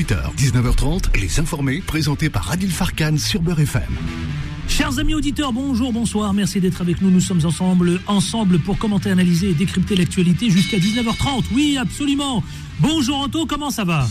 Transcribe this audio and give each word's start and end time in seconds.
18h, 0.00 0.34
19h30, 0.34 1.20
Les 1.20 1.40
Informés, 1.40 1.82
présentés 1.86 2.30
par 2.30 2.50
Adil 2.50 2.70
Farkan 2.70 3.18
sur 3.18 3.42
Beurre 3.42 3.60
FM. 3.60 3.82
Chers 4.66 4.98
amis 4.98 5.12
auditeurs, 5.12 5.52
bonjour, 5.52 5.92
bonsoir, 5.92 6.32
merci 6.32 6.58
d'être 6.58 6.80
avec 6.80 7.02
nous. 7.02 7.10
Nous 7.10 7.20
sommes 7.20 7.44
ensemble, 7.44 8.00
ensemble 8.06 8.60
pour 8.60 8.78
commenter, 8.78 9.10
analyser 9.10 9.50
et 9.50 9.52
décrypter 9.52 9.96
l'actualité 9.96 10.48
jusqu'à 10.48 10.78
19h30. 10.78 11.44
Oui, 11.52 11.76
absolument. 11.78 12.42
Bonjour 12.78 13.18
Anto, 13.18 13.44
comment 13.44 13.70
ça 13.70 13.84
va? 13.84 14.08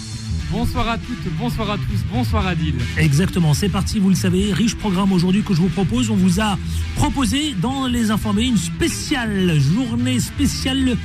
Bonsoir 0.51 0.89
à 0.89 0.97
toutes, 0.99 1.31
bonsoir 1.39 1.71
à 1.71 1.77
tous, 1.77 2.03
bonsoir 2.13 2.45
Adil. 2.45 2.75
Exactement, 2.97 3.55
c'est 3.55 3.69
parti, 3.69 3.97
vous 3.97 4.09
le 4.09 4.15
savez, 4.15 4.53
riche 4.53 4.75
programme 4.75 5.11
aujourd'hui 5.11 5.41
que 5.41 5.55
je 5.55 5.61
vous 5.61 5.69
propose. 5.69 6.11
On 6.11 6.15
vous 6.15 6.39
a 6.39 6.57
proposé 6.97 7.55
dans 7.59 7.87
les 7.87 8.11
informés 8.11 8.45
une 8.45 8.57
spéciale 8.57 9.59
journée 9.59 10.19
spéciale 10.19 10.97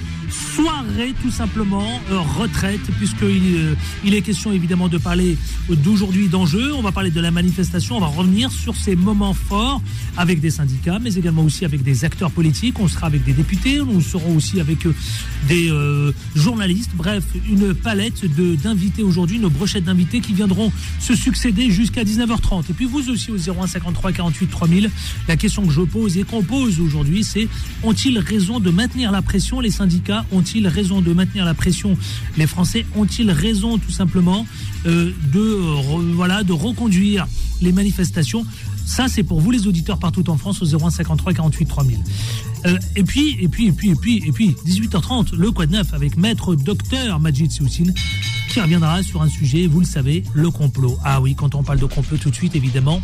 soirée 0.55 1.14
tout 1.23 1.30
simplement 1.30 2.00
euh, 2.11 2.19
retraite 2.19 2.80
puisqu'il 2.98 3.57
euh, 3.57 3.75
il 4.05 4.14
est 4.14 4.23
question 4.23 4.53
évidemment 4.53 4.89
de 4.89 4.99
parler 4.99 5.37
d'aujourd'hui 5.68 6.29
d'enjeux. 6.29 6.72
On 6.75 6.82
va 6.82 6.93
parler 6.93 7.11
de 7.11 7.21
la 7.21 7.31
manifestation, 7.31 7.96
on 7.96 8.00
va 8.00 8.07
revenir 8.07 8.50
sur 8.50 8.76
ces 8.76 8.96
moments 8.96 9.35
forts 9.35 9.82
avec 10.17 10.40
des 10.40 10.50
syndicats 10.50 10.99
mais 11.00 11.14
également 11.14 11.43
aussi 11.43 11.64
avec 11.64 11.82
des 11.82 12.04
acteurs 12.04 12.31
politiques. 12.31 12.79
On 12.79 12.89
sera 12.89 13.07
avec 13.07 13.25
des 13.25 13.32
députés, 13.32 13.79
nous 13.79 14.00
serons 14.00 14.36
aussi 14.36 14.61
avec 14.61 14.86
euh, 14.86 14.93
des 15.49 15.71
journalistes. 16.35 16.90
Bref, 16.95 17.25
une 17.48 17.75
palette 17.75 18.25
d'invités 18.62 19.03
aujourd'hui, 19.03 19.39
nos 19.39 19.51
brochettes 19.51 19.85
d'invités 19.85 20.21
qui 20.21 20.32
viendront 20.32 20.73
se 21.01 21.14
succéder 21.14 21.71
jusqu'à 21.71 22.04
19h30. 22.04 22.71
Et 22.71 22.75
puis 22.75 22.87
vous 22.87 23.11
aussi 23.11 23.31
au 23.31 23.37
0153 23.37 24.12
48 24.12 24.46
3000. 24.46 24.90
La 25.29 25.37
question 25.37 25.67
que 25.67 25.73
je 25.73 25.81
pose 25.81 26.17
et 26.17 26.25
qu'on 26.25 26.43
pose 26.43 26.81
aujourd'hui 26.81 27.25
c'est 27.25 27.48
ont-ils 27.82 28.18
raison 28.18 28.61
de 28.61 28.71
maintenir 28.71 29.12
la 29.12 29.23
pression 29.23 29.61
les 29.61 29.71
syndicats 29.71 30.24
ont-ils 30.33 30.67
raison 30.69 31.01
de 31.01 31.13
maintenir 31.13 31.45
la 31.45 31.55
pression? 31.55 31.96
Les 32.37 32.47
Français 32.47 32.87
ont-ils 32.97 33.31
raison 33.31 33.78
tout 33.78 33.91
simplement 33.91 34.47
euh, 34.87 35.12
de, 35.33 35.59
voilà, 36.15 36.42
de 36.42 36.53
reconduire 36.53 37.27
les 37.61 37.73
manifestations? 37.73 38.45
Ça, 38.87 39.09
c'est 39.09 39.23
pour 39.23 39.41
vous 39.41 39.51
les 39.51 39.67
auditeurs 39.67 39.98
partout 39.98 40.29
en 40.29 40.37
France 40.37 40.61
au 40.63 40.67
0153 40.67 41.33
48 41.33 41.67
3000. 41.67 41.98
et 42.97 43.03
puis, 43.03 43.37
et 43.41 43.48
puis, 43.48 43.69
et 43.69 43.73
puis, 43.73 43.91
et 43.91 43.95
puis, 43.95 44.23
et 44.27 44.33
puis, 44.33 44.57
18h30, 44.67 45.35
le 45.35 45.51
Quad 45.51 45.71
Neuf 45.71 45.95
avec 45.95 46.17
maître 46.17 46.55
docteur 46.55 47.19
Majid 47.19 47.51
Soussine 47.51 47.95
qui 48.51 48.61
reviendra 48.61 49.03
sur 49.03 49.23
un 49.23 49.29
sujet, 49.29 49.67
vous 49.67 49.81
le 49.81 49.87
savez, 49.87 50.23
le 50.33 50.51
complot. 50.51 50.97
Ah 51.03 51.20
oui, 51.20 51.35
quand 51.35 51.55
on 51.55 51.63
parle 51.63 51.81
de 51.81 51.87
complot 51.87 52.19
tout 52.19 52.31
de 52.31 52.35
suite, 52.35 52.55
évidemment, 52.55 53.01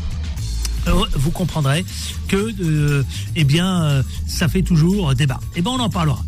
euh, 0.87 0.93
vous 1.15 1.31
comprendrez 1.31 1.85
que, 2.29 2.55
euh, 2.63 3.03
eh 3.37 3.45
bien, 3.45 4.05
ça 4.27 4.49
fait 4.49 4.63
toujours 4.63 5.15
débat. 5.15 5.41
Eh 5.57 5.63
bien, 5.63 5.73
on 5.73 5.81
en 5.81 5.91
parlera. 5.91 6.23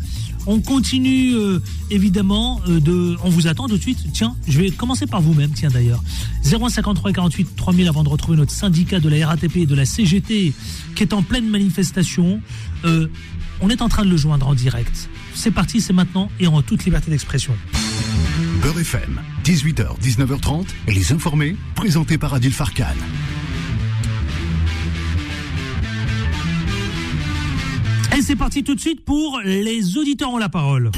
On 0.45 0.59
continue 0.59 1.35
euh, 1.35 1.59
évidemment 1.89 2.61
euh, 2.67 2.79
de. 2.79 3.15
On 3.23 3.29
vous 3.29 3.47
attend 3.47 3.67
tout 3.67 3.77
de 3.77 3.81
suite. 3.81 3.99
Tiens, 4.13 4.35
je 4.47 4.59
vais 4.59 4.71
commencer 4.71 5.07
par 5.07 5.21
vous-même, 5.21 5.51
tiens 5.51 5.69
d'ailleurs. 5.69 6.03
053 6.43 7.13
48 7.13 7.55
3000 7.55 7.87
avant 7.87 8.03
de 8.03 8.09
retrouver 8.09 8.37
notre 8.37 8.51
syndicat 8.51 8.99
de 8.99 9.09
la 9.09 9.27
RATP 9.27 9.57
et 9.57 9.65
de 9.65 9.75
la 9.75 9.85
CGT 9.85 10.53
qui 10.95 11.03
est 11.03 11.13
en 11.13 11.23
pleine 11.23 11.47
manifestation. 11.47 12.41
Euh, 12.85 13.07
on 13.61 13.69
est 13.69 13.81
en 13.81 13.87
train 13.87 14.03
de 14.03 14.09
le 14.09 14.17
joindre 14.17 14.47
en 14.47 14.53
direct. 14.53 15.09
C'est 15.33 15.51
parti, 15.51 15.79
c'est 15.79 15.93
maintenant 15.93 16.29
et 16.39 16.47
en 16.47 16.61
toute 16.61 16.83
liberté 16.83 17.09
d'expression. 17.09 17.53
Beurre 18.61 18.79
FM, 18.79 19.21
18h, 19.45 19.99
19h30, 20.01 20.65
les 20.87 21.11
informés, 21.13 21.55
présentés 21.75 22.17
par 22.17 22.33
Adil 22.33 22.51
Farkan. 22.51 22.95
C'est 28.23 28.35
parti 28.37 28.63
tout 28.63 28.73
de 28.73 28.79
suite 28.79 29.03
pour 29.03 29.41
les 29.43 29.97
auditeurs 29.97 30.29
ont 30.29 30.37
la 30.37 30.47
parole. 30.47 30.91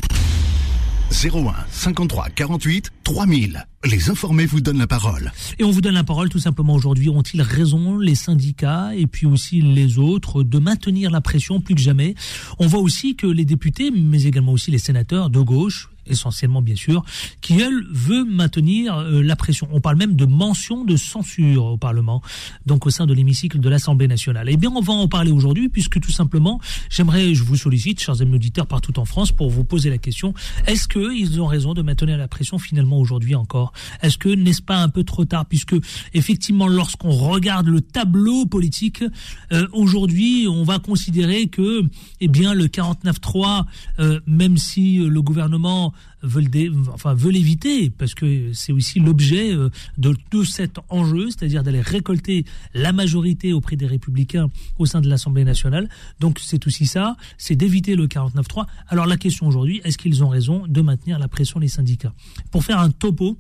01 1.12 1.54
53 1.72 2.30
48 2.30 2.92
3000. 3.04 3.66
Les 3.84 4.10
informés 4.12 4.46
vous 4.46 4.62
donnent 4.62 4.78
la 4.78 4.86
parole. 4.86 5.32
Et 5.58 5.64
on 5.64 5.72
vous 5.72 5.82
donne 5.82 5.96
la 5.96 6.04
parole 6.04 6.30
tout 6.30 6.40
simplement 6.40 6.76
aujourd'hui. 6.76 7.10
Ont-ils 7.10 7.42
raison, 7.42 7.98
les 7.98 8.14
syndicats 8.14 8.96
et 8.96 9.08
puis 9.08 9.26
aussi 9.26 9.60
les 9.62 9.98
autres, 9.98 10.44
de 10.44 10.60
maintenir 10.60 11.10
la 11.10 11.22
pression 11.22 11.62
plus 11.62 11.74
que 11.74 11.82
jamais? 11.82 12.14
On 12.60 12.68
voit 12.68 12.82
aussi 12.82 13.16
que 13.16 13.26
les 13.26 13.46
députés, 13.46 13.90
mais 13.90 14.24
également 14.24 14.52
aussi 14.52 14.70
les 14.70 14.78
sénateurs 14.78 15.32
de 15.32 15.40
gauche, 15.40 15.90
essentiellement 16.08 16.62
bien 16.62 16.76
sûr, 16.76 17.04
qui 17.42 17.60
elle 17.60 17.86
veut 17.90 18.24
maintenir 18.26 18.98
euh, 18.98 19.22
la 19.22 19.36
pression. 19.36 19.68
On 19.72 19.82
parle 19.82 19.98
même 19.98 20.16
de 20.16 20.26
mention 20.26 20.84
de 20.84 20.96
censure 20.96 21.66
au 21.66 21.78
Parlement, 21.78 22.22
donc 22.66 22.86
au 22.86 22.90
sein 22.90 23.06
de 23.06 23.14
l'hémicycle 23.14 23.60
de 23.60 23.70
l'Assemblée 23.70 24.08
nationale. 24.08 24.48
Eh 24.50 24.58
bien, 24.58 24.72
on 24.76 24.82
va 24.82 24.94
en 24.94 25.08
parler 25.08 25.32
aujourd'hui, 25.32 25.70
puisque 25.70 26.00
tout 26.00 26.12
simplement, 26.12 26.60
j'aimerais, 26.90 27.34
je 27.34 27.44
vous 27.44 27.56
sollicite, 27.56 28.00
chers 28.00 28.22
amis 28.22 28.36
auditeurs 28.36 28.68
partout 28.68 28.98
en 29.00 29.06
France, 29.06 29.32
pour 29.32 29.50
vous 29.50 29.64
poser 29.64 29.90
la 29.90 29.98
question 29.98 30.34
est-ce 30.68 30.88
qu'ils 30.88 31.42
ont 31.42 31.46
raison 31.46 31.74
de 31.74 31.82
maintenir 31.82 32.18
la 32.18 32.28
pression 32.28 32.58
finalement 32.58 33.00
aujourd'hui 33.00 33.36
encore? 33.36 33.74
Est-ce 34.02 34.18
que 34.18 34.30
n'est-ce 34.30 34.62
pas 34.62 34.78
un 34.78 34.90
peu 34.90 35.04
trop 35.04 35.26
tard, 35.26 35.46
puisque 35.46 35.76
effectivement, 36.14 36.68
lorsqu'on 36.68 37.12
regarde 37.12 37.68
le 37.68 37.82
tableau 37.82 38.46
politique 38.46 39.04
euh, 39.52 39.68
aujourd'hui, 39.74 40.48
on 40.50 40.64
va 40.64 40.80
considérer 40.80 41.48
que, 41.48 41.84
eh 42.22 42.28
bien, 42.28 42.54
le 42.54 42.68
49-3, 42.68 43.66
euh, 44.00 44.20
même 44.26 44.58
si 44.58 44.98
le 44.98 45.22
gouvernement 45.22 45.94
veulent, 46.22 46.50
enfin, 46.94 47.16
éviter, 47.16 47.90
parce 47.90 48.14
que 48.14 48.54
c'est 48.54 48.72
aussi 48.72 49.00
l'objet 49.00 49.54
euh, 49.54 49.70
de, 49.98 50.16
de 50.32 50.44
cet 50.44 50.80
enjeu, 50.90 51.30
c'est-à-dire 51.30 51.64
d'aller 51.64 51.82
récolter 51.82 52.46
la 52.74 52.94
majorité 52.94 53.54
auprès 53.54 53.76
des 53.76 53.88
républicains 53.88 54.50
au 54.78 54.86
sein 54.86 55.02
de 55.02 55.10
l'Assemblée 55.10 55.44
nationale. 55.44 55.90
Donc 56.20 56.40
c'est 56.42 56.66
aussi 56.68 56.86
ça, 56.86 57.16
c'est 57.38 57.56
d'éviter 57.56 57.96
le 57.96 58.08
49-3. 58.08 58.66
Alors 58.88 59.06
la 59.06 59.18
question 59.18 59.48
aujourd'hui, 59.48 59.82
est-ce 59.84 59.98
qu'ils 59.98 60.24
ont 60.24 60.30
raison 60.30 60.66
de 60.68 60.82
maintenir 60.82 61.20
la 61.20 61.28
pression 61.28 61.60
des 61.60 61.68
syndicats? 61.68 62.14
Pour 62.52 62.64
faire 62.64 62.80
un 62.80 62.92
topo, 62.92 63.38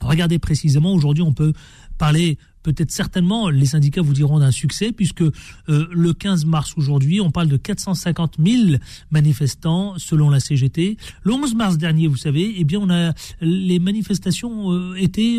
regardez 0.00 0.38
précisément, 0.38 0.92
aujourd'hui 0.92 1.22
on 1.22 1.32
peut 1.32 1.52
parler 1.98 2.38
peut-être 2.62 2.90
certainement, 2.90 3.50
les 3.50 3.66
syndicats 3.66 4.02
vous 4.02 4.12
diront 4.12 4.38
d'un 4.38 4.50
succès, 4.50 4.92
puisque 4.92 5.22
euh, 5.22 5.32
le 5.68 6.12
15 6.12 6.44
mars 6.44 6.74
aujourd'hui, 6.76 7.20
on 7.20 7.30
parle 7.30 7.48
de 7.48 7.56
450 7.56 8.36
000 8.44 8.78
manifestants 9.10 9.94
selon 9.98 10.30
la 10.30 10.40
CGT. 10.40 10.96
Le 11.24 11.32
11 11.32 11.54
mars 11.54 11.78
dernier, 11.78 12.06
vous 12.06 12.16
savez, 12.16 12.54
eh 12.56 12.64
bien, 12.64 12.80
on 12.80 12.90
a 12.90 13.12
les 13.40 13.78
manifestations 13.78 14.72
euh, 14.72 14.94
étaient 14.96 15.38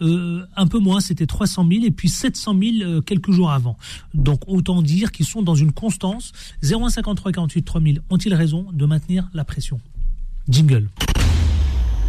euh, 0.00 0.46
un 0.56 0.66
peu 0.66 0.78
moins, 0.78 1.00
c'était 1.00 1.26
300 1.26 1.66
000 1.70 1.84
et 1.84 1.90
puis 1.90 2.08
700 2.08 2.56
000 2.78 3.00
quelques 3.02 3.30
jours 3.30 3.50
avant. 3.50 3.76
Donc 4.14 4.42
autant 4.46 4.82
dire 4.82 5.12
qu'ils 5.12 5.26
sont 5.26 5.42
dans 5.42 5.54
une 5.54 5.72
constance. 5.72 6.32
0,53 6.62 7.32
48 7.32 7.62
3000 7.62 8.02
ont-ils 8.10 8.34
raison 8.34 8.66
de 8.72 8.86
maintenir 8.86 9.28
la 9.34 9.44
pression? 9.44 9.80
Jingle. 10.48 10.88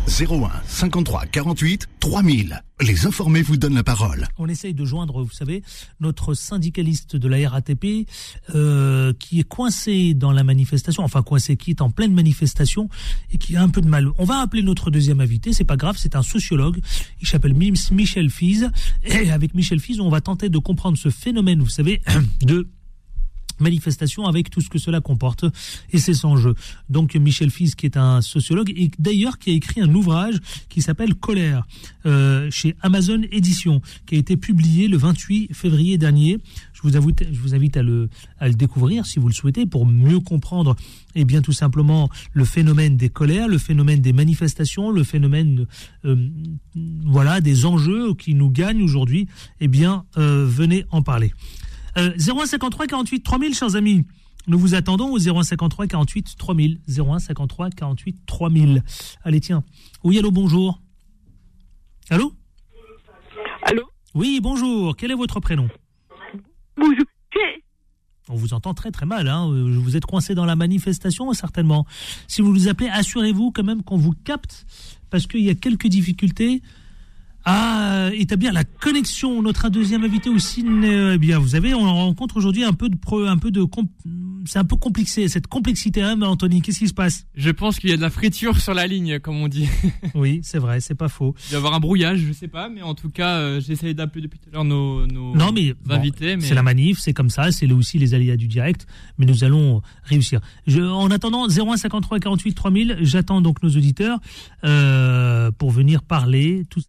01 0.07 0.51
53 0.67 1.25
48 1.25 1.87
3000. 1.99 2.61
Les 2.81 3.05
informés 3.05 3.41
vous 3.41 3.57
donnent 3.57 3.75
la 3.75 3.83
parole. 3.83 4.27
On 4.37 4.47
essaye 4.47 4.73
de 4.73 4.85
joindre, 4.85 5.23
vous 5.23 5.31
savez, 5.31 5.63
notre 5.99 6.33
syndicaliste 6.33 7.15
de 7.15 7.27
la 7.27 7.49
RATP 7.49 8.07
euh, 8.53 9.13
qui 9.19 9.39
est 9.39 9.47
coincé 9.47 10.13
dans 10.13 10.31
la 10.31 10.43
manifestation, 10.43 11.03
enfin 11.03 11.23
coincé, 11.23 11.57
qui 11.57 11.71
est 11.71 11.81
en 11.81 11.89
pleine 11.89 12.13
manifestation 12.13 12.89
et 13.31 13.37
qui 13.37 13.55
a 13.55 13.61
un 13.61 13.69
peu 13.69 13.81
de 13.81 13.87
mal. 13.87 14.09
On 14.17 14.25
va 14.25 14.39
appeler 14.39 14.61
notre 14.61 14.91
deuxième 14.91 15.21
invité, 15.21 15.53
c'est 15.53 15.63
pas 15.63 15.77
grave, 15.77 15.95
c'est 15.97 16.15
un 16.15 16.23
sociologue. 16.23 16.79
Il 17.21 17.27
s'appelle 17.27 17.53
Michel 17.53 18.29
Fize. 18.29 18.69
Et 19.03 19.31
avec 19.31 19.53
Michel 19.55 19.79
Fize, 19.79 19.99
on 19.99 20.09
va 20.09 20.21
tenter 20.21 20.49
de 20.49 20.57
comprendre 20.57 20.97
ce 20.97 21.09
phénomène, 21.09 21.61
vous 21.61 21.69
savez, 21.69 22.01
de 22.41 22.67
manifestation 23.59 24.25
avec 24.25 24.49
tout 24.49 24.61
ce 24.61 24.69
que 24.69 24.79
cela 24.79 25.01
comporte 25.01 25.45
et 25.91 25.97
c'est 25.97 26.13
son 26.13 26.37
jeu. 26.37 26.55
Donc 26.89 27.15
Michel 27.15 27.49
Fils 27.49 27.75
qui 27.75 27.85
est 27.85 27.97
un 27.97 28.21
sociologue 28.21 28.71
et 28.75 28.91
d'ailleurs 28.99 29.37
qui 29.37 29.51
a 29.51 29.53
écrit 29.53 29.81
un 29.81 29.93
ouvrage 29.93 30.39
qui 30.69 30.81
s'appelle 30.81 31.15
Colère 31.15 31.65
euh, 32.05 32.49
chez 32.51 32.75
Amazon 32.81 33.21
Édition 33.31 33.81
qui 34.05 34.15
a 34.15 34.17
été 34.17 34.37
publié 34.37 34.87
le 34.87 34.97
28 34.97 35.53
février 35.53 35.97
dernier. 35.97 36.37
Je 36.73 36.81
vous, 36.81 37.55
invite 37.55 37.77
à 37.77 37.83
le, 37.83 38.09
découvrir 38.49 39.05
si 39.05 39.17
vous 39.17 39.27
le 39.27 39.33
souhaitez 39.33 39.65
pour 39.65 39.85
mieux 39.85 40.19
comprendre 40.19 40.75
eh 41.15 41.25
bien 41.25 41.41
tout 41.41 41.53
simplement 41.53 42.09
le 42.33 42.45
phénomène 42.45 42.97
des 42.97 43.09
colères, 43.09 43.47
le 43.47 43.57
phénomène 43.57 44.01
des 44.01 44.13
manifestations, 44.13 44.91
le 44.91 45.03
phénomène 45.03 45.65
euh, 46.03 46.29
voilà 47.05 47.41
des 47.41 47.65
enjeux 47.65 48.13
qui 48.13 48.35
nous 48.35 48.49
gagnent 48.49 48.83
aujourd'hui. 48.83 49.27
Eh 49.59 49.67
bien 49.67 50.05
euh, 50.17 50.45
venez 50.47 50.85
en 50.91 51.01
parler. 51.01 51.33
0153 51.95 52.87
48 52.87 53.23
3000, 53.23 53.55
chers 53.55 53.75
amis. 53.75 54.05
Nous 54.47 54.59
vous 54.59 54.75
attendons 54.75 55.11
au 55.11 55.17
0153 55.17 55.87
48 55.87 56.35
3000. 56.37 56.79
0153 56.87 57.69
48 57.71 58.25
3000. 58.25 58.83
Allez, 59.23 59.41
tiens. 59.41 59.63
Oui, 60.03 60.19
allô, 60.19 60.31
bonjour. 60.31 60.81
Allô 62.09 62.33
Allô 63.63 63.83
Oui, 64.13 64.39
bonjour. 64.41 64.95
Quel 64.95 65.11
est 65.11 65.15
votre 65.15 65.39
prénom 65.39 65.67
Bonjour. 66.77 67.05
On 68.27 68.35
vous 68.35 68.53
entend 68.53 68.73
très 68.73 68.91
très 68.91 69.05
mal. 69.05 69.27
Hein. 69.27 69.47
Vous 69.47 69.95
êtes 69.95 70.05
coincé 70.05 70.33
dans 70.33 70.45
la 70.45 70.55
manifestation, 70.55 71.31
certainement. 71.33 71.85
Si 72.27 72.41
vous 72.41 72.51
nous 72.51 72.67
appelez, 72.67 72.89
assurez-vous 72.89 73.51
quand 73.51 73.63
même 73.63 73.83
qu'on 73.83 73.97
vous 73.97 74.13
capte, 74.23 74.65
parce 75.11 75.27
qu'il 75.27 75.41
y 75.41 75.49
a 75.49 75.55
quelques 75.55 75.87
difficultés 75.87 76.61
à 77.45 78.09
établir 78.13 78.51
la 78.51 78.63
connexion. 78.63 79.41
Notre 79.41 79.69
deuxième 79.69 80.03
invité 80.03 80.29
aussi, 80.29 80.65
eh 80.65 81.17
bien, 81.17 81.39
vous 81.39 81.49
savez, 81.49 81.73
on 81.73 81.81
rencontre 81.81 82.37
aujourd'hui 82.37 82.63
un 82.63 82.73
peu 82.73 82.89
de, 82.89 82.97
un 83.27 83.37
peu 83.37 83.51
de, 83.51 83.63
c'est 84.45 84.59
un 84.59 84.65
peu 84.65 84.75
compliqué 84.75 85.27
cette 85.27 85.47
complexité, 85.47 86.01
hein, 86.01 86.19
Anthony. 86.21 86.61
Qu'est-ce 86.61 86.79
qui 86.79 86.87
se 86.87 86.93
passe? 86.93 87.27
Je 87.35 87.51
pense 87.51 87.79
qu'il 87.79 87.91
y 87.91 87.93
a 87.93 87.97
de 87.97 88.01
la 88.01 88.09
friture 88.09 88.59
sur 88.59 88.73
la 88.73 88.87
ligne, 88.87 89.19
comme 89.19 89.37
on 89.37 89.47
dit. 89.47 89.67
oui, 90.15 90.39
c'est 90.43 90.57
vrai, 90.57 90.79
c'est 90.79 90.95
pas 90.95 91.07
faux. 91.07 91.35
Il 91.47 91.51
va 91.51 91.53
y 91.53 91.57
avoir 91.57 91.73
un 91.75 91.79
brouillage, 91.79 92.19
je 92.19 92.33
sais 92.33 92.47
pas, 92.47 92.67
mais 92.69 92.81
en 92.81 92.95
tout 92.95 93.09
cas, 93.09 93.37
euh, 93.37 93.61
j'ai 93.61 93.73
essayé 93.73 93.93
d'appeler 93.93 94.23
depuis 94.23 94.39
tout 94.39 94.49
à 94.49 94.53
l'heure 94.53 94.65
nos, 94.65 95.05
nos 95.05 95.35
non, 95.35 95.51
mais, 95.51 95.75
invités. 95.89 96.35
C'est 96.39 96.55
la 96.55 96.63
manif, 96.63 96.99
c'est 96.99 97.13
comme 97.13 97.29
ça, 97.29 97.51
c'est 97.51 97.71
aussi 97.71 97.99
les 97.99 98.13
aléas 98.13 98.37
du 98.37 98.47
direct, 98.47 98.87
mais 99.17 99.25
nous 99.25 99.43
allons 99.43 99.81
réussir. 100.03 100.41
Je, 100.65 100.81
en 100.81 101.11
attendant, 101.11 101.47
0153 101.47 102.19
48 102.19 102.53
3000, 102.53 102.97
j'attends 103.01 103.41
donc 103.41 103.61
nos 103.61 103.69
auditeurs 103.69 104.19
euh, 104.63 105.51
pour 105.51 105.71
venir 105.71 106.01
parler. 106.01 106.63
Tout 106.69 106.81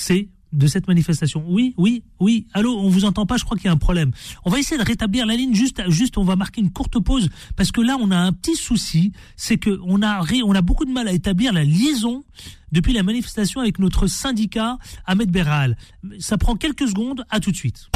c'est 0.00 0.28
de 0.52 0.66
cette 0.66 0.88
manifestation. 0.88 1.44
Oui, 1.46 1.74
oui, 1.76 2.02
oui. 2.18 2.46
Allô, 2.54 2.76
on 2.76 2.88
vous 2.88 3.04
entend 3.04 3.24
pas, 3.24 3.36
je 3.36 3.44
crois 3.44 3.56
qu'il 3.56 3.66
y 3.66 3.68
a 3.68 3.72
un 3.72 3.76
problème. 3.76 4.10
On 4.44 4.50
va 4.50 4.58
essayer 4.58 4.78
de 4.78 4.86
rétablir 4.86 5.26
la 5.26 5.36
ligne 5.36 5.54
juste 5.54 5.80
juste 5.88 6.18
on 6.18 6.24
va 6.24 6.34
marquer 6.34 6.60
une 6.60 6.72
courte 6.72 6.98
pause 6.98 7.28
parce 7.56 7.70
que 7.70 7.80
là 7.80 7.96
on 8.00 8.10
a 8.10 8.16
un 8.16 8.32
petit 8.32 8.56
souci, 8.56 9.12
c'est 9.36 9.58
que 9.58 9.78
on 9.84 10.02
a 10.02 10.24
on 10.44 10.54
a 10.54 10.62
beaucoup 10.62 10.84
de 10.84 10.92
mal 10.92 11.06
à 11.06 11.12
établir 11.12 11.52
la 11.52 11.64
liaison 11.64 12.24
depuis 12.72 12.92
la 12.92 13.02
manifestation 13.02 13.60
avec 13.60 13.78
notre 13.78 14.06
syndicat 14.06 14.78
Ahmed 15.06 15.30
Beral. 15.30 15.76
Ça 16.18 16.36
prend 16.36 16.56
quelques 16.56 16.88
secondes, 16.88 17.24
à 17.30 17.40
tout 17.40 17.52
de 17.52 17.56
suite. 17.56 17.88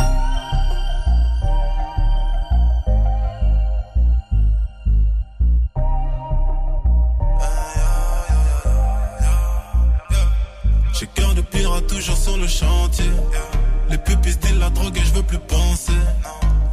Toujours 12.05 12.17
sur 12.19 12.37
le 12.37 12.47
chantier. 12.47 13.11
Les 13.89 13.97
pupilles 13.97 14.37
disent 14.37 14.59
la 14.59 14.69
drogue 14.71 14.97
et 14.97 15.01
je 15.01 15.15
veux 15.15 15.23
plus 15.23 15.39
penser. 15.39 15.93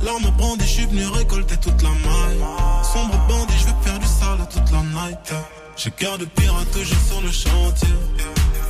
L'arme 0.01 0.29
brandie, 0.37 0.65
je 0.65 0.71
suis 0.71 0.85
venu 0.85 1.05
récolter 1.07 1.55
toute 1.57 1.81
la 1.81 1.89
maille. 1.89 2.43
Sombre 2.83 3.17
bandit, 3.29 3.53
je 3.57 3.67
veux 3.67 3.81
faire 3.81 3.99
du 3.99 4.07
sale 4.07 4.39
toute 4.51 4.71
la 4.71 4.81
night. 4.81 5.33
J'ai 5.77 5.91
cœur 5.91 6.17
de 6.17 6.25
pirate 6.25 6.69
toujours 6.71 6.97
sur 7.07 7.21
le 7.21 7.31
chantier. 7.31 7.95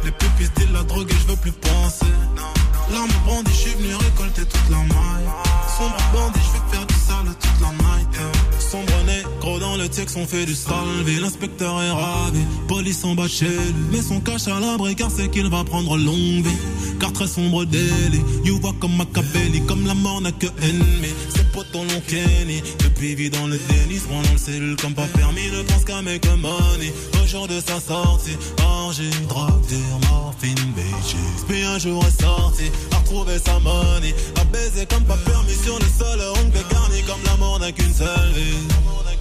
Les 0.03 0.11
pupilles 0.11 0.49
disent 0.55 0.71
la 0.71 0.83
drogue 0.83 1.09
et 1.09 1.15
je 1.15 1.27
veux 1.27 1.35
plus 1.37 1.50
dans 10.05 10.21
on 10.21 10.45
du 10.45 10.55
salvé. 10.55 11.19
L'inspecteur 11.19 11.81
est 11.81 11.91
ravi, 11.91 12.39
police 12.67 13.03
en 13.03 13.13
bas 13.13 13.27
chez 13.27 13.45
lui. 13.45 13.85
Mais 13.91 14.01
son 14.01 14.19
cache 14.19 14.47
à 14.47 14.59
l'abri 14.59 14.95
car 14.95 15.11
c'est 15.11 15.29
qu'il 15.29 15.47
va 15.49 15.63
prendre 15.63 15.97
longue 15.97 16.43
vie. 16.43 16.57
Car 16.99 17.13
très 17.13 17.27
sombre 17.27 17.65
délit, 17.65 18.21
you 18.43 18.59
voit 18.59 18.73
comme 18.79 18.95
Machiavelli, 18.95 19.61
comme 19.65 19.85
la 19.85 19.93
mort 19.93 20.21
n'a 20.21 20.31
que 20.31 20.47
ennemi. 20.61 21.09
Ses 21.29 21.43
potes 21.53 21.73
l'ont 21.73 22.01
Kenny, 22.07 22.61
depuis 22.79 23.15
vit 23.15 23.29
dans 23.29 23.47
le 23.47 23.59
déni, 23.69 23.99
se 23.99 24.07
dans 24.07 24.31
le 24.31 24.37
cellule 24.37 24.75
comme 24.77 24.93
pas 24.93 25.07
permis, 25.07 25.49
ne 25.51 25.61
pense 25.63 25.83
qu'à 25.83 26.01
make 26.01 26.25
money. 26.37 26.91
Au 27.21 27.27
jour 27.27 27.47
de 27.47 27.59
sa 27.59 27.79
sortie, 27.79 28.37
orgie, 28.63 29.09
drogue, 29.27 29.51
morphine, 30.09 30.55
bitches. 30.75 31.15
Puis 31.47 31.63
un 31.63 31.77
jour 31.77 32.03
est 32.05 32.21
sorti, 32.21 32.71
a 32.91 32.97
retrouvé 32.97 33.37
sa 33.39 33.59
money, 33.59 34.15
a 34.39 34.45
baisé 34.45 34.85
comme 34.87 35.03
pas 35.03 35.17
permis 35.17 35.55
sur 35.63 35.77
le 35.77 35.85
sol, 35.85 36.19
ongle 36.43 36.65
garni 36.71 37.01
comme 37.03 37.21
la 37.25 37.37
mort 37.37 37.59
n'a 37.59 37.71
qu'une 37.71 37.93
seule 37.93 38.31
vie. 38.35 39.20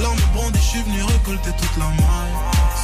L'arme 0.00 0.18
brandie, 0.34 0.58
je 0.60 0.66
suis 0.66 0.82
venu 0.82 1.02
récolter 1.02 1.50
toute 1.58 1.76
la 1.78 1.86
maille. 1.86 2.36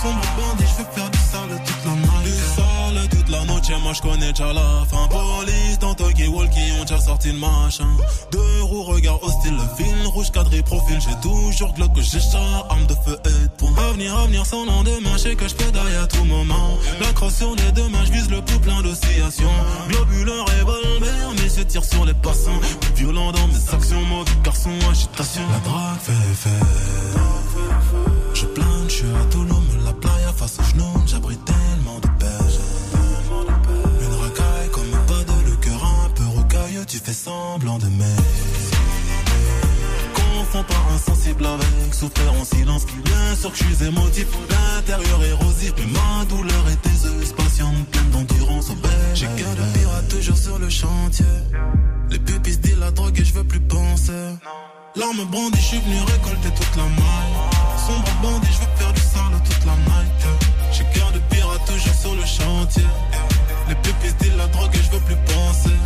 Sombre 0.03 0.21
bandit, 0.37 0.65
je 0.67 0.83
veux 0.83 0.91
faire 0.91 1.11
du 1.11 1.19
sale 1.19 1.63
toute 1.65 1.85
la 1.85 1.93
night. 1.93 2.25
Du 2.25 2.31
sale 2.57 3.09
toute 3.09 3.29
la 3.29 3.45
noche, 3.45 3.83
moi 3.83 3.93
je 3.93 4.03
connais 4.03 4.33
déjà 4.33 4.53
la 4.53 4.85
fin. 4.89 5.09
Police 5.09 5.79
dans 5.79 5.95
Tokyo 5.95 6.31
Walkie, 6.33 6.73
ont 6.81 6.83
déjà 6.83 7.01
sorti 7.01 7.33
le 7.33 7.39
machin. 7.39 7.87
Deux 8.33 8.63
roues, 8.63 8.83
regard 8.83 9.23
hostile, 9.23 9.55
le 9.55 9.85
fil 9.85 10.07
rouge 10.07 10.31
cadré 10.33 10.63
profil. 10.63 10.99
J'ai 11.01 11.15
toujours 11.21 11.73
glock 11.75 11.91
j'ai 12.01 12.21
char, 12.21 12.67
arme 12.71 12.87
de 12.87 12.95
feu 12.95 13.19
et 13.27 13.29
de 13.29 13.49
poing. 13.59 13.73
Avenir, 13.91 14.17
avenir 14.17 14.47
sans 14.47 14.65
lendemain, 14.65 15.13
je 15.13 15.19
sais 15.19 15.35
que 15.35 15.47
je 15.47 15.55
pédaille 15.55 15.97
à 16.03 16.07
tout 16.07 16.25
moment. 16.25 16.79
La 17.01 17.13
crosse 17.13 17.37
sur 17.37 17.55
les 17.55 17.73
deux 17.73 17.89
mains, 17.89 18.05
je 18.07 18.13
vise 18.13 18.31
le 18.31 18.41
plus 18.43 18.59
plein 18.59 18.83
d'oscillations. 18.83 19.51
Globuleur, 19.89 20.47
revolver, 20.47 21.33
mais 21.37 21.49
je 21.57 21.63
tire 21.63 21.85
sur 21.85 22.05
les 22.05 22.15
passants. 22.15 22.59
Plus 22.81 23.05
violent 23.05 23.33
dans 23.33 23.47
mes 23.47 23.75
actions, 23.75 24.01
mauvais 24.03 24.31
garçon, 24.43 24.71
agitation. 24.91 25.43
La 25.53 25.71
drague 25.71 26.01
fait 26.01 26.35
fait. 26.35 27.02
Je 28.35 28.47
plane, 28.47 28.85
je 28.89 28.93
suis 28.93 29.07
à 29.07 29.25
Toulouse, 29.31 29.79
la 29.85 29.93
playa 29.93 30.33
face 30.37 30.59
aux 30.59 30.65
genoux, 30.65 31.03
j'abrite 31.07 31.45
tellement 31.45 31.99
de 32.01 32.09
paix. 32.19 32.27
Une 34.01 34.15
racaille 34.23 34.71
comme 34.73 34.91
pas 35.07 35.25
de 35.25 35.51
le 35.51 35.57
cœur 35.57 35.85
un 36.05 36.11
peu 36.11 36.25
rocailleux, 36.37 36.85
tu 36.87 36.99
fais 36.99 37.13
semblant 37.13 37.79
de 37.79 37.87
m'aimer. 37.87 38.17
Confonds 40.15 40.65
pas 40.65 40.95
insensible 40.95 41.47
avec 41.47 41.95
souffrir 41.95 42.33
en 42.35 42.45
silence 42.45 42.85
qui 42.85 42.97
bien 42.97 43.37
sûr 43.37 43.53
que 43.53 43.59
je 43.59 43.65
suis 43.65 43.85
émotif, 43.87 44.27
l'intérieur 44.51 45.25
érosif, 45.25 45.73
mais 45.79 45.87
ma 45.93 46.25
douleur 46.25 46.65
est 46.69 46.87
aiseuse, 46.87 47.33
patiente, 47.33 47.87
pleine 47.91 48.11
d'endurance 48.11 48.71
au 48.71 48.75
bec. 48.75 48.91
J'ai 49.15 49.27
cœur 49.27 49.55
de 49.55 49.79
pirate 49.79 50.09
toujours 50.09 50.37
sur 50.37 50.59
le 50.59 50.69
chantier. 50.69 51.25
Les 52.11 52.19
pupilles 52.19 52.59
disent 52.59 52.79
la 52.79 52.91
drogue 52.91 53.19
et 53.19 53.25
je 53.25 53.33
veux 53.33 53.45
plus 53.45 53.61
penser. 53.61 54.13
L'arme 54.95 55.25
brandie, 55.25 55.59
je 55.59 55.67
suis 55.69 55.79
venu 55.79 55.97
récolter 56.01 56.51
toute 56.51 56.77
la 56.77 56.83
maille. 56.83 57.35
Sombre 57.87 58.13
bandit, 58.21 58.47
je 58.53 58.61
veux 58.61 58.77
faire 58.77 58.93
du 58.93 59.01
sale 59.01 59.33
toute 59.43 59.65
la 59.65 59.73
night. 59.73 60.23
J'ai 60.71 60.85
cœur 60.93 61.11
de 61.13 61.19
pirate 61.31 61.65
toujours 61.67 61.95
sur 61.95 62.15
le 62.15 62.27
chantier. 62.27 62.85
Les 63.69 63.75
pupilles 63.77 64.13
disent 64.21 64.37
la 64.37 64.47
drogue 64.49 64.71
et 64.75 64.83
je 64.83 64.91
veux 64.91 65.01
plus 65.01 65.17
penser. 65.17 65.77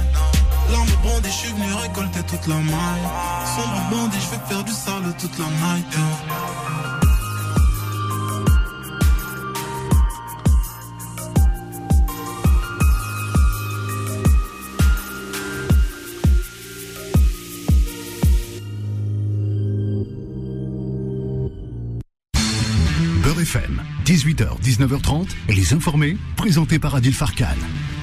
L'arme 0.72 0.88
brandie, 1.04 1.28
je 1.28 1.34
suis 1.34 1.52
venu 1.52 1.72
récolter 1.72 2.20
toute 2.24 2.46
la 2.48 2.56
maille. 2.56 3.06
Sombre 3.54 3.80
bandit, 3.92 4.18
je 4.20 4.30
veux 4.34 4.44
faire 4.48 4.64
du 4.64 4.72
sale 4.72 5.14
toute 5.20 5.38
la 5.38 5.44
night. 5.44 5.86
19h30, 24.76 25.28
les 25.48 25.72
informés, 25.72 26.18
présentés 26.36 26.78
par 26.78 26.94
Adil 26.94 27.14
Farkan. 27.14 27.46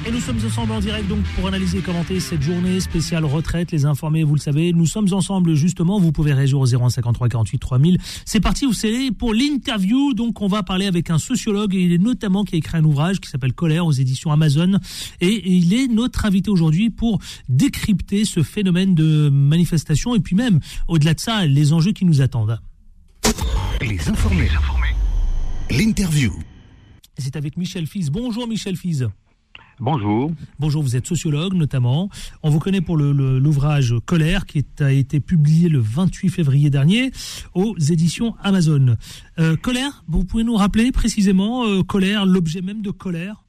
Et 0.08 0.12
nous 0.12 0.20
sommes 0.20 0.40
ensemble 0.44 0.72
en 0.72 0.80
direct 0.80 1.08
donc 1.08 1.24
pour 1.36 1.48
analyser 1.48 1.78
et 1.78 1.82
commenter 1.82 2.20
cette 2.20 2.42
journée 2.42 2.80
spéciale 2.80 3.26
retraite, 3.26 3.72
les 3.72 3.86
informés, 3.86 4.24
vous 4.24 4.34
le 4.34 4.40
savez. 4.40 4.74
Nous 4.74 4.88
sommes 4.88 5.14
ensemble 5.14 5.54
justement, 5.54 6.00
vous 6.00 6.12
pouvez 6.12 6.34
réagir 6.34 6.60
au 6.60 6.66
0153 6.66 7.30
48 7.30 7.60
3000. 7.60 7.98
C'est 8.26 8.40
parti, 8.40 8.66
vous 8.66 8.74
savez, 8.74 9.12
pour 9.12 9.36
l'interview. 9.36 10.16
Donc 10.16 10.42
on 10.42 10.48
va 10.48 10.64
parler 10.64 10.88
avec 10.88 11.12
un 11.12 11.20
sociologue 11.20 11.76
et 11.76 11.82
il 11.82 11.94
est 11.94 12.00
notamment 12.00 12.44
qui 12.44 12.56
a 12.56 12.58
écrit 12.58 12.78
un 12.78 12.86
ouvrage 12.86 13.20
qui 13.20 13.30
s'appelle 13.30 13.54
Colère 13.54 13.86
aux 13.86 13.92
éditions 13.92 14.32
Amazon. 14.32 14.80
Et 15.22 15.48
il 15.48 15.76
est 15.76 15.88
notre 15.88 16.26
invité 16.26 16.50
aujourd'hui 16.50 16.90
pour 16.90 17.20
décrypter 17.50 18.26
ce 18.26 18.42
phénomène 18.42 18.96
de 18.96 19.30
manifestation 19.30 20.16
et 20.16 20.20
puis 20.20 20.36
même, 20.36 20.60
au-delà 20.88 21.14
de 21.14 21.20
ça, 21.20 21.46
les 21.46 21.72
enjeux 21.72 21.92
qui 21.92 22.06
nous 22.06 22.22
attendent. 22.22 22.60
Les 23.80 24.10
informés. 24.10 24.50
L'interview. 25.70 26.34
C'est 27.18 27.36
avec 27.36 27.58
Michel 27.58 27.88
Fils. 27.88 28.10
Bonjour 28.10 28.48
Michel 28.48 28.76
Fils. 28.76 29.06
Bonjour. 29.80 30.32
Bonjour, 30.60 30.84
vous 30.84 30.96
êtes 30.96 31.08
sociologue 31.08 31.54
notamment. 31.54 32.10
On 32.44 32.50
vous 32.50 32.60
connaît 32.60 32.82
pour 32.82 32.98
l'ouvrage 32.98 33.96
Colère 34.06 34.46
qui 34.46 34.60
est, 34.60 34.82
a 34.82 34.92
été 34.92 35.20
publié 35.20 35.70
le 35.70 35.80
28 35.80 36.30
février 36.30 36.70
dernier 36.70 37.12
aux 37.54 37.76
éditions 37.78 38.36
Amazon. 38.42 38.98
Euh, 39.40 39.56
colère, 39.56 40.04
vous 40.08 40.26
pouvez 40.26 40.44
nous 40.44 40.56
rappeler 40.56 40.92
précisément 40.92 41.66
euh, 41.66 41.84
Colère, 41.84 42.26
l'objet 42.26 42.62
même 42.62 42.82
de 42.82 42.92
Colère? 42.92 43.44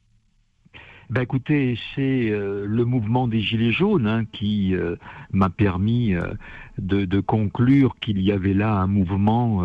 Ben 1.10 1.20
écoutez, 1.20 1.78
c'est 1.94 2.30
euh, 2.30 2.64
le 2.66 2.84
mouvement 2.84 3.28
des 3.28 3.40
Gilets 3.40 3.72
jaunes 3.72 4.06
hein, 4.06 4.24
qui 4.24 4.74
euh, 4.74 4.96
m'a 5.32 5.50
permis 5.50 6.14
euh, 6.14 6.32
de, 6.78 7.04
de, 7.04 7.20
conclure 7.20 7.94
qu'il 8.00 8.20
y 8.22 8.32
avait 8.32 8.54
là 8.54 8.72
un 8.72 8.86
mouvement 8.86 9.62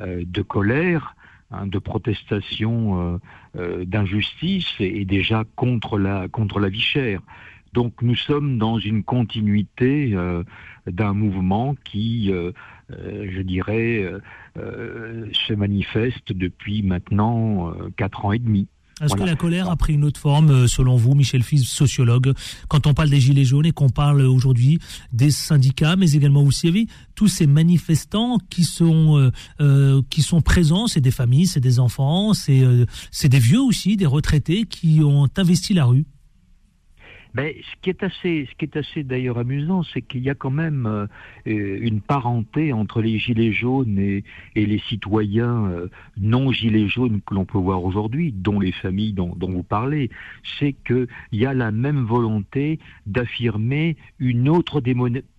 de 0.00 0.42
colère, 0.42 1.16
hein, 1.60 1.66
de 1.66 1.78
protestation 1.78 3.20
d'injustice 3.54 4.74
et, 4.80 5.04
déjà 5.04 5.44
contre 5.56 5.98
la, 5.98 6.28
contre 6.28 6.58
la 6.60 6.68
vie 6.68 6.80
chère. 6.80 7.20
Donc 7.72 8.02
nous 8.02 8.14
sommes 8.16 8.58
dans 8.58 8.78
une 8.78 9.02
continuité 9.02 10.16
d'un 10.86 11.12
mouvement 11.12 11.74
qui 11.84 12.32
je 12.90 13.42
dirais, 13.42 14.12
se 14.54 15.52
manifeste 15.52 16.32
depuis 16.32 16.82
maintenant 16.82 17.72
quatre 17.96 18.24
ans 18.24 18.32
et 18.32 18.38
demi. 18.38 18.68
Est-ce 19.02 19.14
que 19.14 19.24
la 19.24 19.34
colère 19.34 19.68
a 19.68 19.76
pris 19.76 19.94
une 19.94 20.04
autre 20.04 20.20
forme, 20.20 20.50
euh, 20.50 20.66
selon 20.68 20.96
vous, 20.96 21.14
Michel 21.14 21.42
Fils, 21.42 21.64
sociologue, 21.64 22.32
quand 22.68 22.86
on 22.86 22.94
parle 22.94 23.10
des 23.10 23.20
Gilets 23.20 23.44
jaunes 23.44 23.66
et 23.66 23.72
qu'on 23.72 23.90
parle 23.90 24.22
aujourd'hui 24.22 24.78
des 25.12 25.30
syndicats, 25.30 25.96
mais 25.96 26.12
également 26.12 26.42
aussi 26.42 26.88
tous 27.14 27.28
ces 27.28 27.46
manifestants 27.46 28.38
qui 28.50 28.64
sont, 28.64 29.18
euh, 29.18 29.30
euh, 29.60 30.02
qui 30.10 30.22
sont 30.22 30.40
présents, 30.40 30.86
c'est 30.86 31.00
des 31.00 31.10
familles, 31.10 31.46
c'est 31.46 31.60
des 31.60 31.78
enfants, 31.80 32.32
c'est 32.34 33.28
des 33.28 33.38
vieux 33.38 33.60
aussi, 33.60 33.96
des 33.96 34.06
retraités 34.06 34.64
qui 34.64 35.00
ont 35.02 35.28
investi 35.36 35.74
la 35.74 35.84
rue 35.84 36.06
mais 37.34 37.56
ce 37.60 37.76
qui 37.82 37.90
est 37.90 38.02
assez, 38.02 38.48
ce 38.48 38.56
qui 38.56 38.64
est 38.64 38.76
assez 38.76 39.02
d'ailleurs 39.02 39.38
amusant, 39.38 39.82
c'est 39.82 40.02
qu'il 40.02 40.22
y 40.22 40.30
a 40.30 40.34
quand 40.34 40.50
même 40.50 40.86
euh, 40.86 41.06
une 41.44 42.00
parenté 42.00 42.72
entre 42.72 43.02
les 43.02 43.18
gilets 43.18 43.52
jaunes 43.52 43.98
et, 43.98 44.24
les 44.54 44.78
citoyens 44.88 45.66
euh, 45.66 45.88
non 46.16 46.52
gilets 46.52 46.88
jaunes 46.88 47.20
que 47.26 47.34
l'on 47.34 47.44
peut 47.44 47.58
voir 47.58 47.84
aujourd'hui, 47.84 48.32
dont 48.32 48.60
les 48.60 48.72
familles 48.72 49.12
dont 49.12 49.36
vous 49.40 49.62
parlez. 49.64 50.10
C'est 50.58 50.74
qu'il 50.86 51.08
y 51.32 51.44
a 51.44 51.54
la 51.54 51.72
même 51.72 52.04
volonté 52.04 52.78
d'affirmer 53.06 53.96
une 54.20 54.48
autre 54.48 54.80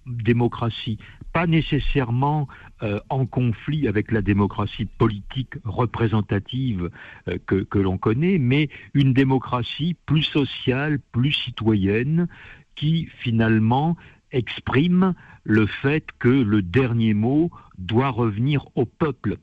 démocratie, 0.06 0.98
pas 1.36 1.48
nécessairement 1.48 2.48
euh, 2.82 3.01
en 3.10 3.25
conflit 3.25 3.89
avec 3.89 4.13
la 4.13 4.22
démocratie 4.22 4.86
politique 4.86 5.56
représentative 5.65 6.89
euh, 7.27 7.38
que, 7.46 7.56
que 7.56 7.77
l'on 7.77 7.98
connaît, 7.98 8.38
mais 8.38 8.70
une 8.94 9.12
démocratie 9.12 9.98
plus 10.06 10.24
sociale, 10.24 10.98
plus 11.12 11.34
citoyenne, 11.34 12.30
qui 12.75 13.10
finalement 13.20 13.98
exprime 14.32 15.13
le 15.44 15.65
fait 15.65 16.06
que 16.20 16.30
le 16.30 16.62
dernier 16.62 17.13
mot 17.13 17.51
doit 17.77 18.12
revenir 18.12 18.65
au 18.75 18.86
peuple 18.86 19.36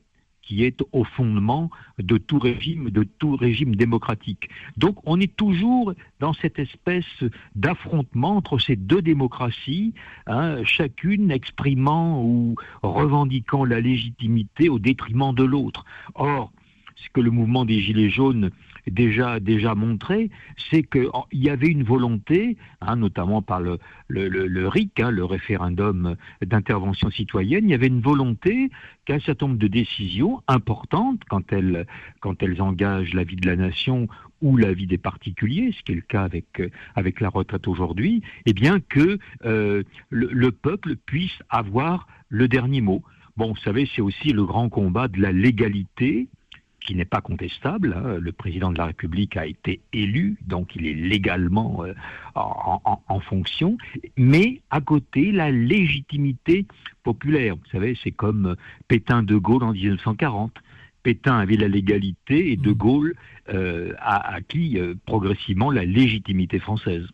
qui 0.43 0.63
est 0.63 0.83
au 0.91 1.03
fondement 1.03 1.71
de 1.97 2.17
tout 2.17 2.37
régime, 2.37 2.89
de 2.89 3.03
tout 3.03 3.35
régime 3.35 3.75
démocratique. 3.75 4.49
Donc 4.77 4.97
on 5.05 5.19
est 5.19 5.35
toujours 5.35 5.93
dans 6.19 6.33
cette 6.33 6.59
espèce 6.59 7.23
d'affrontement 7.55 8.37
entre 8.37 8.59
ces 8.59 8.75
deux 8.75 9.01
démocraties, 9.01 9.93
hein, 10.27 10.63
chacune 10.63 11.31
exprimant 11.31 12.21
ou 12.23 12.55
revendiquant 12.83 13.65
la 13.65 13.79
légitimité 13.79 14.69
au 14.69 14.79
détriment 14.79 15.33
de 15.33 15.43
l'autre. 15.43 15.85
Or, 16.15 16.51
ce 16.95 17.09
que 17.09 17.21
le 17.21 17.31
mouvement 17.31 17.65
des 17.65 17.79
Gilets 17.79 18.09
jaunes 18.09 18.51
déjà 18.87 19.39
déjà 19.39 19.75
montré, 19.75 20.29
c'est 20.69 20.83
qu'il 20.83 21.09
y 21.31 21.49
avait 21.49 21.67
une 21.67 21.83
volonté, 21.83 22.57
hein, 22.81 22.95
notamment 22.95 23.41
par 23.41 23.59
le, 23.61 23.79
le, 24.07 24.67
RIC, 24.67 24.99
hein, 24.99 25.11
le 25.11 25.25
référendum 25.25 26.15
d'intervention 26.45 27.09
citoyenne, 27.11 27.65
il 27.65 27.71
y 27.71 27.73
avait 27.73 27.87
une 27.87 28.01
volonté 28.01 28.69
qu'un 29.05 29.19
certain 29.19 29.47
nombre 29.47 29.59
de 29.59 29.67
décisions 29.67 30.41
importantes, 30.47 31.21
quand 31.29 31.51
elles, 31.51 31.85
quand 32.19 32.43
engagent 32.59 33.13
la 33.13 33.23
vie 33.23 33.35
de 33.35 33.47
la 33.47 33.55
nation 33.55 34.07
ou 34.41 34.57
la 34.57 34.73
vie 34.73 34.87
des 34.87 34.97
particuliers, 34.97 35.73
ce 35.77 35.83
qui 35.83 35.93
est 35.93 35.95
le 35.95 36.01
cas 36.01 36.23
avec, 36.23 36.61
avec 36.95 37.21
la 37.21 37.29
retraite 37.29 37.67
aujourd'hui, 37.67 38.21
eh 38.45 38.53
bien 38.53 38.79
que 38.79 39.17
euh, 39.45 39.83
le 40.09 40.51
peuple 40.51 40.95
puisse 40.97 41.39
avoir 41.49 42.07
le 42.29 42.47
dernier 42.47 42.81
mot. 42.81 43.01
Bon, 43.37 43.53
vous 43.53 43.61
savez, 43.63 43.89
c'est 43.95 44.01
aussi 44.01 44.29
le 44.29 44.45
grand 44.45 44.69
combat 44.69 45.07
de 45.07 45.19
la 45.19 45.31
légalité, 45.31 46.27
qui 46.83 46.95
n'est 46.95 47.05
pas 47.05 47.21
contestable. 47.21 47.95
Hein. 47.97 48.17
Le 48.19 48.31
président 48.31 48.71
de 48.71 48.77
la 48.77 48.85
République 48.85 49.37
a 49.37 49.45
été 49.45 49.81
élu, 49.93 50.37
donc 50.45 50.75
il 50.75 50.85
est 50.87 50.93
légalement 50.93 51.83
euh, 51.83 51.93
en, 52.35 53.19
fonction. 53.19 53.77
Mais 54.17 54.61
à 54.69 54.81
côté, 54.81 55.31
la 55.31 55.51
légitimité 55.51 56.65
populaire. 57.03 57.55
Vous 57.55 57.69
savez, 57.71 57.97
c'est 58.03 58.11
comme 58.11 58.47
euh, 58.47 58.55
Pétain 58.87 59.23
de 59.23 59.35
Gaulle 59.35 59.63
en 59.63 59.73
1940. 59.73 60.53
Pétain 61.03 61.37
avait 61.37 61.57
la 61.57 61.67
légalité 61.67 62.51
et 62.51 62.57
de 62.57 62.71
mmh. 62.71 62.75
Gaulle 62.75 63.15
euh, 63.49 63.93
a 63.99 64.33
acquis 64.35 64.79
progressivement 65.05 65.69
la 65.69 65.83
légitimité 65.83 66.59
française. 66.59 67.05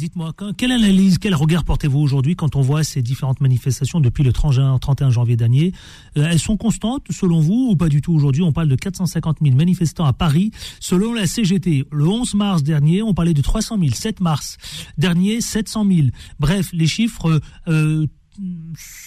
Dites-moi, 0.00 0.32
quelle 0.56 0.72
analyse, 0.72 1.18
quel 1.18 1.34
regard 1.34 1.62
portez-vous 1.62 1.98
aujourd'hui 1.98 2.34
quand 2.34 2.56
on 2.56 2.62
voit 2.62 2.84
ces 2.84 3.02
différentes 3.02 3.42
manifestations 3.42 4.00
depuis 4.00 4.24
le 4.24 4.32
31 4.32 5.10
janvier 5.10 5.36
dernier? 5.36 5.74
Euh, 6.16 6.26
Elles 6.30 6.38
sont 6.38 6.56
constantes 6.56 7.04
selon 7.10 7.40
vous 7.40 7.68
ou 7.70 7.76
pas 7.76 7.90
du 7.90 8.00
tout? 8.00 8.14
Aujourd'hui 8.14 8.42
On 8.42 8.50
parle 8.50 8.68
de 8.68 8.76
450 8.76 9.40
000 9.42 9.54
manifestants 9.54 10.06
à 10.06 10.14
Paris 10.14 10.52
selon 10.80 11.12
la 11.12 11.26
CGT. 11.26 11.84
Le 11.92 12.08
11 12.08 12.32
mars 12.32 12.62
dernier, 12.62 13.02
on 13.02 13.12
parlait 13.12 13.34
de 13.34 13.42
300 13.42 13.76
000. 13.78 13.90
7 13.92 14.20
mars 14.20 14.56
dernier, 14.96 15.42
700 15.42 15.86
000. 15.86 16.08
Bref, 16.38 16.70
les 16.72 16.86
chiffres 16.86 17.38
euh, 17.68 18.06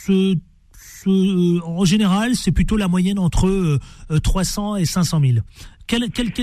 euh, 0.09 0.35
en 1.65 1.85
général, 1.85 2.35
c'est 2.35 2.51
plutôt 2.51 2.77
la 2.77 2.87
moyenne 2.87 3.19
entre 3.19 3.79
300 4.21 4.77
et 4.77 4.85
500 4.85 5.19
000 5.19 5.33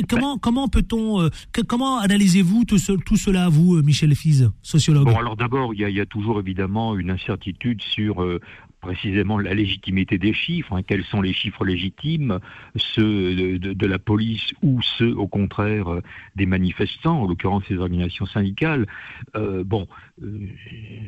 comment 0.09 0.39
comment 0.39 0.69
peut-on 0.69 1.23
euh, 1.23 1.29
comment 1.67 1.99
analysez-vous 1.99 2.65
tout, 2.65 2.79
tout, 3.05 3.17
cela 3.17 3.49
vous 3.49 3.77
euh, 3.77 3.83
Michel 3.83 4.15
Fize 4.15 4.51
sociologue 4.63 5.05
Bon 5.05 5.19
alors 5.19 5.37
d'abord 5.37 5.75
il 5.75 5.81
y, 5.81 6.01
a 6.01 6.07
toujours 6.07 6.41
évidemment 6.41 6.97
une 6.97 7.11
incertitude 7.11 7.83
sur 7.83 8.23
euh, 8.23 8.41
précisément 8.81 9.39
la 9.39 9.53
légitimité 9.53 10.17
des 10.17 10.33
chiffres, 10.33 10.75
hein. 10.75 10.83
quels 10.83 11.05
sont 11.05 11.21
les 11.21 11.35
chiffres 11.35 11.67
légitimes, 11.67 12.39
ceux 12.77 13.59
de, 13.59 13.87
la 13.87 13.99
police 13.99 14.53
ou 14.63 14.81
ceux 14.81 15.15
au 15.15 15.27
contraire 15.27 16.01
des 16.35 16.47
manifestants, 16.47 17.21
en 17.21 17.27
l'occurrence 17.27 17.69
les 17.69 17.77
organisations 17.77 18.25
syndicales. 18.25 18.87
bon, 19.35 19.87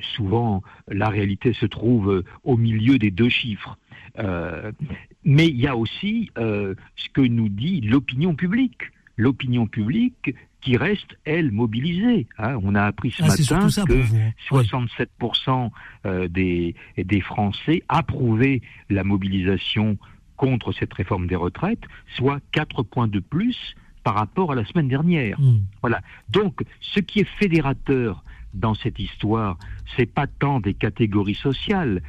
souvent 0.03 0.63
la 0.87 1.09
réalité 1.09 1.55
se 1.55 1.65
trouve 1.65 2.23
au 2.45 2.59
milieu 2.59 2.99
des 2.99 3.11
deux 3.11 3.31
chiffres. 3.31 3.79
Euh, 4.19 4.73
mais 5.25 5.49
il 5.49 5.61
y 5.61 5.67
a 5.67 5.77
aussi 5.77 6.31
euh, 6.39 6.75
ce 6.97 7.09
que 7.11 7.21
nous 7.21 7.49
dit 7.49 7.81
l'opinion 7.81 8.35
publique. 8.35 8.83
L'opinion 9.17 9.67
publique 9.67 10.35
qui 10.63 10.77
reste, 10.77 11.19
elle, 11.25 11.51
mobilisée. 11.51 12.27
Hein. 12.39 12.59
On 12.63 12.75
a 12.75 12.85
appris 12.85 13.11
ce 13.11 13.23
ah, 13.25 13.29
matin 13.29 13.69
que 13.85 14.03
67% 14.49 15.71
euh, 16.07 16.29
des, 16.29 16.75
des 16.97 17.21
Français 17.21 17.83
approuvaient 17.89 18.63
la 18.89 19.05
mobilisation 19.05 19.99
contre 20.37 20.73
cette 20.73 20.95
réforme 20.95 21.27
des 21.27 21.37
retraites, 21.37 21.83
soit 22.17 22.41
4 22.53 22.83
points 22.85 23.09
de 23.09 23.21
plus 23.21 23.75
par 24.03 24.15
rapport 24.15 24.53
à 24.53 24.55
la 24.55 24.65
semaine 24.65 24.89
dernière. 24.89 25.39
Hmm. 25.41 25.61
Voilà. 25.81 26.01
Donc, 26.31 26.63
ce 26.81 27.01
qui 27.01 27.21
est 27.21 27.29
fédérateur 27.39 28.25
dans 28.55 28.75
cette 28.75 28.99
histoire, 28.99 29.59
c'est 29.97 30.07
pas 30.07 30.27
tant 30.27 30.61
des 30.61 30.75
catégories 30.75 31.35
sociales, 31.35 32.03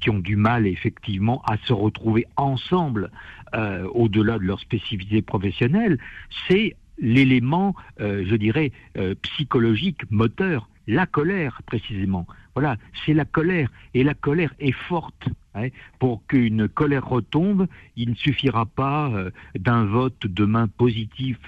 qui 0.00 0.10
ont 0.10 0.18
du 0.18 0.36
mal 0.36 0.66
effectivement 0.66 1.42
à 1.42 1.56
se 1.58 1.72
retrouver 1.72 2.26
ensemble 2.36 3.10
euh, 3.54 3.88
au-delà 3.94 4.38
de 4.38 4.44
leur 4.44 4.60
spécificité 4.60 5.22
professionnelle, 5.22 5.98
c'est 6.46 6.76
l'élément, 6.98 7.74
euh, 8.00 8.24
je 8.26 8.34
dirais, 8.34 8.72
euh, 8.96 9.14
psychologique, 9.22 10.02
moteur, 10.10 10.68
la 10.86 11.06
colère 11.06 11.62
précisément. 11.66 12.26
Voilà, 12.54 12.76
c'est 13.04 13.14
la 13.14 13.24
colère, 13.24 13.70
et 13.94 14.02
la 14.02 14.14
colère 14.14 14.52
est 14.58 14.72
forte. 14.72 15.28
Hein. 15.54 15.68
Pour 15.98 16.26
qu'une 16.26 16.68
colère 16.68 17.06
retombe, 17.06 17.66
il 17.96 18.10
ne 18.10 18.14
suffira 18.14 18.66
pas 18.66 19.12
d'un 19.56 19.84
vote 19.84 20.26
demain 20.26 20.66
positif 20.66 21.38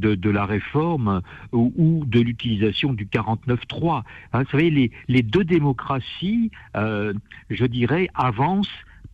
de, 0.00 0.30
la 0.30 0.46
réforme 0.46 1.22
ou, 1.52 2.04
de 2.06 2.20
l'utilisation 2.20 2.92
du 2.92 3.06
49-3. 3.06 4.02
Hein, 4.32 4.42
vous 4.42 4.50
savez, 4.50 4.70
les, 4.70 4.90
les 5.08 5.22
deux 5.22 5.44
démocraties, 5.44 6.50
euh, 6.76 7.12
je 7.50 7.64
dirais, 7.66 8.08
avancent 8.14 8.68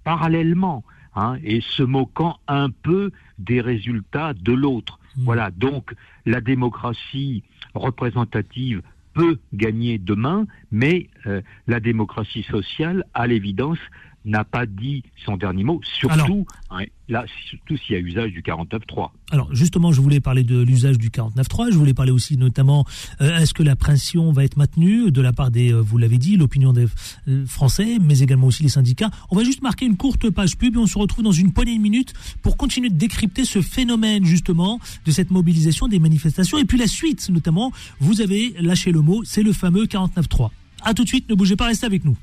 parallèlement 0.04 0.84
hein, 1.14 1.36
et 1.42 1.60
se 1.60 1.82
moquant 1.82 2.38
un 2.48 2.70
peu 2.70 3.10
des 3.38 3.60
résultats 3.60 4.34
de 4.34 4.52
l'autre. 4.52 4.98
Mmh. 5.16 5.24
Voilà, 5.24 5.50
donc 5.50 5.94
la 6.24 6.40
démocratie 6.40 7.42
représentative 7.74 8.82
peut 9.14 9.38
gagner 9.54 9.98
demain, 9.98 10.46
mais 10.70 11.08
euh, 11.26 11.40
la 11.66 11.80
démocratie 11.80 12.42
sociale, 12.42 13.04
à 13.14 13.26
l'évidence, 13.26 13.78
n'a 14.26 14.44
pas 14.44 14.66
dit 14.66 15.02
son 15.24 15.36
dernier 15.36 15.64
mot, 15.64 15.80
surtout, 15.84 16.46
hein, 16.70 16.84
là, 17.08 17.24
surtout 17.48 17.76
s'il 17.76 17.94
y 17.94 17.98
a 17.98 18.00
usage 18.00 18.32
du 18.32 18.42
49.3. 18.42 19.10
Alors 19.30 19.54
justement, 19.54 19.92
je 19.92 20.00
voulais 20.00 20.20
parler 20.20 20.42
de 20.42 20.60
l'usage 20.60 20.98
du 20.98 21.10
49.3, 21.10 21.72
je 21.72 21.78
voulais 21.78 21.94
parler 21.94 22.12
aussi 22.12 22.36
notamment, 22.36 22.84
euh, 23.20 23.38
est-ce 23.38 23.54
que 23.54 23.62
la 23.62 23.76
pression 23.76 24.32
va 24.32 24.44
être 24.44 24.56
maintenue 24.56 25.10
de 25.10 25.22
la 25.22 25.32
part 25.32 25.50
des, 25.50 25.72
euh, 25.72 25.80
vous 25.80 25.96
l'avez 25.98 26.18
dit, 26.18 26.36
l'opinion 26.36 26.72
des 26.72 26.86
euh, 27.28 27.46
Français, 27.46 27.98
mais 28.00 28.18
également 28.18 28.48
aussi 28.48 28.62
les 28.62 28.68
syndicats? 28.68 29.10
On 29.30 29.36
va 29.36 29.44
juste 29.44 29.62
marquer 29.62 29.86
une 29.86 29.96
courte 29.96 30.28
page 30.30 30.56
pub 30.56 30.74
et 30.74 30.78
on 30.78 30.86
se 30.86 30.98
retrouve 30.98 31.24
dans 31.24 31.32
une 31.32 31.52
poignée 31.52 31.76
de 31.76 31.82
minutes 31.82 32.12
pour 32.42 32.56
continuer 32.56 32.88
de 32.90 32.96
décrypter 32.96 33.44
ce 33.44 33.62
phénomène 33.62 34.24
justement 34.24 34.80
de 35.04 35.10
cette 35.10 35.30
mobilisation 35.30 35.88
des 35.88 35.98
manifestations 35.98 36.58
et 36.58 36.64
puis 36.64 36.78
la 36.78 36.86
suite 36.86 37.28
notamment, 37.30 37.72
vous 38.00 38.20
avez 38.20 38.54
lâché 38.60 38.92
le 38.92 39.00
mot, 39.00 39.22
c'est 39.24 39.42
le 39.42 39.52
fameux 39.52 39.84
49.3. 39.84 40.50
A 40.82 40.94
tout 40.94 41.04
de 41.04 41.08
suite, 41.08 41.28
ne 41.28 41.34
bougez 41.34 41.56
pas, 41.56 41.66
restez 41.66 41.86
avec 41.86 42.04
nous. 42.04 42.16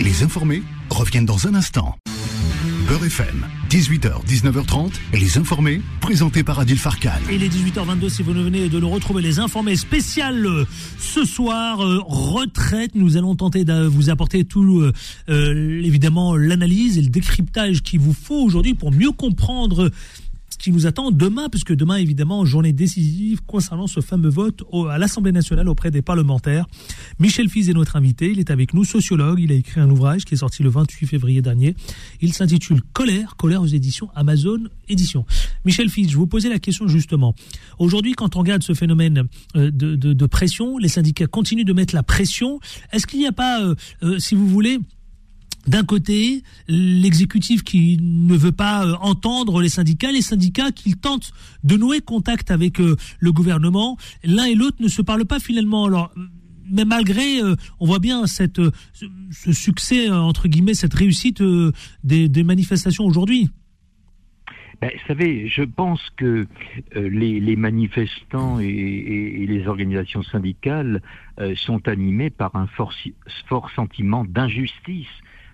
Les 0.00 0.22
informés 0.22 0.62
reviennent 0.90 1.26
dans 1.26 1.48
un 1.48 1.54
instant. 1.54 1.96
Beurre 2.86 3.04
FM. 3.04 3.46
18h, 3.68 4.24
19h30, 4.26 4.92
les 5.12 5.36
informés, 5.36 5.82
présentés 6.00 6.42
par 6.42 6.60
Adil 6.60 6.78
Farkan. 6.78 7.10
Et 7.28 7.36
les 7.36 7.48
18h22, 7.48 8.08
si 8.08 8.22
vous 8.22 8.32
venez 8.32 8.68
de 8.68 8.78
le 8.78 8.86
retrouver, 8.86 9.20
les 9.20 9.40
informés 9.40 9.76
spéciales 9.76 10.46
euh, 10.46 10.64
ce 10.98 11.24
soir, 11.24 11.84
euh, 11.84 11.98
retraite. 12.06 12.92
Nous 12.94 13.16
allons 13.16 13.34
tenter 13.34 13.64
de 13.64 13.84
vous 13.86 14.08
apporter 14.08 14.44
tout, 14.44 14.80
euh, 14.80 14.92
euh, 15.28 15.82
évidemment, 15.82 16.36
l'analyse 16.36 16.96
et 16.96 17.02
le 17.02 17.08
décryptage 17.08 17.82
qu'il 17.82 18.00
vous 18.00 18.14
faut 18.14 18.40
aujourd'hui 18.40 18.74
pour 18.74 18.92
mieux 18.92 19.12
comprendre 19.12 19.90
qui 20.58 20.72
nous 20.72 20.86
attend 20.86 21.10
demain, 21.10 21.48
puisque 21.48 21.74
demain, 21.74 21.96
évidemment, 21.96 22.44
journée 22.44 22.72
décisive 22.72 23.40
concernant 23.46 23.86
ce 23.86 24.00
fameux 24.00 24.28
vote 24.28 24.62
à 24.90 24.98
l'Assemblée 24.98 25.32
nationale 25.32 25.68
auprès 25.68 25.90
des 25.90 26.02
parlementaires. 26.02 26.66
Michel 27.18 27.48
Fiz 27.48 27.68
est 27.70 27.74
notre 27.74 27.96
invité. 27.96 28.30
Il 28.30 28.38
est 28.38 28.50
avec 28.50 28.74
nous, 28.74 28.84
sociologue. 28.84 29.40
Il 29.40 29.52
a 29.52 29.54
écrit 29.54 29.80
un 29.80 29.90
ouvrage 29.90 30.24
qui 30.24 30.34
est 30.34 30.38
sorti 30.38 30.62
le 30.62 30.70
28 30.70 31.06
février 31.06 31.42
dernier. 31.42 31.74
Il 32.20 32.32
s'intitule 32.32 32.82
Colère, 32.92 33.36
colère 33.36 33.62
aux 33.62 33.66
éditions 33.66 34.08
Amazon 34.14 34.60
Éditions. 34.88 35.24
Michel 35.64 35.88
Fiz, 35.88 36.10
je 36.10 36.16
vous 36.16 36.26
posais 36.26 36.48
la 36.48 36.58
question 36.58 36.88
justement. 36.88 37.34
Aujourd'hui, 37.78 38.12
quand 38.12 38.36
on 38.36 38.40
regarde 38.40 38.62
ce 38.62 38.74
phénomène 38.74 39.24
euh, 39.56 39.70
de, 39.70 39.96
de, 39.96 40.12
de, 40.12 40.26
pression, 40.26 40.78
les 40.78 40.88
syndicats 40.88 41.26
continuent 41.26 41.64
de 41.64 41.72
mettre 41.72 41.94
la 41.94 42.02
pression. 42.02 42.60
Est-ce 42.92 43.06
qu'il 43.06 43.20
n'y 43.20 43.26
a 43.26 43.32
pas, 43.32 43.62
euh, 43.62 43.74
euh, 44.02 44.18
si 44.18 44.34
vous 44.34 44.46
voulez, 44.48 44.78
d'un 45.66 45.84
côté, 45.84 46.42
l'exécutif 46.66 47.62
qui 47.62 47.98
ne 48.00 48.34
veut 48.34 48.52
pas 48.52 48.86
euh, 48.86 48.94
entendre 49.00 49.60
les 49.60 49.68
syndicats, 49.68 50.12
les 50.12 50.22
syndicats 50.22 50.70
qui 50.72 50.94
tentent 50.94 51.32
de 51.64 51.76
nouer 51.76 52.00
contact 52.00 52.50
avec 52.50 52.80
euh, 52.80 52.96
le 53.18 53.32
gouvernement. 53.32 53.98
L'un 54.24 54.44
et 54.44 54.54
l'autre 54.54 54.78
ne 54.80 54.88
se 54.88 55.02
parlent 55.02 55.26
pas 55.26 55.40
finalement. 55.40 55.84
Alors, 55.84 56.12
mais 56.70 56.84
malgré, 56.84 57.42
euh, 57.42 57.54
on 57.80 57.86
voit 57.86 57.98
bien 57.98 58.26
cette, 58.26 58.60
ce 59.30 59.52
succès, 59.52 60.10
entre 60.10 60.48
guillemets, 60.48 60.74
cette 60.74 60.94
réussite 60.94 61.42
des, 62.04 62.44
manifestations 62.44 63.04
aujourd'hui. 63.04 63.50
Ben, 64.80 64.90
vous 64.94 65.06
savez, 65.08 65.48
je 65.48 65.62
pense 65.62 66.00
que 66.16 66.46
les, 66.94 67.56
manifestants 67.56 68.60
et, 68.60 69.44
les 69.48 69.66
organisations 69.66 70.22
syndicales 70.22 71.02
sont 71.56 71.88
animés 71.88 72.30
par 72.30 72.54
un 72.54 72.68
fort 72.68 73.70
sentiment 73.74 74.24
d'injustice 74.24 75.08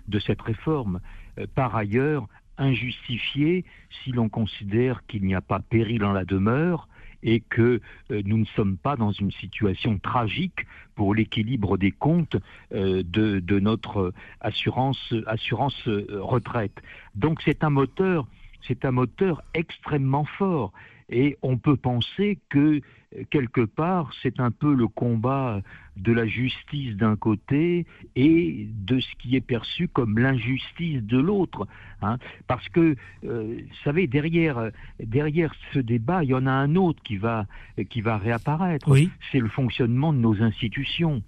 de 0.07 0.19
cette 0.19 0.41
réforme. 0.41 0.99
Euh, 1.39 1.45
par 1.53 1.75
ailleurs, 1.75 2.27
injustifiée 2.57 3.65
si 4.03 4.11
l'on 4.11 4.29
considère 4.29 5.05
qu'il 5.07 5.23
n'y 5.23 5.35
a 5.35 5.41
pas 5.41 5.59
péril 5.59 6.05
en 6.05 6.13
la 6.13 6.25
demeure 6.25 6.87
et 7.23 7.41
que 7.41 7.81
euh, 8.11 8.21
nous 8.25 8.37
ne 8.37 8.45
sommes 8.45 8.77
pas 8.77 8.95
dans 8.95 9.11
une 9.11 9.31
situation 9.31 9.97
tragique 9.97 10.65
pour 10.95 11.13
l'équilibre 11.15 11.77
des 11.77 11.91
comptes 11.91 12.37
euh, 12.73 13.03
de, 13.03 13.59
notre 13.59 14.13
assurance, 14.41 15.11
retraite. 15.17 16.81
Donc 17.15 17.41
c'est 17.43 17.63
un 17.63 17.69
moteur 17.71 19.43
extrêmement 19.53 20.25
fort. 20.25 20.71
Et 21.09 21.37
on 21.41 21.57
peut 21.57 21.75
penser 21.75 22.39
que 22.49 22.81
quelque 23.29 23.61
part, 23.61 24.11
c'est 24.21 24.39
un 24.39 24.51
peu 24.51 24.73
le 24.73 24.87
combat 24.87 25.61
de 25.97 26.11
la 26.11 26.25
justice 26.25 26.95
d'un 26.95 27.15
côté 27.15 27.85
et 28.15 28.67
de 28.69 28.99
ce 28.99 29.15
qui 29.19 29.35
est 29.35 29.41
perçu 29.41 29.87
comme 29.87 30.17
l'injustice 30.17 31.01
de 31.03 31.17
l'autre. 31.17 31.67
Hein. 32.01 32.17
Parce 32.47 32.67
que, 32.69 32.95
euh, 33.23 33.59
vous 33.59 33.75
savez, 33.83 34.07
derrière, 34.07 34.71
derrière 34.99 35.53
ce 35.73 35.79
débat, 35.79 36.23
il 36.23 36.31
y 36.31 36.33
en 36.33 36.47
a 36.47 36.51
un 36.51 36.75
autre 36.75 37.01
qui 37.03 37.17
va, 37.17 37.45
qui 37.89 38.01
va 38.01 38.17
réapparaître. 38.17 38.89
Oui. 38.89 39.09
C'est 39.31 39.39
le 39.39 39.49
fonctionnement 39.49 40.11
de 40.11 40.19
nos 40.19 40.41
institutions. 40.41 41.21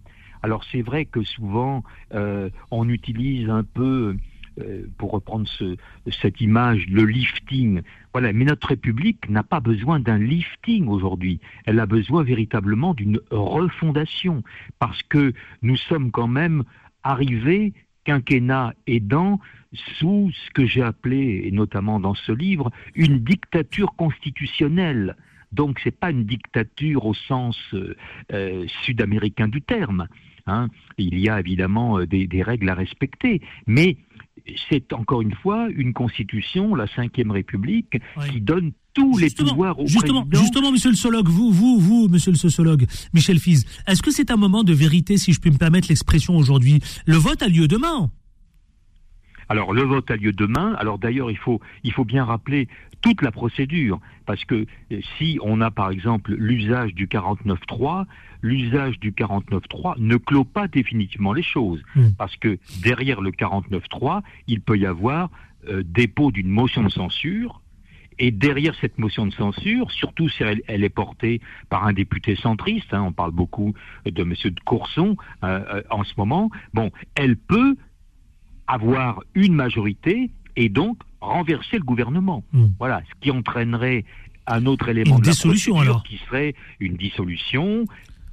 Alors 0.43 0.63
c'est 0.71 0.81
vrai 0.81 1.05
que 1.05 1.23
souvent, 1.23 1.83
euh, 2.13 2.49
on 2.71 2.89
utilise 2.89 3.49
un 3.49 3.63
peu 3.63 4.15
pour 4.97 5.11
reprendre 5.11 5.47
ce, 5.47 5.75
cette 6.21 6.41
image, 6.41 6.85
le 6.87 7.05
lifting. 7.05 7.81
Voilà, 8.13 8.33
mais 8.33 8.45
notre 8.45 8.69
République 8.69 9.29
n'a 9.29 9.43
pas 9.43 9.59
besoin 9.59 9.99
d'un 9.99 10.17
lifting 10.17 10.87
aujourd'hui. 10.87 11.39
Elle 11.65 11.79
a 11.79 11.85
besoin 11.85 12.23
véritablement 12.23 12.93
d'une 12.93 13.19
refondation, 13.31 14.43
parce 14.79 15.01
que 15.03 15.33
nous 15.61 15.77
sommes 15.77 16.11
quand 16.11 16.27
même 16.27 16.63
arrivés, 17.03 17.73
quinquennat 18.03 18.73
aidant, 18.87 19.39
sous 19.99 20.31
ce 20.33 20.51
que 20.51 20.65
j'ai 20.65 20.81
appelé, 20.81 21.43
et 21.45 21.51
notamment 21.51 21.99
dans 21.99 22.15
ce 22.15 22.31
livre, 22.31 22.71
une 22.95 23.19
dictature 23.19 23.95
constitutionnelle. 23.95 25.15
Donc 25.51 25.79
c'est 25.83 25.97
pas 25.97 26.11
une 26.11 26.25
dictature 26.25 27.05
au 27.05 27.13
sens 27.13 27.57
euh, 27.73 27.95
euh, 28.33 28.65
sud-américain 28.83 29.47
du 29.47 29.61
terme. 29.61 30.07
Hein. 30.47 30.67
Il 30.97 31.19
y 31.19 31.29
a 31.29 31.39
évidemment 31.39 32.03
des, 32.05 32.27
des 32.27 32.41
règles 32.43 32.69
à 32.69 32.73
respecter, 32.75 33.41
mais 33.67 33.97
c'est 34.69 34.93
encore 34.93 35.21
une 35.21 35.33
fois 35.33 35.67
une 35.75 35.93
constitution, 35.93 36.73
la 36.75 36.85
Ve 36.85 37.31
République, 37.31 37.99
Oui. 38.17 38.29
qui 38.31 38.41
donne 38.41 38.71
tous 38.93 39.17
les 39.17 39.29
pouvoirs 39.29 39.77
au 39.79 39.85
justement, 39.85 40.21
président. 40.25 40.43
justement, 40.43 40.71
monsieur 40.71 40.89
le 40.89 40.95
sociologue, 40.95 41.27
vous, 41.27 41.51
vous, 41.51 41.79
vous, 41.79 42.07
monsieur 42.07 42.31
le 42.31 42.37
sociologue, 42.37 42.85
Michel 43.13 43.39
Fiz, 43.39 43.65
est-ce 43.87 44.01
que 44.01 44.09
c'est 44.09 44.31
un 44.31 44.37
moment 44.37 44.63
de 44.63 44.73
vérité, 44.73 45.17
si 45.17 45.33
je 45.33 45.39
puis 45.39 45.51
me 45.51 45.57
permettre 45.57 45.89
l'expression 45.89 46.35
aujourd'hui? 46.35 46.79
Le 47.05 47.15
vote 47.17 47.41
a 47.43 47.47
lieu 47.47 47.67
demain. 47.67 48.09
Alors 49.49 49.71
le 49.73 49.83
vote 49.83 50.11
a 50.11 50.17
lieu 50.17 50.33
demain. 50.33 50.75
Alors 50.77 50.97
d'ailleurs, 50.99 51.31
il 51.31 51.37
faut, 51.37 51.61
il 51.83 51.93
faut 51.93 52.03
bien 52.03 52.25
rappeler 52.25 52.67
toute 53.01 53.21
la 53.21 53.31
procédure, 53.31 53.99
parce 54.25 54.43
que 54.45 54.65
euh, 54.91 54.99
si 55.17 55.39
on 55.41 55.61
a 55.61 55.71
par 55.71 55.91
exemple 55.91 56.33
l'usage 56.33 56.93
du 56.93 57.07
49.3, 57.07 58.05
l'usage 58.41 58.99
du 58.99 59.11
49.3 59.11 59.95
ne 59.99 60.17
clôt 60.17 60.43
pas 60.43 60.67
définitivement 60.67 61.33
les 61.33 61.43
choses, 61.43 61.81
Mm. 61.95 62.09
parce 62.17 62.35
que 62.37 62.57
derrière 62.81 63.21
le 63.21 63.31
49.3, 63.31 64.21
il 64.47 64.61
peut 64.61 64.77
y 64.77 64.85
avoir 64.85 65.29
euh, 65.69 65.83
dépôt 65.85 66.31
d'une 66.31 66.49
motion 66.49 66.83
de 66.83 66.89
censure. 66.89 67.61
Et 68.19 68.31
derrière 68.31 68.73
cette 68.81 68.97
motion 68.97 69.27
de 69.27 69.33
censure, 69.33 69.91
surtout 69.91 70.27
si 70.27 70.41
elle, 70.41 70.61
elle 70.67 70.83
est 70.83 70.89
portée 70.89 71.39
par 71.69 71.85
un 71.85 71.93
député 71.93 72.35
centriste, 72.35 72.91
hein, 72.91 73.03
on 73.03 73.11
parle 73.11 73.31
beaucoup 73.31 73.75
de 74.05 74.23
Monsieur 74.23 74.49
de 74.49 74.59
Courson 74.61 75.15
euh, 75.43 75.63
euh, 75.71 75.83
en 75.91 76.03
ce 76.03 76.13
moment, 76.17 76.49
bon, 76.73 76.91
elle 77.13 77.37
peut 77.37 77.75
avoir 78.65 79.21
une 79.35 79.53
majorité 79.53 80.31
et 80.57 80.67
donc 80.67 80.97
renverser 81.21 81.77
le 81.77 81.83
gouvernement. 81.83 82.43
Mm. 82.51 82.65
Voilà, 82.79 83.01
ce 83.07 83.13
qui 83.21 83.31
entraînerait 83.31 84.03
un 84.47 84.65
autre 84.65 84.89
élément 84.89 85.15
Une 85.15 85.21
de 85.21 85.27
la 85.27 85.31
dissolution, 85.31 85.79
alors. 85.79 86.03
qui 86.03 86.17
serait 86.25 86.55
une 86.79 86.95
dissolution, 86.95 87.85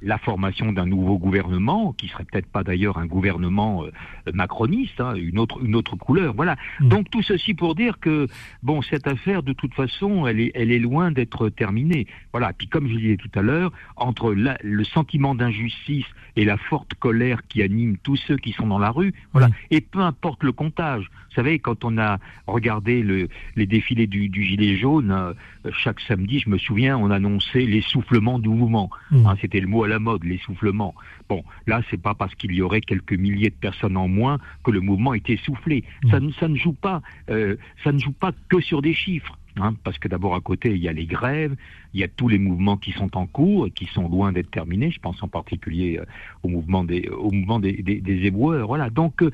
la 0.05 0.17
formation 0.19 0.71
d'un 0.71 0.85
nouveau 0.85 1.17
gouvernement, 1.17 1.91
qui 1.97 2.07
serait 2.07 2.23
peut-être 2.23 2.47
pas 2.47 2.63
d'ailleurs 2.63 2.97
un 2.97 3.07
gouvernement 3.07 3.83
euh, 3.83 3.91
macroniste, 4.33 5.01
hein, 5.01 5.15
une 5.15 5.39
autre 5.39 5.59
une 5.65 5.75
autre 5.75 5.95
couleur. 5.97 6.33
Voilà. 6.33 6.55
Mm. 6.79 6.87
Donc 6.89 7.09
tout 7.09 7.21
ceci 7.23 7.53
pour 7.55 7.75
dire 7.75 7.99
que 7.99 8.27
bon, 8.63 8.81
cette 8.83 9.07
affaire 9.07 9.41
de 9.43 9.51
toute 9.51 9.73
façon, 9.73 10.27
elle 10.27 10.39
est 10.39 10.51
elle 10.55 10.71
est 10.71 10.79
loin 10.79 11.11
d'être 11.11 11.49
terminée. 11.49 12.05
Voilà. 12.31 12.53
Puis 12.53 12.67
comme 12.67 12.87
je 12.87 12.95
disais 12.95 13.17
tout 13.17 13.31
à 13.35 13.41
l'heure, 13.41 13.71
entre 13.97 14.33
la- 14.33 14.57
le 14.63 14.83
sentiment 14.83 15.35
d'injustice 15.35 16.05
et 16.35 16.45
la 16.45 16.57
forte 16.57 16.93
colère 16.95 17.39
qui 17.47 17.61
anime 17.63 17.97
tous 17.97 18.17
ceux 18.17 18.37
qui 18.37 18.51
sont 18.51 18.67
dans 18.67 18.79
la 18.79 18.91
rue, 18.91 19.13
voilà. 19.33 19.47
Oui. 19.47 19.77
Et 19.77 19.81
peu 19.81 19.99
importe 20.01 20.43
le 20.43 20.51
comptage. 20.51 21.09
Vous 21.29 21.35
savez, 21.41 21.59
quand 21.59 21.83
on 21.83 21.97
a 21.97 22.19
regardé 22.47 23.01
le, 23.03 23.27
les 23.57 23.65
défilés 23.65 24.07
du, 24.07 24.29
du 24.29 24.43
gilet 24.43 24.77
jaune, 24.77 25.11
euh, 25.11 25.33
chaque 25.73 25.99
samedi, 26.01 26.39
je 26.39 26.49
me 26.49 26.57
souviens, 26.57 26.97
on 26.97 27.09
annonçait 27.11 27.65
l'essoufflement 27.65 28.39
du 28.39 28.47
mouvement. 28.47 28.89
Mm. 29.11 29.25
Hein, 29.25 29.35
C'était 29.41 29.59
le 29.59 29.67
mot 29.67 29.83
à 29.83 29.87
la 29.89 29.94
mode, 29.99 30.23
l'essoufflement. 30.23 30.93
Bon, 31.29 31.43
là, 31.67 31.81
c'est 31.89 32.01
pas 32.01 32.13
parce 32.13 32.35
qu'il 32.35 32.51
y 32.53 32.61
aurait 32.61 32.81
quelques 32.81 33.13
milliers 33.13 33.49
de 33.49 33.55
personnes 33.55 33.97
en 33.97 34.07
moins 34.07 34.39
que 34.63 34.71
le 34.71 34.81
mouvement 34.81 35.13
est 35.13 35.29
essoufflé. 35.29 35.83
Mm. 36.03 36.09
Ça, 36.11 36.19
ne- 36.19 36.31
ça 36.33 36.47
ne 36.47 36.55
joue 36.55 36.73
pas, 36.73 37.01
euh, 37.29 37.55
ça 37.83 37.91
ne 37.91 37.99
joue 37.99 38.11
pas 38.13 38.31
que 38.49 38.59
sur 38.61 38.81
des 38.81 38.93
chiffres. 38.93 39.37
Hein, 39.57 39.73
parce 39.85 39.97
que 39.97 40.09
d'abord 40.09 40.35
à 40.35 40.41
côté 40.41 40.71
il 40.75 40.81
y 40.83 40.89
a 40.89 40.91
les 40.91 41.05
grèves, 41.05 41.55
il 41.93 42.01
y 42.01 42.03
a 42.03 42.09
tous 42.09 42.27
les 42.27 42.37
mouvements 42.37 42.75
qui 42.75 42.91
sont 42.91 43.15
en 43.15 43.25
cours 43.25 43.67
et 43.67 43.71
qui 43.71 43.85
sont 43.85 44.09
loin 44.09 44.33
d'être 44.33 44.51
terminés. 44.51 44.91
Je 44.91 44.99
pense 44.99 45.23
en 45.23 45.29
particulier 45.29 45.97
euh, 45.97 46.03
au 46.43 46.49
mouvement 46.49 46.83
des, 46.83 47.07
au 47.07 47.31
mouvement 47.31 47.61
des, 47.61 47.71
des, 47.71 48.01
des 48.01 48.25
éboueurs. 48.25 48.67
Voilà. 48.67 48.89
Donc 48.89 49.23
euh, 49.23 49.31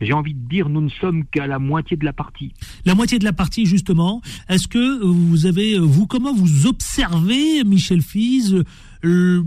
j'ai 0.00 0.12
envie 0.12 0.34
de 0.34 0.48
dire, 0.48 0.68
nous 0.68 0.80
ne 0.80 0.88
sommes 0.88 1.24
qu'à 1.26 1.46
la 1.46 1.60
moitié 1.60 1.96
de 1.96 2.04
la 2.04 2.12
partie. 2.12 2.54
La 2.86 2.96
moitié 2.96 3.20
de 3.20 3.24
la 3.24 3.32
partie, 3.32 3.66
justement. 3.66 4.20
Est-ce 4.48 4.66
que 4.66 5.04
vous 5.04 5.46
avez, 5.46 5.78
vous, 5.78 6.08
comment 6.08 6.34
vous 6.34 6.66
observez, 6.66 7.62
Michel 7.62 8.02
Fiz, 8.02 8.64
le, 9.02 9.44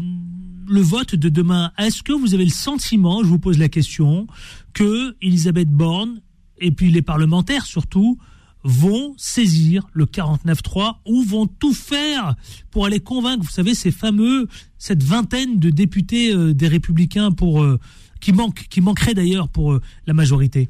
le 0.68 0.82
vote 0.82 1.16
de 1.16 1.30
demain 1.30 1.72
Est-ce 1.78 2.04
que 2.04 2.14
vous 2.14 2.34
avez 2.34 2.46
le 2.46 2.52
sentiment, 2.52 3.24
je 3.24 3.28
vous 3.28 3.40
pose 3.40 3.58
la 3.58 3.70
question, 3.70 4.28
que 4.74 5.16
Elisabeth 5.22 5.70
Borne 5.70 6.22
et 6.58 6.72
puis 6.72 6.92
les 6.92 7.02
parlementaires 7.02 7.66
surtout 7.66 8.18
vont 8.64 9.14
saisir 9.18 9.88
le 9.94 10.06
49.3 10.06 10.98
ou 11.06 11.24
vont 11.24 11.48
tout 11.48 11.74
faire 11.74 12.36
pour 12.72 12.86
aller 12.86 13.00
convaincre, 13.00 13.44
vous 13.44 13.50
savez, 13.50 13.74
ces 13.74 13.92
fameux, 13.92 14.48
cette 14.78 15.04
vingtaine 15.04 15.60
de 15.60 15.70
députés 15.70 16.34
euh, 16.34 16.54
des 16.54 16.68
Républicains 16.68 17.30
euh, 17.42 17.78
qui 18.20 18.34
manquent, 18.34 18.66
manqueraient 18.82 19.14
d'ailleurs 19.14 19.48
pour 19.48 19.74
euh, 19.74 19.82
la 20.08 20.14
majorité 20.14 20.70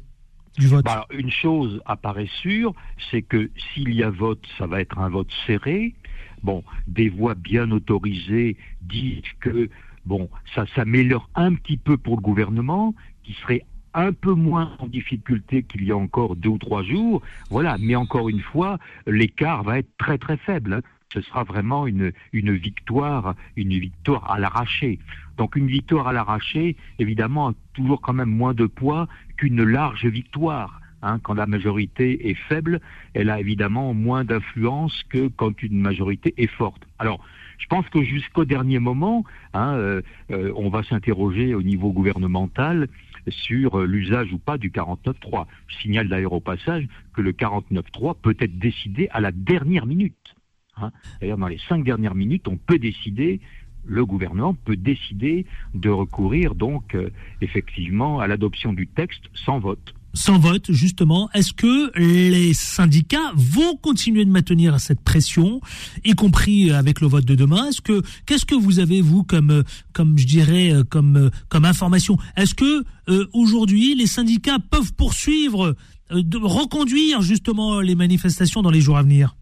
du 0.56 0.68
vote? 0.68 0.84
Bah, 0.84 0.92
alors, 0.92 1.06
une 1.10 1.30
chose 1.30 1.80
apparaît 1.84 2.30
sûre, 2.40 2.74
c'est 3.10 3.22
que 3.22 3.50
s'il 3.72 3.92
y 3.92 4.02
a 4.02 4.10
vote, 4.10 4.44
ça 4.58 4.66
va 4.66 4.80
être 4.80 4.98
un 4.98 5.08
vote 5.08 5.30
serré. 5.46 5.94
Bon, 6.42 6.64
des 6.86 7.08
voix 7.08 7.34
bien 7.34 7.70
autorisées 7.70 8.56
disent 8.82 9.22
que 9.40 9.68
bon, 10.06 10.30
ça 10.54 10.64
s'améliore 10.74 11.28
un 11.34 11.54
petit 11.54 11.76
peu 11.76 11.96
pour 11.96 12.16
le 12.16 12.22
gouvernement, 12.22 12.94
qui 13.22 13.34
serait 13.34 13.64
un 13.94 14.12
peu 14.12 14.32
moins 14.32 14.76
en 14.78 14.86
difficulté 14.86 15.62
qu'il 15.62 15.84
y 15.84 15.90
a 15.90 15.96
encore 15.96 16.36
deux 16.36 16.50
ou 16.50 16.58
trois 16.58 16.82
jours. 16.82 17.22
Voilà, 17.50 17.76
mais 17.78 17.96
encore 17.96 18.28
une 18.28 18.40
fois, 18.40 18.78
l'écart 19.06 19.62
va 19.62 19.78
être 19.78 19.90
très 19.98 20.18
très 20.18 20.36
faible. 20.36 20.74
Hein. 20.74 20.82
Ce 21.12 21.20
sera 21.22 21.42
vraiment 21.42 21.88
une, 21.88 22.12
une 22.32 22.52
victoire, 22.52 23.34
une 23.56 23.76
victoire 23.76 24.30
à 24.30 24.38
l'arraché. 24.38 25.00
Donc 25.38 25.56
une 25.56 25.66
victoire 25.66 26.06
à 26.06 26.12
l'arraché, 26.12 26.76
évidemment, 27.00 27.48
a 27.48 27.54
toujours 27.72 28.00
quand 28.00 28.12
même 28.12 28.30
moins 28.30 28.54
de 28.54 28.66
poids 28.66 29.08
qu'une 29.36 29.64
large 29.64 30.06
victoire. 30.06 30.79
Hein, 31.02 31.18
quand 31.22 31.34
la 31.34 31.46
majorité 31.46 32.28
est 32.28 32.34
faible, 32.34 32.80
elle 33.14 33.30
a 33.30 33.40
évidemment 33.40 33.94
moins 33.94 34.24
d'influence 34.24 35.02
que 35.08 35.28
quand 35.28 35.62
une 35.62 35.80
majorité 35.80 36.34
est 36.36 36.50
forte. 36.50 36.82
Alors, 36.98 37.24
je 37.60 37.66
pense 37.66 37.88
que 37.88 38.02
jusqu'au 38.02 38.44
dernier 38.44 38.78
moment, 38.78 39.24
hein, 39.54 39.74
euh, 39.74 40.02
euh, 40.30 40.52
on 40.56 40.68
va 40.68 40.82
s'interroger 40.82 41.54
au 41.54 41.62
niveau 41.62 41.92
gouvernemental 41.92 42.88
sur 43.28 43.80
euh, 43.80 43.86
l'usage 43.86 44.32
ou 44.32 44.38
pas 44.38 44.58
du 44.58 44.70
49.3. 44.70 45.46
Je 45.68 45.76
signale 45.76 46.08
d'ailleurs 46.08 46.32
au 46.32 46.40
passage 46.40 46.86
que 47.14 47.20
le 47.20 47.32
49.3 47.32 48.16
peut 48.20 48.36
être 48.38 48.58
décidé 48.58 49.08
à 49.12 49.20
la 49.20 49.30
dernière 49.30 49.86
minute. 49.86 50.34
Hein. 50.76 50.90
D'ailleurs, 51.20 51.38
dans 51.38 51.48
les 51.48 51.60
cinq 51.68 51.84
dernières 51.84 52.14
minutes, 52.14 52.48
on 52.48 52.56
peut 52.56 52.78
décider 52.78 53.40
le 53.86 54.04
gouvernement 54.04 54.52
peut 54.52 54.76
décider 54.76 55.46
de 55.72 55.88
recourir 55.88 56.54
donc 56.54 56.94
effectivement 57.40 58.20
à 58.20 58.26
l'adoption 58.26 58.74
du 58.74 58.86
texte 58.86 59.22
sans 59.32 59.58
vote 59.58 59.94
sans 60.14 60.38
vote, 60.38 60.72
justement, 60.72 61.30
est-ce 61.34 61.52
que 61.52 61.96
les 61.98 62.52
syndicats 62.54 63.32
vont 63.34 63.76
continuer 63.76 64.24
de 64.24 64.30
maintenir 64.30 64.80
cette 64.80 65.00
pression, 65.00 65.60
y 66.04 66.12
compris 66.12 66.70
avec 66.70 67.00
le 67.00 67.06
vote 67.06 67.24
de 67.24 67.34
demain? 67.34 67.66
Est-ce 67.68 67.80
que 67.80 68.02
qu'est-ce 68.26 68.46
que 68.46 68.54
vous 68.54 68.78
avez 68.80 69.00
vous 69.00 69.22
comme 69.22 69.62
comme 69.92 70.18
je 70.18 70.26
dirais 70.26 70.72
comme 70.90 71.30
comme 71.48 71.64
information? 71.64 72.16
Est-ce 72.36 72.54
que 72.54 72.84
euh, 73.08 73.26
aujourd'hui 73.32 73.94
les 73.94 74.06
syndicats 74.06 74.58
peuvent 74.58 74.92
poursuivre, 74.94 75.76
euh, 76.12 76.22
de 76.22 76.38
reconduire 76.38 77.22
justement 77.22 77.80
les 77.80 77.94
manifestations 77.94 78.62
dans 78.62 78.70
les 78.70 78.80
jours 78.80 78.96
à 78.96 79.02
venir? 79.02 79.36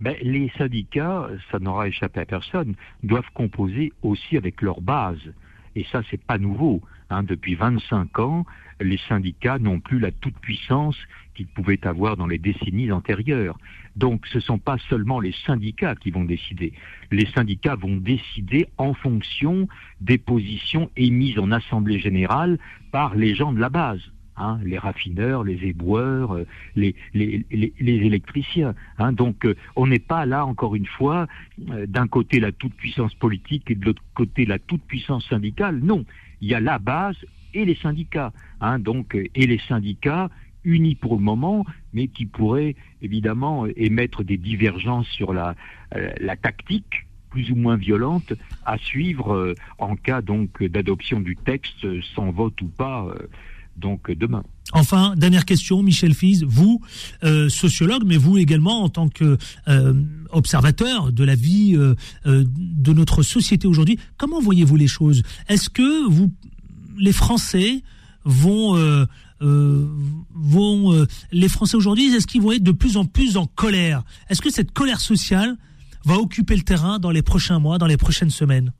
Ben, 0.00 0.14
les 0.22 0.50
syndicats, 0.58 1.28
ça 1.50 1.58
n'aura 1.58 1.88
échappé 1.88 2.20
à 2.20 2.26
personne, 2.26 2.74
doivent 3.02 3.30
composer 3.32 3.92
aussi 4.02 4.36
avec 4.36 4.60
leur 4.60 4.80
base. 4.80 5.20
Et 5.74 5.86
ça, 5.90 6.02
c'est 6.10 6.22
pas 6.22 6.38
nouveau. 6.38 6.82
Hein. 7.10 7.22
Depuis 7.22 7.54
25 7.54 8.18
ans, 8.18 8.46
les 8.80 8.98
syndicats 9.08 9.58
n'ont 9.58 9.80
plus 9.80 9.98
la 9.98 10.10
toute-puissance 10.10 10.96
qu'ils 11.34 11.46
pouvaient 11.46 11.86
avoir 11.86 12.16
dans 12.16 12.26
les 12.26 12.38
décennies 12.38 12.90
antérieures. 12.92 13.58
Donc 13.94 14.26
ce 14.26 14.38
ne 14.38 14.42
sont 14.42 14.58
pas 14.58 14.78
seulement 14.90 15.20
les 15.20 15.34
syndicats 15.46 15.94
qui 15.94 16.10
vont 16.10 16.24
décider. 16.24 16.72
Les 17.10 17.26
syndicats 17.26 17.76
vont 17.76 17.96
décider 17.96 18.68
en 18.78 18.94
fonction 18.94 19.68
des 20.00 20.18
positions 20.18 20.90
émises 20.96 21.38
en 21.38 21.50
Assemblée 21.52 21.98
générale 21.98 22.58
par 22.90 23.14
les 23.14 23.34
gens 23.34 23.52
de 23.52 23.60
la 23.60 23.68
base. 23.68 24.00
Hein, 24.38 24.58
les 24.64 24.76
raffineurs, 24.76 25.44
les 25.44 25.64
éboueurs, 25.64 26.34
euh, 26.34 26.46
les, 26.74 26.94
électriciens. 27.80 28.74
Hein. 28.98 29.12
Donc 29.12 29.46
euh, 29.46 29.54
on 29.76 29.86
n'est 29.86 29.98
pas 29.98 30.26
là, 30.26 30.44
encore 30.44 30.74
une 30.74 30.84
fois, 30.84 31.26
euh, 31.70 31.86
d'un 31.86 32.06
côté 32.06 32.38
la 32.38 32.52
toute-puissance 32.52 33.14
politique 33.14 33.70
et 33.70 33.74
de 33.74 33.86
l'autre 33.86 34.02
côté 34.14 34.44
la 34.44 34.58
toute-puissance 34.58 35.26
syndicale. 35.26 35.78
Non, 35.82 36.04
il 36.40 36.48
y 36.48 36.54
a 36.54 36.60
la 36.60 36.78
base 36.78 37.16
et 37.54 37.64
les 37.64 37.76
syndicats. 37.76 38.32
Hein, 38.60 38.78
donc, 38.78 39.14
euh, 39.14 39.26
et 39.34 39.46
les 39.46 39.58
syndicats 39.58 40.30
unis 40.64 40.94
pour 40.96 41.16
le 41.16 41.22
moment, 41.22 41.64
mais 41.92 42.08
qui 42.08 42.26
pourraient 42.26 42.74
évidemment 43.00 43.66
émettre 43.76 44.24
des 44.24 44.36
divergences 44.36 45.08
sur 45.08 45.32
la, 45.32 45.54
euh, 45.94 46.10
la 46.20 46.36
tactique 46.36 47.06
plus 47.30 47.50
ou 47.50 47.56
moins 47.56 47.76
violente 47.76 48.32
à 48.64 48.78
suivre 48.78 49.34
euh, 49.34 49.54
en 49.78 49.94
cas 49.94 50.22
donc 50.22 50.62
d'adoption 50.62 51.20
du 51.20 51.36
texte 51.36 51.86
sans 52.14 52.30
vote 52.30 52.60
ou 52.62 52.68
pas 52.68 53.14
donc 53.76 54.10
demain. 54.10 54.42
Enfin, 54.72 55.14
dernière 55.16 55.44
question, 55.44 55.82
Michel 55.82 56.12
Fiz, 56.12 56.44
vous, 56.44 56.80
sociologue, 57.48 58.02
mais 58.04 58.16
vous 58.16 58.36
également 58.36 58.82
en 58.82 58.88
tant 58.88 59.08
que 59.08 59.38
observateur 60.30 61.12
de 61.12 61.24
la 61.24 61.36
vie 61.36 61.78
de 62.24 62.92
notre 62.92 63.22
société 63.22 63.68
aujourd'hui, 63.68 63.98
comment 64.16 64.40
voyez-vous 64.40 64.76
les 64.76 64.88
choses? 64.88 65.22
Est-ce 65.48 65.70
que 65.70 66.08
vous 66.08 66.32
les 66.98 67.12
Français 67.12 67.82
vont 68.24 68.76
euh, 68.76 69.06
euh, 69.42 69.86
vont 70.34 70.92
euh, 70.92 71.06
les 71.32 71.48
Français 71.48 71.76
aujourd'hui 71.76 72.14
est-ce 72.14 72.26
qu'ils 72.26 72.42
vont 72.42 72.52
être 72.52 72.62
de 72.62 72.72
plus 72.72 72.96
en 72.96 73.04
plus 73.04 73.36
en 73.36 73.46
colère? 73.46 74.02
Est-ce 74.28 74.42
que 74.42 74.50
cette 74.50 74.72
colère 74.72 75.00
sociale 75.00 75.56
va 76.04 76.16
occuper 76.16 76.56
le 76.56 76.62
terrain 76.62 76.98
dans 76.98 77.10
les 77.10 77.22
prochains 77.22 77.58
mois, 77.58 77.78
dans 77.78 77.86
les 77.86 77.96
prochaines 77.96 78.30
semaines? 78.30 78.72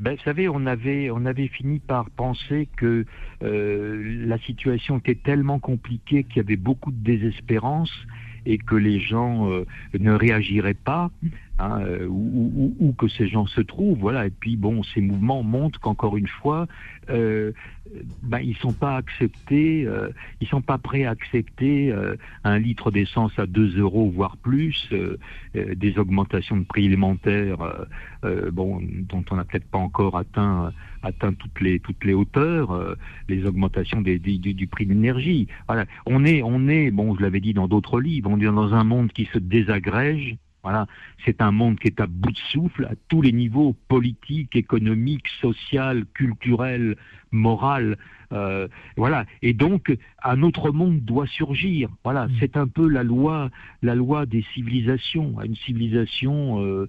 Ben, 0.00 0.14
vous 0.14 0.22
savez, 0.22 0.48
on 0.48 0.66
avait, 0.66 1.10
on 1.10 1.24
avait 1.26 1.48
fini 1.48 1.80
par 1.80 2.10
penser 2.10 2.68
que 2.76 3.04
la 3.40 4.38
situation 4.38 4.98
était 4.98 5.14
tellement 5.16 5.58
compliquée 5.58 6.24
qu'il 6.24 6.36
y 6.38 6.40
avait 6.40 6.56
beaucoup 6.56 6.90
de 6.92 7.02
désespérance 7.02 7.92
et 8.46 8.58
que 8.58 8.74
les 8.74 9.00
gens 9.00 9.48
ne 9.98 10.12
réagiraient 10.12 10.74
pas. 10.74 11.10
Hein, 11.60 11.80
euh, 11.80 12.06
où, 12.06 12.94
que 12.96 13.08
ces 13.08 13.26
gens 13.26 13.46
se 13.46 13.60
trouvent, 13.60 13.98
voilà. 13.98 14.26
Et 14.26 14.30
puis 14.30 14.56
bon, 14.56 14.84
ces 14.84 15.00
mouvements 15.00 15.42
montrent 15.42 15.80
qu'encore 15.80 16.16
une 16.16 16.28
fois, 16.28 16.68
euh, 17.10 17.50
ben, 18.22 18.38
ils 18.38 18.56
sont 18.56 18.72
pas 18.72 18.96
acceptés, 18.96 19.84
euh, 19.84 20.10
ils 20.40 20.46
sont 20.46 20.60
pas 20.60 20.78
prêts 20.78 21.04
à 21.04 21.10
accepter 21.10 21.90
euh, 21.90 22.14
un 22.44 22.60
litre 22.60 22.92
d'essence 22.92 23.36
à 23.38 23.46
2 23.46 23.80
euros 23.80 24.08
voire 24.08 24.36
plus, 24.36 24.88
des 25.54 25.98
augmentations 25.98 26.56
de 26.56 26.64
prix 26.64 26.84
élémentaires, 26.86 27.58
bon, 28.52 28.80
dont 29.08 29.24
on 29.30 29.36
n'a 29.36 29.44
peut-être 29.44 29.68
pas 29.68 29.78
encore 29.78 30.16
atteint 30.16 30.72
atteint 31.02 31.32
toutes 31.32 31.60
les 31.60 31.80
toutes 31.80 32.04
les 32.04 32.14
hauteurs, 32.14 32.96
les 33.28 33.44
augmentations 33.46 34.00
des, 34.00 34.18
du, 34.18 34.38
du 34.38 34.66
prix 34.68 34.86
de 34.86 34.92
l'énergie. 34.92 35.48
Voilà, 35.66 35.86
on 36.06 36.24
est 36.24 36.42
on 36.42 36.68
est 36.68 36.90
bon, 36.90 37.16
je 37.16 37.22
l'avais 37.22 37.40
dit 37.40 37.54
dans 37.54 37.66
d'autres 37.66 38.00
livres, 38.00 38.30
on 38.30 38.38
est 38.40 38.44
dans 38.44 38.74
un 38.74 38.84
monde 38.84 39.12
qui 39.12 39.24
se 39.26 39.38
désagrège 39.38 40.36
voilà, 40.62 40.86
c'est 41.24 41.40
un 41.40 41.52
monde 41.52 41.78
qui 41.78 41.86
est 41.86 42.00
à 42.00 42.06
bout 42.06 42.32
de 42.32 42.38
souffle 42.50 42.86
à 42.86 42.94
tous 43.08 43.22
les 43.22 43.32
niveaux 43.32 43.76
politiques, 43.88 44.56
économiques, 44.56 45.28
social, 45.40 46.04
culturel, 46.14 46.96
moral. 47.30 47.96
Euh, 48.32 48.68
voilà, 48.96 49.24
et 49.40 49.54
donc 49.54 49.96
un 50.22 50.42
autre 50.42 50.70
monde 50.70 51.00
doit 51.00 51.26
surgir. 51.26 51.88
Voilà, 52.04 52.26
mm. 52.26 52.32
c'est 52.40 52.56
un 52.56 52.66
peu 52.66 52.88
la 52.88 53.02
loi, 53.02 53.50
la 53.82 53.94
loi 53.94 54.26
des 54.26 54.44
civilisations. 54.54 55.40
Une 55.42 55.56
civilisation 55.56 56.62
euh, 56.62 56.88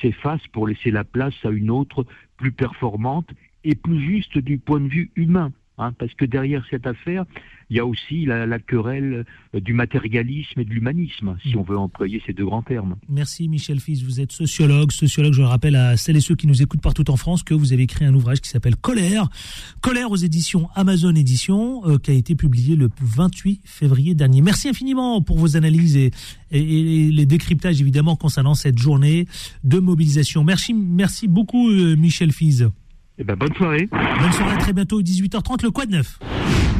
s'efface 0.00 0.46
pour 0.48 0.66
laisser 0.66 0.90
la 0.90 1.04
place 1.04 1.34
à 1.44 1.50
une 1.50 1.70
autre 1.70 2.06
plus 2.36 2.52
performante 2.52 3.28
et 3.64 3.74
plus 3.74 4.00
juste 4.00 4.38
du 4.38 4.58
point 4.58 4.80
de 4.80 4.88
vue 4.88 5.10
humain. 5.14 5.52
Hein, 5.80 5.94
parce 5.98 6.12
que 6.14 6.24
derrière 6.24 6.62
cette 6.70 6.86
affaire, 6.86 7.24
il 7.70 7.76
y 7.76 7.80
a 7.80 7.86
aussi 7.86 8.26
la, 8.26 8.58
querelle 8.58 9.24
euh, 9.54 9.60
du 9.60 9.72
matérialisme 9.72 10.60
et 10.60 10.64
de 10.64 10.70
l'humanisme, 10.70 11.38
si 11.42 11.56
on 11.56 11.62
veut 11.62 11.78
employer 11.78 12.20
ces 12.26 12.32
deux 12.32 12.44
grands 12.44 12.62
termes. 12.62 12.96
Merci 13.08 13.48
Michel 13.48 13.80
Fils, 13.80 14.02
vous 14.02 14.20
êtes 14.20 14.32
sociologue. 14.32 14.90
Sociologue, 14.92 15.32
je 15.32 15.40
le 15.40 15.46
rappelle 15.46 15.76
à 15.76 15.96
celles 15.96 16.16
et 16.16 16.20
ceux 16.20 16.34
qui 16.34 16.46
nous 16.46 16.62
écoutent 16.62 16.82
partout 16.82 17.08
en 17.10 17.16
France 17.16 17.42
que 17.44 17.54
vous 17.54 17.72
avez 17.72 17.84
écrit 17.84 18.04
un 18.04 18.14
ouvrage 18.14 18.40
qui 18.40 18.50
s'appelle 18.50 18.76
Colère. 18.76 19.28
Colère 19.80 20.10
aux 20.10 20.16
éditions 20.16 20.68
Amazon 20.74 21.14
Éditions, 21.14 21.88
euh, 21.88 21.98
qui 21.98 22.10
a 22.10 22.14
été 22.14 22.34
publié 22.34 22.76
le 22.76 22.90
28 23.00 23.62
février 23.64 24.14
dernier. 24.14 24.42
Merci 24.42 24.68
infiniment 24.68 25.22
pour 25.22 25.38
vos 25.38 25.56
analyses 25.56 25.96
et, 25.96 26.10
les 26.50 27.26
décryptages 27.26 27.80
évidemment 27.80 28.16
concernant 28.16 28.54
cette 28.54 28.78
journée 28.78 29.26
de 29.62 29.78
mobilisation. 29.78 30.42
Merci, 30.42 30.74
merci 30.74 31.28
beaucoup 31.28 31.70
euh, 31.70 31.94
Michel 31.96 32.32
Fiz. 32.32 32.68
Eh 33.22 33.24
ben, 33.24 33.36
bonne 33.36 33.52
soirée. 33.52 33.86
Bonne 33.92 34.32
soirée, 34.32 34.54
à 34.54 34.56
très 34.56 34.72
bientôt, 34.72 35.02
18h30, 35.02 35.62
le 35.62 35.70
Quad 35.70 35.90
Neuf. 35.90 36.18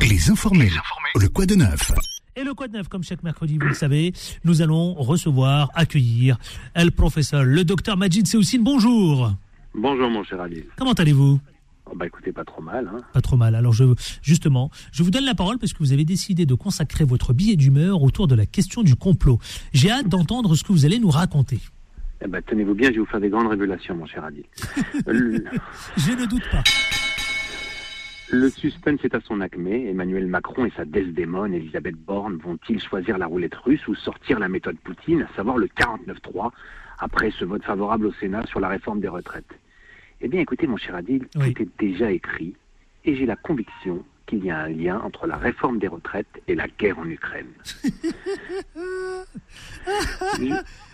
Les 0.00 0.30
informés, 0.30 0.70
le 1.14 1.28
Quad 1.28 1.46
de 1.50 1.54
Neuf. 1.54 1.92
Et 2.34 2.44
le 2.44 2.54
Quad 2.54 2.72
Neuf, 2.72 2.88
comme 2.88 3.02
chaque 3.02 3.22
mercredi, 3.22 3.58
vous 3.58 3.68
le 3.68 3.74
savez, 3.74 4.14
nous 4.44 4.62
allons 4.62 4.94
recevoir, 4.94 5.68
accueillir 5.74 6.38
le 6.74 6.88
professeur, 6.88 7.44
le 7.44 7.62
docteur 7.62 7.98
Majid 7.98 8.26
Seoussine. 8.26 8.64
Bonjour. 8.64 9.34
Bonjour, 9.74 10.08
mon 10.08 10.24
cher 10.24 10.40
Ali. 10.40 10.64
Comment 10.78 10.94
allez-vous? 10.94 11.38
Oh, 11.84 11.92
bah 11.94 12.06
écoutez, 12.06 12.32
pas 12.32 12.44
trop 12.44 12.62
mal. 12.62 12.90
Hein. 12.90 13.02
Pas 13.12 13.20
trop 13.20 13.36
mal. 13.36 13.54
Alors 13.54 13.74
je, 13.74 13.84
justement, 14.22 14.70
je 14.92 15.02
vous 15.02 15.10
donne 15.10 15.26
la 15.26 15.34
parole 15.34 15.58
parce 15.58 15.74
que 15.74 15.80
vous 15.80 15.92
avez 15.92 16.06
décidé 16.06 16.46
de 16.46 16.54
consacrer 16.54 17.04
votre 17.04 17.34
billet 17.34 17.56
d'humeur 17.56 18.02
autour 18.02 18.28
de 18.28 18.34
la 18.34 18.46
question 18.46 18.82
du 18.82 18.96
complot. 18.96 19.38
J'ai 19.74 19.90
hâte 19.90 20.08
d'entendre 20.08 20.54
ce 20.54 20.64
que 20.64 20.72
vous 20.72 20.86
allez 20.86 21.00
nous 21.00 21.10
raconter. 21.10 21.60
Eh 22.22 22.28
ben, 22.28 22.42
tenez-vous 22.42 22.74
bien, 22.74 22.88
je 22.88 22.94
vais 22.94 23.00
vous 23.00 23.06
faire 23.06 23.20
des 23.20 23.30
grandes 23.30 23.48
révélations, 23.48 23.96
mon 23.96 24.06
cher 24.06 24.24
Adil. 24.24 24.44
je 25.06 26.12
ne 26.12 26.26
doute 26.26 26.48
pas. 26.50 26.62
Le 28.32 28.48
suspense 28.48 29.04
est 29.04 29.14
à 29.14 29.20
son 29.20 29.40
acmé. 29.40 29.88
Emmanuel 29.88 30.26
Macron 30.26 30.66
et 30.66 30.70
sa 30.76 30.84
Desdémone, 30.84 31.54
Elisabeth 31.54 31.96
Borne, 31.96 32.36
vont-ils 32.36 32.80
choisir 32.80 33.18
la 33.18 33.26
roulette 33.26 33.54
russe 33.54 33.86
ou 33.88 33.94
sortir 33.94 34.38
la 34.38 34.48
méthode 34.48 34.76
Poutine, 34.78 35.22
à 35.22 35.34
savoir 35.34 35.56
le 35.56 35.66
49-3, 35.66 36.50
après 36.98 37.30
ce 37.32 37.44
vote 37.44 37.64
favorable 37.64 38.06
au 38.06 38.12
Sénat 38.12 38.46
sur 38.46 38.60
la 38.60 38.68
réforme 38.68 39.00
des 39.00 39.08
retraites? 39.08 39.52
Eh 40.20 40.28
bien, 40.28 40.40
écoutez, 40.40 40.66
mon 40.66 40.76
cher 40.76 40.94
Adil, 40.94 41.26
tout 41.32 41.40
est 41.40 41.68
déjà 41.78 42.12
écrit, 42.12 42.54
et 43.04 43.16
j'ai 43.16 43.26
la 43.26 43.36
conviction 43.36 44.04
qu'il 44.30 44.44
y 44.44 44.50
a 44.50 44.60
un 44.60 44.68
lien 44.68 45.00
entre 45.00 45.26
la 45.26 45.36
réforme 45.36 45.78
des 45.78 45.88
retraites 45.88 46.40
et 46.46 46.54
la 46.54 46.68
guerre 46.68 46.98
en 46.98 47.06
Ukraine. 47.06 47.48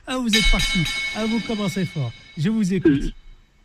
Ah, 0.08 0.18
vous 0.18 0.28
êtes 0.28 0.50
parti. 0.52 0.78
Ah, 1.16 1.26
vous 1.26 1.40
commencez 1.40 1.84
fort. 1.84 2.12
Je 2.38 2.48
vous 2.48 2.72
écoute. 2.72 3.12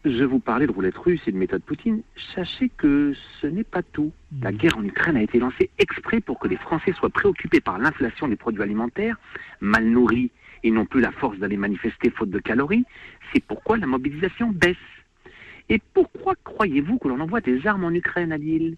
je 0.04 0.24
vous 0.24 0.40
parlais 0.40 0.66
de 0.66 0.72
roulette 0.72 0.98
russe 0.98 1.22
et 1.28 1.32
de 1.32 1.38
méthode 1.38 1.62
Poutine. 1.62 2.02
Sachez 2.34 2.70
que 2.70 3.14
ce 3.40 3.46
n'est 3.46 3.64
pas 3.64 3.84
tout. 3.84 4.12
La 4.42 4.52
guerre 4.52 4.76
en 4.76 4.84
Ukraine 4.84 5.18
a 5.18 5.22
été 5.22 5.38
lancée 5.38 5.70
exprès 5.78 6.20
pour 6.20 6.40
que 6.40 6.48
les 6.48 6.58
Français 6.58 6.94
soient 6.94 7.12
préoccupés 7.12 7.62
par 7.62 7.78
l'inflation 7.78 8.28
des 8.28 8.36
produits 8.36 8.64
alimentaires, 8.64 9.18
mal 9.60 9.86
nourris 9.86 10.32
et 10.64 10.72
n'ont 10.72 10.88
plus 10.88 11.00
la 11.00 11.12
force 11.12 11.38
d'aller 11.38 11.58
manifester 11.58 12.10
faute 12.10 12.32
de 12.32 12.40
calories. 12.40 12.86
C'est 13.32 13.44
pourquoi 13.44 13.78
la 13.78 13.86
mobilisation 13.86 14.50
baisse. 14.50 14.78
Et 15.72 15.82
pourquoi 15.94 16.34
croyez-vous 16.44 16.98
que 16.98 17.08
l'on 17.08 17.22
envoie 17.22 17.40
des 17.40 17.66
armes 17.66 17.86
en 17.86 17.92
Ukraine, 17.92 18.32
ouais. 18.38 18.76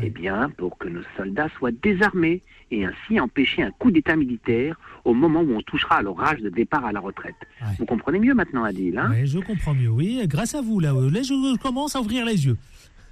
Eh 0.00 0.10
bien, 0.10 0.48
pour 0.56 0.78
que 0.78 0.86
nos 0.88 1.02
soldats 1.16 1.48
soient 1.58 1.72
désarmés 1.72 2.40
et 2.70 2.84
ainsi 2.84 3.18
empêcher 3.18 3.62
un 3.64 3.72
coup 3.72 3.90
d'État 3.90 4.14
militaire 4.14 4.78
au 5.04 5.12
moment 5.12 5.40
où 5.40 5.52
on 5.56 5.62
touchera 5.62 5.96
à 5.96 6.02
leur 6.02 6.22
âge 6.22 6.38
de 6.40 6.48
départ 6.48 6.84
à 6.84 6.92
la 6.92 7.00
retraite. 7.00 7.34
Vous 7.80 7.84
comprenez 7.84 8.20
mieux 8.20 8.32
maintenant, 8.34 8.62
Adil 8.62 8.96
hein 8.96 9.10
Ouais, 9.10 9.26
je 9.26 9.40
comprends 9.40 9.74
mieux, 9.74 9.88
oui. 9.88 10.20
Grâce 10.28 10.54
à 10.54 10.60
vous, 10.60 10.78
là, 10.78 10.94
euh, 10.94 11.10
là, 11.10 11.22
je 11.22 11.58
commence 11.58 11.96
à 11.96 12.00
ouvrir 12.00 12.24
les 12.24 12.46
yeux. 12.46 12.56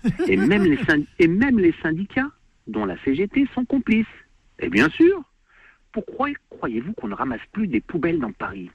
et, 0.29 0.37
même 0.37 0.62
les 0.62 0.77
syn- 0.85 1.05
et 1.18 1.27
même 1.27 1.59
les 1.59 1.75
syndicats, 1.83 2.31
dont 2.68 2.85
la 2.85 2.97
CGT, 3.03 3.49
sont 3.53 3.64
complices. 3.64 4.07
Et 4.61 4.68
bien 4.68 4.88
sûr, 4.90 5.25
pourquoi 5.90 6.29
croyez-vous 6.51 6.92
qu'on 6.92 7.09
ne 7.09 7.14
ramasse 7.14 7.40
plus 7.51 7.66
des 7.66 7.81
poubelles 7.81 8.20
dans 8.20 8.31
Paris? 8.33 8.70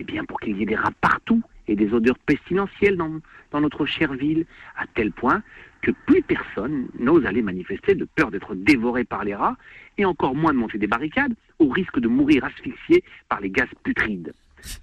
Eh 0.00 0.04
bien, 0.04 0.24
pour 0.24 0.38
qu'il 0.40 0.56
y 0.56 0.62
ait 0.62 0.66
des 0.66 0.76
rats 0.76 0.92
partout 1.00 1.42
et 1.66 1.74
des 1.76 1.92
odeurs 1.92 2.18
pestilentielles 2.20 2.96
dans, 2.96 3.18
dans 3.50 3.60
notre 3.60 3.84
chère 3.84 4.14
ville, 4.14 4.46
à 4.76 4.86
tel 4.94 5.10
point 5.12 5.42
que 5.82 5.90
plus 6.06 6.22
personne 6.22 6.86
n'ose 6.98 7.26
aller 7.26 7.42
manifester 7.42 7.94
de 7.94 8.04
peur 8.04 8.30
d'être 8.30 8.54
dévoré 8.54 9.04
par 9.04 9.24
les 9.24 9.34
rats, 9.34 9.56
et 9.98 10.04
encore 10.04 10.34
moins 10.36 10.52
de 10.52 10.58
monter 10.58 10.78
des 10.78 10.86
barricades, 10.86 11.34
au 11.58 11.68
risque 11.68 11.98
de 11.98 12.06
mourir 12.08 12.44
asphyxié 12.44 13.02
par 13.28 13.40
les 13.40 13.50
gaz 13.50 13.68
putrides. 13.82 14.32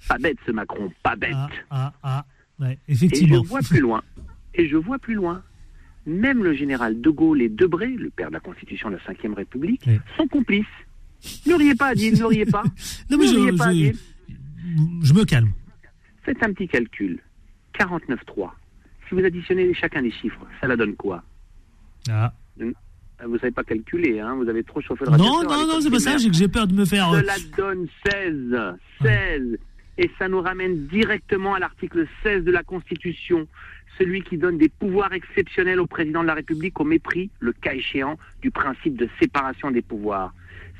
Pas 0.09 0.17
bête 0.17 0.37
ce 0.45 0.51
Macron, 0.51 0.91
pas 1.01 1.15
bête. 1.15 1.31
Ah, 1.33 1.49
ah, 1.71 1.93
ah. 2.03 2.25
Ouais, 2.59 2.77
Et 2.87 2.93
je 2.95 3.05
effectivement. 3.05 3.41
vois 3.43 3.59
plus 3.61 3.79
loin. 3.81 4.01
Et 4.53 4.67
je 4.67 4.77
vois 4.77 4.99
plus 4.99 5.15
loin. 5.15 5.41
Même 6.05 6.43
le 6.43 6.53
général 6.53 7.01
de 7.01 7.09
Gaulle 7.09 7.41
et 7.41 7.49
Debré, 7.49 7.87
le 7.87 8.09
père 8.09 8.27
de 8.29 8.33
la 8.33 8.39
Constitution 8.39 8.89
de 8.89 8.95
la 8.95 9.13
Ve 9.13 9.33
République, 9.33 9.89
sont 10.17 10.27
complices. 10.27 10.65
Ne 11.47 11.55
riez 11.55 11.75
pas, 11.75 11.87
Adil, 11.87 12.17
ne 12.19 12.23
riez 12.25 12.45
pas. 12.45 12.63
Non, 13.09 13.17
mais 13.17 13.25
ne 13.25 13.31
je, 13.31 13.35
riez 13.39 13.51
pas, 13.57 13.65
je- 13.65 13.69
Adil. 13.69 13.95
Je 15.03 15.13
me 15.13 15.23
calme. 15.25 15.51
Faites 16.23 16.41
un 16.43 16.53
petit 16.53 16.67
calcul. 16.67 17.19
49,3. 17.79 18.49
Si 19.07 19.15
vous 19.15 19.23
additionnez 19.23 19.73
chacun 19.73 20.01
des 20.01 20.11
chiffres, 20.11 20.39
ça 20.61 20.67
la 20.67 20.75
donne 20.75 20.95
quoi? 20.95 21.23
Ah. 22.09 22.33
Vous 23.25 23.37
savez 23.37 23.51
pas 23.51 23.63
calculer, 23.63 24.19
hein 24.19 24.35
Vous 24.35 24.49
avez 24.49 24.63
trop 24.63 24.81
chauffé 24.81 25.05
le 25.05 25.11
Non, 25.11 25.17
radiateur 25.17 25.43
non, 25.43 25.49
non, 25.49 25.65
l'école 25.67 25.81
c'est 25.83 25.89
pas 25.91 25.99
ça, 25.99 26.17
j'ai 26.17 26.33
j'ai 26.33 26.47
peur 26.47 26.67
de 26.67 26.73
me 26.73 26.85
faire. 26.85 27.11
euh, 27.11 27.21
Cela 27.21 27.33
donne 27.57 27.87
16. 28.11 28.55
16. 29.01 29.57
Et 29.97 30.11
ça 30.19 30.27
nous 30.27 30.41
ramène 30.41 30.87
directement 30.87 31.53
à 31.55 31.59
l'article 31.59 32.07
16 32.23 32.43
de 32.43 32.51
la 32.51 32.63
Constitution, 32.63 33.47
celui 33.97 34.21
qui 34.23 34.37
donne 34.37 34.57
des 34.57 34.67
pouvoirs 34.67 35.13
exceptionnels 35.13 35.79
au 35.79 35.87
président 35.87 36.21
de 36.21 36.27
la 36.27 36.33
République 36.33 36.77
au 36.81 36.83
mépris, 36.83 37.29
le 37.39 37.53
cas 37.53 37.73
échéant, 37.73 38.17
du 38.41 38.51
principe 38.51 38.97
de 38.97 39.07
séparation 39.21 39.71
des 39.71 39.81
pouvoirs. 39.81 40.33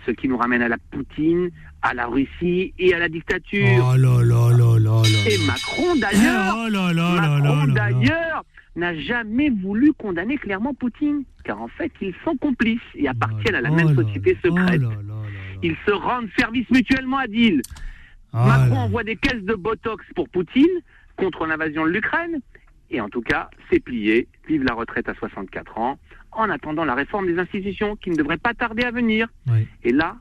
Ce 0.05 0.11
qui 0.11 0.27
nous 0.27 0.37
ramène 0.37 0.61
à 0.61 0.67
la 0.67 0.77
Poutine, 0.91 1.49
à 1.85 1.93
la 1.93 2.07
Russie 2.07 2.73
et 2.79 2.95
à 2.95 2.99
la 2.99 3.09
dictature. 3.09 3.77
Oh 3.77 3.95
là 3.95 4.23
là 4.23 4.49
là 4.49 4.79
là 4.79 4.79
là. 4.79 5.01
Et 5.29 5.37
Macron 5.45 5.95
d'ailleurs, 5.95 6.55
Oh 6.57 6.67
là 6.67 6.91
là 6.91 7.37
Macron 7.39 7.67
d'ailleurs 7.67 8.43
n'a 8.75 8.97
jamais 8.99 9.49
voulu 9.51 9.93
condamner 9.93 10.37
clairement 10.37 10.73
Poutine, 10.73 11.23
car 11.43 11.61
en 11.61 11.67
fait 11.67 11.91
ils 12.01 12.15
sont 12.23 12.35
complices 12.37 12.81
et 12.95 13.07
appartiennent 13.07 13.55
à 13.55 13.61
la 13.61 13.69
Oh 13.71 13.75
même 13.75 13.95
société 13.95 14.35
secrète. 14.43 14.81
Ils 15.61 15.75
se 15.85 15.91
rendent 15.91 16.27
service 16.37 16.67
mutuellement 16.71 17.19
à 17.19 17.27
Deal. 17.27 17.61
Ah 18.33 18.45
Macron 18.47 18.79
envoie 18.79 19.03
des 19.03 19.15
caisses 19.15 19.43
de 19.43 19.53
Botox 19.53 20.03
pour 20.15 20.27
Poutine 20.29 20.65
contre 21.17 21.45
l'invasion 21.45 21.85
de 21.85 21.91
l'Ukraine. 21.91 22.39
Et 22.89 22.99
en 22.99 23.09
tout 23.09 23.21
cas, 23.21 23.49
c'est 23.69 23.79
plié. 23.79 24.27
Vive 24.47 24.63
la 24.63 24.73
retraite 24.73 25.07
à 25.07 25.13
64 25.13 25.77
ans, 25.77 25.97
en 26.31 26.49
attendant 26.49 26.83
la 26.83 26.95
réforme 26.95 27.27
des 27.27 27.39
institutions 27.39 27.95
qui 27.95 28.09
ne 28.09 28.15
devrait 28.15 28.37
pas 28.37 28.53
tarder 28.53 28.83
à 28.83 28.91
venir. 28.91 29.27
Et 29.83 29.91
là, 29.91 30.17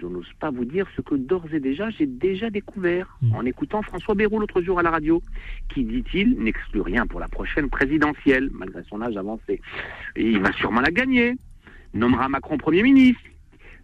je 0.00 0.06
n'ose 0.06 0.26
pas 0.40 0.50
vous 0.50 0.64
dire 0.64 0.86
ce 0.96 1.02
que 1.02 1.14
d'ores 1.14 1.52
et 1.52 1.60
déjà 1.60 1.90
j'ai 1.90 2.06
déjà 2.06 2.50
découvert 2.50 2.72
Mm. 3.22 3.34
en 3.34 3.44
écoutant 3.44 3.82
François 3.82 4.14
Bayrou 4.14 4.38
l'autre 4.40 4.62
jour 4.62 4.78
à 4.78 4.82
la 4.82 4.90
radio, 4.90 5.22
qui, 5.72 5.84
dit-il, 5.84 6.36
n'exclut 6.38 6.80
rien 6.80 7.06
pour 7.06 7.20
la 7.20 7.28
prochaine 7.28 7.68
présidentielle, 7.68 8.50
malgré 8.52 8.82
son 8.88 9.00
âge 9.00 9.16
avancé. 9.16 9.60
Et 10.16 10.30
il 10.30 10.40
va 10.40 10.52
sûrement 10.52 10.80
la 10.80 10.90
gagner. 10.90 11.34
Nommera 11.94 12.28
Macron 12.28 12.58
Premier 12.58 12.82
ministre. 12.82 13.20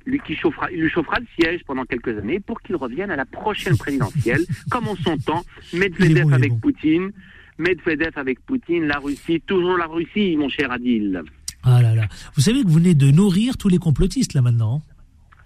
Lui 0.07 0.19
qui 0.21 0.35
chauffera, 0.35 0.71
il 0.73 0.81
lui 0.81 0.89
chauffera 0.89 1.19
le 1.21 1.27
siège 1.39 1.61
pendant 1.67 1.85
quelques 1.85 2.17
années 2.17 2.41
pour 2.41 2.61
qu'il 2.63 2.77
revienne 2.77 3.11
à 3.11 3.17
la 3.17 3.27
prochaine 3.27 3.77
présidentielle, 3.77 4.41
comme 4.71 4.89
en 4.89 4.97
son 4.97 5.19
temps, 5.19 5.45
Medvedev 5.75 6.25
bon, 6.25 6.33
avec 6.33 6.51
bon. 6.53 6.59
Poutine, 6.61 7.11
Medvedev 7.59 8.13
avec 8.17 8.41
Poutine, 8.41 8.87
la 8.87 8.99
Russie, 8.99 9.43
toujours 9.47 9.77
la 9.77 9.87
Russie, 9.87 10.37
mon 10.37 10.49
cher 10.49 10.73
Adil. 10.73 11.23
Ah 11.63 11.83
là 11.83 11.95
là. 11.95 12.07
Vous 12.35 12.41
savez 12.41 12.63
que 12.63 12.69
vous 12.69 12.75
venez 12.75 12.95
de 12.95 13.11
nourrir 13.11 13.59
tous 13.59 13.69
les 13.69 13.79
complotistes 13.79 14.33
là 14.33 14.41
maintenant. 14.43 14.81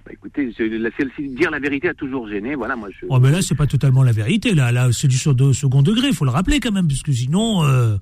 Bah, 0.05 0.11
écoutez, 0.13 0.53
je- 0.59 0.65
la- 0.65 0.91
dire 1.37 1.51
la 1.51 1.59
vérité 1.61 1.89
a 1.89 1.95
toujours 1.95 2.29
gêné. 2.29 2.55
Voilà, 2.57 2.75
moi 2.77 2.89
je. 2.91 3.07
Oh 3.09 3.21
mais 3.21 3.31
là 3.31 3.41
c'est 3.43 3.55
pas 3.55 3.67
totalement 3.67 4.03
la 4.03 4.13
vérité 4.13 4.55
là. 4.55 4.73
Là 4.73 4.91
c'est 4.93 5.09
du 5.09 5.17
second 5.17 5.83
degré, 5.83 6.09
il 6.09 6.15
faut 6.15 6.25
le 6.25 6.31
rappeler 6.33 6.59
quand 6.61 6.73
même, 6.73 6.89
parce 6.89 7.03
que 7.03 7.13
sinon. 7.13 7.65
euh, 7.65 7.97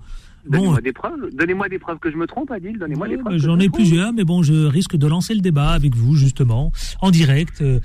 Donnez-moi 0.48 0.76
Bon, 0.76 0.81
des 0.83 0.92
preuves. 0.92 1.29
Donnez-moi 1.37 1.68
des 1.68 1.79
preuves 1.79 1.98
que 1.98 2.11
je 2.11 2.16
me 2.16 2.26
trompe, 2.26 2.50
Adil. 2.50 2.79
Donnez-moi 2.79 3.07
Ouais, 3.09 3.16
des 3.16 3.22
preuves. 3.22 3.38
J'en 3.38 3.59
ai 3.59 3.68
plusieurs, 3.68 4.12
mais 4.12 4.24
bon, 4.24 4.42
je 4.42 4.55
risque 4.66 4.96
de 4.96 5.07
lancer 5.07 5.35
le 5.35 5.40
débat 5.40 5.70
avec 5.70 5.94
vous, 5.94 6.14
justement, 6.16 6.72
en 7.00 7.11
direct, 7.11 7.61
euh, 7.61 7.79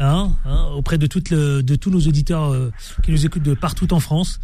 hein, 0.00 0.30
hein, 0.46 0.64
auprès 0.76 0.96
de, 0.98 1.06
toutes 1.06 1.30
le- 1.30 1.62
de 1.62 1.74
tous 1.76 1.90
nos 1.90 2.00
auditeurs 2.00 2.52
euh, 2.52 2.70
qui 3.04 3.10
nous 3.12 3.26
écoutent 3.26 3.42
de 3.42 3.54
partout 3.54 3.92
en 3.92 4.00
France. 4.00 4.40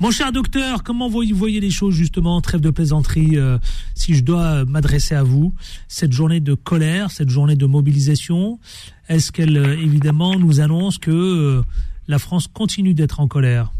Mon 0.00 0.10
cher 0.10 0.30
docteur, 0.30 0.82
comment 0.82 1.08
vous 1.08 1.22
voyez 1.32 1.60
les 1.60 1.70
choses, 1.70 1.94
justement, 1.94 2.40
trêve 2.42 2.60
de 2.60 2.70
plaisanterie, 2.70 3.38
euh, 3.38 3.58
si 3.94 4.14
je 4.14 4.22
dois 4.22 4.64
m'adresser 4.66 5.14
à 5.14 5.22
vous, 5.22 5.54
cette 5.88 6.12
journée 6.12 6.40
de 6.40 6.52
colère, 6.54 7.10
cette 7.10 7.30
journée 7.30 7.56
de 7.56 7.64
mobilisation, 7.66 8.58
est-ce 9.08 9.32
qu'elle, 9.32 9.56
évidemment, 9.56 10.38
nous 10.38 10.60
annonce 10.60 10.98
que 10.98 11.62
la 12.08 12.18
France 12.18 12.46
continue 12.46 12.92
d'être 12.92 13.20
en 13.20 13.26
colère? 13.26 13.72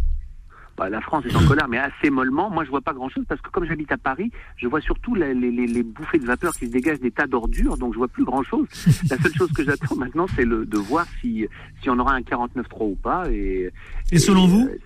Bah, 0.76 0.90
la 0.90 1.00
France 1.00 1.24
est 1.26 1.34
en 1.34 1.44
colère, 1.48 1.68
mais 1.68 1.78
assez 1.78 2.10
mollement. 2.10 2.50
Moi, 2.50 2.64
je 2.64 2.70
vois 2.70 2.80
pas 2.82 2.92
grand-chose 2.92 3.24
parce 3.28 3.40
que 3.40 3.48
comme 3.50 3.64
j'habite 3.64 3.90
à 3.92 3.96
Paris, 3.96 4.30
je 4.56 4.68
vois 4.68 4.80
surtout 4.80 5.14
les, 5.14 5.32
les- 5.34 5.50
les- 5.50 5.66
les 5.66 5.82
bouffées 5.82 6.18
de 6.18 6.26
vapeur 6.26 6.52
qui 6.54 6.66
se 6.66 6.72
dégagent 6.72 7.00
des 7.00 7.10
tas 7.10 7.26
d'ordures, 7.26 7.76
donc 7.78 7.92
je 7.94 7.98
vois 7.98 8.08
plus 8.08 8.24
grand-chose. 8.24 8.66
La 9.10 9.16
seule 9.18 9.34
chose 9.34 9.52
que 9.52 9.64
j'attends 9.64 9.96
maintenant, 9.96 10.26
c'est 10.36 10.44
de 10.44 10.78
voir 10.78 11.06
si, 11.20 11.46
si 11.82 11.88
on 11.90 11.98
aura 11.98 12.14
un 12.14 12.20
49.3 12.20 12.64
ou 12.90 12.94
pas. 12.96 13.30
Et, 13.30 13.70
Et 14.12 14.18
selon 14.18 14.46
vous 14.46 14.68
euh, 14.68 14.78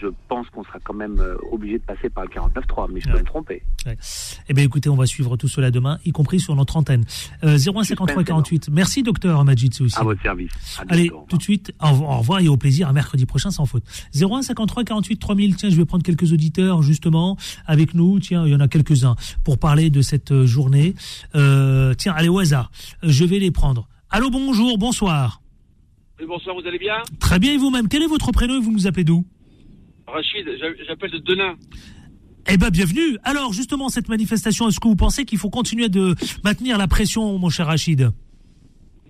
Je 0.00 0.08
pense 0.28 0.48
qu'on 0.50 0.64
sera 0.64 0.78
quand 0.82 0.94
même 0.94 1.18
euh, 1.20 1.36
obligé 1.52 1.78
de 1.78 1.82
passer 1.84 2.10
par 2.10 2.24
le 2.24 2.30
49.3, 2.30 2.88
mais 2.92 3.00
je 3.00 3.06
peux 3.08 3.14
Ouais. 3.14 3.20
me 3.20 3.24
tromper. 3.26 3.62
Eh 4.48 4.52
bien, 4.54 4.64
écoutez, 4.64 4.88
on 4.88 4.96
va 4.96 5.06
suivre 5.06 5.36
tout 5.36 5.48
cela 5.48 5.70
demain, 5.70 5.98
y 6.04 6.10
compris 6.10 6.40
sur 6.40 6.54
notre 6.56 6.76
antenne. 6.76 7.04
Euh, 7.44 7.56
0153 7.58 8.24
48. 8.24 8.68
Merci, 8.70 9.02
docteur 9.02 9.44
Majid, 9.44 9.72
aussi. 9.80 9.96
À 9.98 10.02
votre 10.02 10.20
service. 10.22 10.50
À 10.78 10.82
Allez, 10.88 11.02
bientôt. 11.04 11.14
Au 11.14 11.18
revoir. 11.18 11.28
tout 11.28 11.36
de 11.38 11.42
suite, 11.42 11.72
au 11.82 12.16
revoir 12.18 12.40
et 12.40 12.48
au 12.48 12.56
plaisir, 12.56 12.88
à 12.88 12.92
mercredi 12.92 13.24
prochain 13.24 13.50
sans 13.50 13.66
faute. 13.66 13.84
01 14.14 14.42
53 14.42 14.84
48 14.84 15.16
3000, 15.18 15.56
tiens, 15.56 15.70
je 15.70 15.76
vais 15.76 15.84
prendre 15.84 16.02
quelques 16.04 16.32
auditeurs 16.32 16.82
justement 16.82 17.36
avec 17.66 17.94
nous, 17.94 18.18
tiens, 18.18 18.44
il 18.46 18.52
y 18.52 18.56
en 18.56 18.60
a 18.60 18.68
quelques-uns, 18.68 19.14
pour 19.44 19.58
parler 19.58 19.90
de 19.90 20.02
cette 20.02 20.32
euh, 20.32 20.44
journée. 20.46 20.94
Euh, 21.34 21.94
tiens, 21.94 22.12
allez 22.16 22.28
au 22.28 22.38
hasard, 22.40 22.70
je 23.02 23.24
vais 23.24 23.38
les 23.38 23.50
prendre. 23.50 23.88
Allô, 24.10 24.28
bonjour, 24.30 24.76
bonsoir. 24.78 25.40
Oui, 26.20 26.26
bonsoir, 26.26 26.56
vous 26.60 26.66
allez 26.66 26.78
bien? 26.78 26.96
Très 27.20 27.38
bien, 27.38 27.52
et 27.52 27.58
vous-même, 27.58 27.88
quel 27.88 28.02
est 28.02 28.06
votre 28.08 28.32
prénom 28.32 28.56
et 28.56 28.60
vous 28.60 28.72
nous 28.72 28.86
appelez 28.88 29.04
d'où? 29.04 29.24
Rachid, 30.12 30.46
j'a- 30.58 30.84
j'appelle 30.86 31.10
de 31.10 31.18
Denain. 31.18 31.54
Eh 32.50 32.56
ben, 32.56 32.70
bienvenue. 32.70 33.18
Alors, 33.24 33.52
justement, 33.52 33.88
cette 33.88 34.08
manifestation, 34.08 34.68
est-ce 34.68 34.80
que 34.80 34.88
vous 34.88 34.96
pensez 34.96 35.24
qu'il 35.24 35.38
faut 35.38 35.50
continuer 35.50 35.88
de 35.88 36.14
maintenir 36.44 36.78
la 36.78 36.88
pression, 36.88 37.38
mon 37.38 37.50
cher 37.50 37.66
Rachid? 37.66 38.00
Euh, 38.00 38.10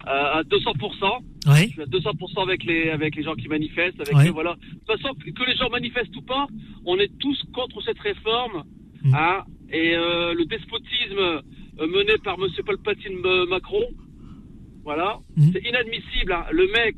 à 0.07 0.43
200%. 0.43 1.19
Oui. 1.47 1.67
Je 1.69 1.73
suis 1.73 1.83
à 1.83 1.87
200% 1.87 2.43
avec 2.43 2.65
les, 2.65 2.91
avec 2.91 3.15
les 3.15 3.23
gens 3.23 3.35
qui 3.35 3.47
manifestent. 3.49 4.01
Avec 4.01 4.17
les- 4.25 4.31
voilà. 4.31 4.55
De 4.55 4.79
toute 4.79 5.01
façon, 5.03 5.15
que 5.15 5.45
les 5.45 5.57
gens 5.57 5.69
manifestent 5.71 6.17
ou 6.17 6.23
pas, 6.23 6.47
on 6.85 6.97
est 6.99 7.11
tous 7.19 7.39
contre 7.55 7.81
cette 7.85 7.99
réforme. 8.01 8.65
Mm. 9.05 9.15
Hein, 9.15 9.45
et 9.71 9.95
euh, 9.95 10.35
le 10.35 10.45
despotisme 10.47 11.19
euh, 11.19 11.87
mené 11.87 12.15
par 12.25 12.35
M. 12.41 12.49
Palpatine 12.67 13.19
Macron, 13.49 13.85
voilà, 14.83 15.19
Mm. 15.37 15.51
c'est 15.53 15.63
inadmissible. 15.69 16.33
hein. 16.33 16.45
Le 16.51 16.67
mec, 16.73 16.97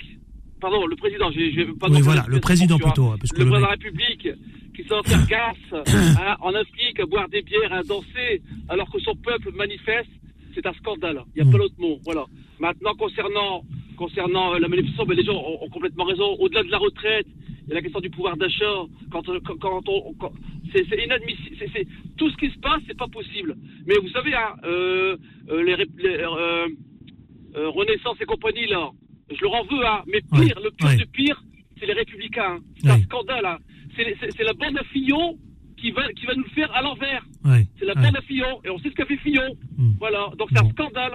pardon, 0.61 0.87
le 0.87 0.96
président, 0.96 1.31
je, 1.33 1.40
je, 1.51 1.73
pas 1.73 1.88
Oui, 1.90 2.01
voilà, 2.03 2.25
le 2.29 2.40
président 2.40 2.79
plutôt, 2.79 3.07
hein, 3.07 3.16
parce 3.18 3.31
que 3.33 3.38
le 3.38 3.44
le 3.44 3.51
président 3.51 3.57
de 3.57 3.62
la 3.62 3.70
République 3.70 4.29
qui 4.75 4.83
gasse 5.29 5.57
hein, 6.20 6.37
en 6.40 6.55
Afrique 6.55 7.01
à 7.01 7.07
boire 7.07 7.29
des 7.29 7.42
bières, 7.42 7.73
à 7.73 7.83
danser, 7.83 8.42
alors 8.68 8.90
que 8.90 8.99
son 9.01 9.14
peuple 9.16 9.51
manifeste, 9.55 10.11
c'est 10.55 10.66
un 10.66 10.73
scandale. 10.75 11.23
Il 11.37 11.42
n'y 11.42 11.49
a 11.49 11.53
pas 11.53 11.59
d'autre 11.59 11.75
mot. 11.79 11.99
Voilà. 12.05 12.25
Maintenant, 12.59 12.94
concernant, 12.94 13.62
concernant 13.96 14.55
euh, 14.55 14.59
la 14.59 14.68
manifestation, 14.68 15.05
ben, 15.07 15.16
les 15.16 15.25
gens 15.25 15.35
ont, 15.37 15.64
ont 15.64 15.68
complètement 15.68 16.05
raison. 16.05 16.35
Au-delà 16.38 16.62
de 16.62 16.70
la 16.70 16.79
retraite, 16.79 17.27
il 17.64 17.68
y 17.68 17.73
a 17.73 17.75
la 17.77 17.83
question 17.83 18.01
du 18.01 18.11
pouvoir 18.11 18.37
d'achat. 18.37 18.75
Quand, 19.12 19.29
on- 19.29 19.40
quand, 19.40 19.57
quand 19.59 19.88
on, 19.88 20.12
quand- 20.14 20.33
c'est, 20.73 21.05
inadmissible. 21.05 21.57
Tout 22.16 22.31
ce 22.31 22.37
qui 22.37 22.51
se 22.51 22.59
passe, 22.59 22.81
c'est 22.87 22.96
pas 22.96 23.09
possible. 23.09 23.57
Mais 23.87 23.94
vous 24.01 24.09
savez, 24.11 24.35
hein, 24.35 24.55
euh, 24.64 25.16
euh, 25.51 25.62
les, 25.62 25.75
rép- 25.75 25.99
les, 25.99 26.16
euh, 26.18 26.66
euh, 27.57 27.68
Renaissance 27.70 28.16
et 28.20 28.25
compagnie 28.25 28.66
là, 28.66 28.90
je 29.35 29.43
leur 29.43 29.55
en 29.55 29.64
veux, 29.64 29.87
hein. 29.87 30.03
Mais 30.07 30.21
pire, 30.21 30.57
Ouais, 30.57 30.62
le 30.64 30.71
pire 30.71 30.87
ouais. 30.88 30.97
du 30.97 31.07
pire, 31.07 31.43
c'est 31.79 31.87
les 31.87 31.93
républicains. 31.95 32.57
hein. 32.57 32.59
C'est 32.83 32.90
un 32.90 33.03
scandale. 33.03 33.45
hein. 33.47 33.59
C'est, 33.97 34.43
la 34.45 34.53
bande 34.55 34.79
à 34.79 34.85
Fillon 34.93 35.37
qui 35.77 35.90
va, 35.90 36.03
qui 36.12 36.27
va 36.27 36.35
nous 36.35 36.45
le 36.45 36.51
faire 36.51 36.71
à 36.75 36.83
l'envers. 36.83 37.23
C'est 37.79 37.85
la 37.87 37.95
bande 37.95 38.16
à 38.16 38.21
Fillon, 38.23 38.61
et 38.64 38.71
on 38.71 38.79
sait 38.79 38.90
ce 38.90 38.95
qu'a 38.95 39.07
fait 39.07 39.16
Fillon. 39.19 39.43
Hmm. 39.77 39.93
Voilà, 39.99 40.31
donc 40.38 40.49
c'est 40.55 40.62
Bon. 40.62 40.69
un 40.69 40.71
scandale. 40.73 41.12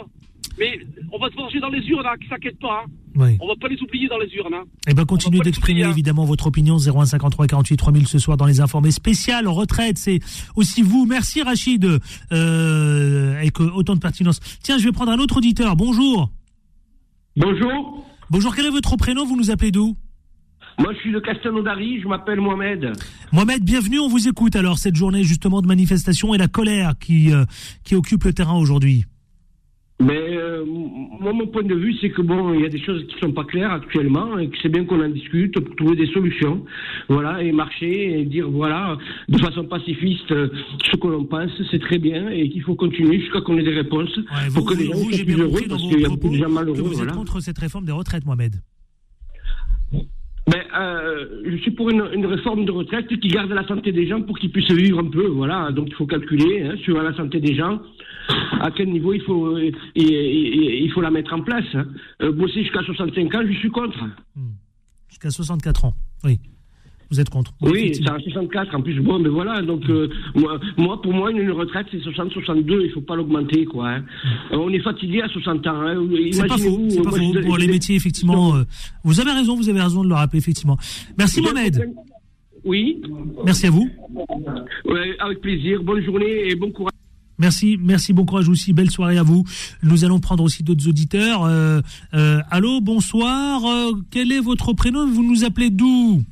Mais 0.57 0.79
on 1.11 1.17
va 1.19 1.29
se 1.29 1.35
venger 1.35 1.59
dans 1.59 1.67
les 1.69 1.85
urnes, 1.89 2.05
hein, 2.05 2.15
qui 2.21 2.29
s'inquiètent 2.29 2.59
pas. 2.59 2.83
Hein. 2.85 3.19
Ouais. 3.19 3.37
On 3.41 3.47
va 3.47 3.55
pas 3.59 3.67
les 3.67 3.81
oublier 3.81 4.07
dans 4.07 4.17
les 4.17 4.33
urnes. 4.35 4.53
Hein. 4.53 4.63
Eh 4.87 4.93
ben, 4.93 5.01
On 5.03 5.05
continuez 5.05 5.39
d'exprimer 5.41 5.81
évidemment 5.83 6.23
votre 6.23 6.47
opinion 6.47 6.77
0153 6.77 7.47
48 7.47 7.75
3000 7.77 8.07
ce 8.07 8.19
soir 8.19 8.37
dans 8.37 8.45
les 8.45 8.61
informés 8.61 8.91
spéciales 8.91 9.47
retraite. 9.49 9.97
C'est 9.97 10.19
aussi 10.55 10.81
vous. 10.81 11.05
Merci 11.05 11.41
Rachid, 11.41 11.85
euh, 12.31 13.35
avec 13.37 13.59
autant 13.59 13.95
de 13.95 13.99
pertinence. 13.99 14.39
Tiens, 14.63 14.77
je 14.77 14.85
vais 14.85 14.91
prendre 14.93 15.11
un 15.11 15.19
autre 15.19 15.37
auditeur. 15.37 15.75
Bonjour. 15.75 16.29
Bonjour, 17.37 18.05
Bonjour. 18.29 18.55
Quel 18.55 18.65
est 18.65 18.69
votre 18.69 18.95
prénom? 18.95 19.25
Vous 19.25 19.35
nous 19.35 19.51
appelez 19.51 19.69
d'où? 19.69 19.97
Moi 20.79 20.93
je 20.93 20.99
suis 20.99 21.11
de 21.11 21.19
Castelnaudary, 21.19 21.99
je 22.01 22.07
m'appelle 22.07 22.39
Mohamed. 22.39 22.93
Mohamed, 23.33 23.61
bienvenue. 23.61 23.99
On 23.99 24.07
vous 24.07 24.29
écoute. 24.29 24.55
Alors 24.55 24.77
cette 24.77 24.95
journée 24.95 25.23
justement 25.23 25.61
de 25.61 25.67
manifestation 25.67 26.33
et 26.33 26.37
la 26.37 26.47
colère 26.47 26.93
qui 26.97 27.33
euh, 27.33 27.43
qui 27.83 27.95
occupe 27.95 28.23
le 28.23 28.31
terrain 28.31 28.55
aujourd'hui. 28.55 29.03
Mais 30.01 30.35
euh, 30.37 30.65
moi 30.65 31.31
mon 31.31 31.47
point 31.47 31.63
de 31.63 31.73
vue 31.73 31.95
c'est 32.01 32.09
que 32.09 32.21
bon, 32.21 32.53
il 32.53 32.59
y 32.61 32.65
a 32.65 32.69
des 32.69 32.81
choses 32.83 33.05
qui 33.07 33.17
sont 33.19 33.31
pas 33.31 33.45
claires 33.45 33.71
actuellement 33.71 34.37
et 34.37 34.49
que 34.49 34.57
c'est 34.61 34.67
bien 34.67 34.83
qu'on 34.83 35.01
en 35.01 35.07
discute 35.07 35.57
pour 35.57 35.73
trouver 35.77 35.95
des 35.95 36.07
solutions. 36.07 36.65
Voilà, 37.07 37.41
et 37.41 37.53
marcher 37.53 38.19
et 38.19 38.25
dire 38.25 38.49
voilà, 38.49 38.97
de 39.29 39.37
façon 39.37 39.63
pacifiste 39.63 40.29
euh, 40.33 40.49
ce 40.91 40.97
que 40.97 41.07
l'on 41.07 41.23
pense, 41.23 41.49
c'est 41.71 41.79
très 41.79 41.97
bien 41.97 42.27
et 42.29 42.49
qu'il 42.49 42.61
faut 42.63 42.75
continuer 42.75 43.21
jusqu'à 43.21 43.39
qu'on 43.39 43.57
ait 43.57 43.63
des 43.63 43.73
réponses 43.73 44.17
Ouais, 44.17 44.23
pour 44.53 44.63
vous, 44.63 44.69
que 44.73 44.77
les 44.77 44.85
gens 44.87 44.95
soient 44.95 45.23
plus 45.25 45.39
heureux 45.39 45.61
parce 45.69 45.81
qu'il 45.81 45.99
y 46.01 46.05
a 46.05 46.09
beaucoup 46.09 46.19
propos 46.19 46.33
de 46.35 46.39
gens 46.41 46.47
que 46.49 46.51
malheureux. 46.53 46.81
vous 46.81 46.91
êtes 46.91 46.97
Voilà. 46.97 47.13
contre 47.13 47.39
cette 47.39 47.57
réforme 47.57 47.85
des 47.85 47.93
retraites, 47.93 48.25
Mohamed. 48.25 48.55
Ben, 50.47 50.61
euh, 50.77 51.25
je 51.49 51.55
suis 51.57 51.71
pour 51.71 51.89
une, 51.89 52.03
une 52.13 52.25
réforme 52.27 52.65
de 52.65 52.71
retraite 52.71 53.07
qui 53.07 53.29
garde 53.29 53.49
la 53.51 53.65
santé 53.67 53.91
des 53.91 54.05
gens 54.07 54.21
pour 54.21 54.37
qu'ils 54.37 54.51
puissent 54.51 54.69
vivre 54.71 54.99
un 54.99 55.09
peu. 55.09 55.25
Voilà, 55.25 55.71
donc 55.71 55.87
il 55.87 55.95
faut 55.95 56.05
calculer 56.05 56.61
hein, 56.61 56.75
sur 56.83 57.01
la 57.01 57.15
santé 57.15 57.39
des 57.39 57.55
gens 57.55 57.79
à 58.61 58.71
quel 58.71 58.89
niveau 58.91 59.13
il 59.13 59.21
faut 59.21 59.47
euh, 59.55 59.59
et- 59.95 60.01
et- 60.01 60.03
et- 60.03 60.83
il 60.83 60.91
faut 60.91 61.01
la 61.01 61.11
mettre 61.11 61.33
en 61.33 61.41
place. 61.41 61.65
hein. 61.73 61.85
Euh, 62.21 62.31
bosser 62.31 62.61
jusqu'à 62.63 62.81
65 62.83 63.33
ans, 63.35 63.41
je 63.47 63.53
suis 63.59 63.69
contre. 63.69 63.97
Jusqu'à 65.09 65.29
64 65.29 65.85
ans. 65.85 65.93
Oui. 66.23 66.39
Vous 67.11 67.19
êtes 67.19 67.29
contre. 67.29 67.53
Oui, 67.61 67.91
c'est 67.93 68.09
à 68.09 68.17
64 68.19 68.73
en 68.75 68.81
plus. 68.81 68.99
Bon, 68.99 69.19
mais 69.19 69.29
voilà. 69.29 69.61
Donc 69.61 69.87
euh, 69.89 70.09
moi, 70.33 70.59
moi, 70.75 70.99
pour 71.01 71.13
moi, 71.13 71.29
une, 71.29 71.37
une 71.37 71.51
retraite 71.51 71.85
c'est 71.91 71.99
60-62. 71.99 72.81
Il 72.83 72.91
faut 72.91 73.01
pas 73.01 73.15
l'augmenter, 73.15 73.63
quoi. 73.65 73.89
hein. 73.89 74.03
Euh, 74.51 74.57
on 74.57 74.69
est 74.71 74.79
fatigué 74.79 75.21
à 75.21 75.27
60 75.27 75.67
ans. 75.67 75.81
Hein. 75.81 76.03
C'est 76.31 76.47
pas 76.47 76.57
faux, 76.57 76.79
euh, 76.81 77.03
pas 77.03 77.11
faux. 77.11 77.17
je- 77.35 77.39
Pour 77.45 77.57
les 77.59 77.67
métiers, 77.67 77.95
effectivement, 77.95 78.55
vous 79.03 79.19
avez 79.19 79.31
raison, 79.31 79.55
vous 79.55 79.69
avez 79.69 79.81
raison 79.81 80.03
de 80.03 80.09
le 80.09 80.15
rappeler, 80.15 80.39
effectivement. 80.39 80.77
Merci 81.15 81.41
Mohamed. 81.41 81.91
Oui. 82.63 82.99
Merci 83.45 83.67
à 83.67 83.69
vous. 83.69 83.87
Ouais, 84.85 85.15
avec 85.19 85.41
plaisir. 85.41 85.83
Bonne 85.83 86.03
journée 86.03 86.49
et 86.49 86.55
bon 86.55 86.71
courage. 86.71 86.91
Merci, 87.37 87.77
merci, 87.79 88.13
bon 88.13 88.25
courage 88.25 88.47
aussi, 88.49 88.71
belle 88.73 88.89
soirée 88.89 89.17
à 89.17 89.23
vous. 89.23 89.43
Nous 89.83 90.05
allons 90.05 90.19
prendre 90.19 90.43
aussi 90.43 90.63
d'autres 90.63 90.87
auditeurs. 90.87 91.43
Euh, 91.43 91.81
euh, 92.13 92.39
allô, 92.49 92.79
bonsoir. 92.81 93.65
euh, 93.65 93.91
quel 94.11 94.31
est 94.31 94.39
votre 94.39 94.73
prénom? 94.73 95.05
Vous 95.07 95.23
nous 95.23 95.43
appelez 95.43 95.69
d'où? 95.69 96.23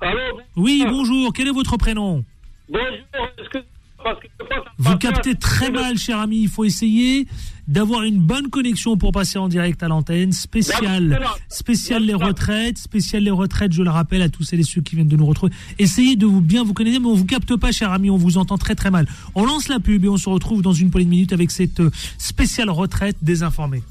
Allô? 0.00 0.18
Oui, 0.56 0.84
bonjour. 0.88 1.32
Quel 1.32 1.48
est 1.48 1.52
votre 1.52 1.76
prénom? 1.76 2.24
Bonjour. 2.68 3.62
Parce 4.04 4.20
que 4.20 4.26
je 4.40 4.44
pense- 4.46 4.64
Vous 4.78 4.96
captez 4.98 5.34
très 5.34 5.70
mal, 5.70 5.96
cher 5.98 6.18
ami. 6.18 6.42
Il 6.42 6.48
faut 6.48 6.64
essayer 6.64 7.26
d'avoir 7.68 8.02
une 8.02 8.18
bonne 8.18 8.48
connexion 8.48 8.96
pour 8.96 9.12
passer 9.12 9.38
en 9.38 9.48
direct 9.48 9.82
à 9.82 9.88
l'antenne. 9.88 10.32
Spécial, 10.32 11.20
spécial 11.48 12.02
les 12.04 12.14
retraites, 12.14 12.78
spécial 12.78 13.22
les 13.22 13.30
retraites. 13.30 13.72
Je 13.72 13.82
le 13.82 13.90
rappelle 13.90 14.22
à 14.22 14.28
tous 14.28 14.42
celles 14.42 14.60
et 14.60 14.64
ceux 14.64 14.80
qui 14.80 14.96
viennent 14.96 15.08
de 15.08 15.16
nous 15.16 15.26
retrouver. 15.26 15.52
Essayez 15.78 16.16
de 16.16 16.26
vous 16.26 16.40
bien 16.40 16.64
vous 16.64 16.74
connaître, 16.74 17.00
mais 17.00 17.06
on 17.06 17.14
vous 17.14 17.24
capte 17.24 17.54
pas, 17.56 17.70
cher 17.72 17.92
ami. 17.92 18.10
On 18.10 18.16
vous 18.16 18.38
entend 18.38 18.58
très 18.58 18.74
très 18.74 18.90
mal. 18.90 19.06
On 19.34 19.44
lance 19.44 19.68
la 19.68 19.78
pub 19.80 20.04
et 20.04 20.08
on 20.08 20.16
se 20.16 20.28
retrouve 20.28 20.62
dans 20.62 20.72
une 20.72 20.90
poignée 20.90 21.06
de 21.06 21.10
minutes 21.10 21.32
avec 21.32 21.50
cette 21.50 21.80
euh, 21.80 21.90
spéciale 22.18 22.70
retraite 22.70 23.16
désinformée. 23.22 23.82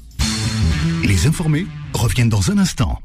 Les 1.04 1.26
informés 1.26 1.66
reviennent 1.94 2.28
dans 2.28 2.50
un 2.50 2.58
instant. 2.58 3.00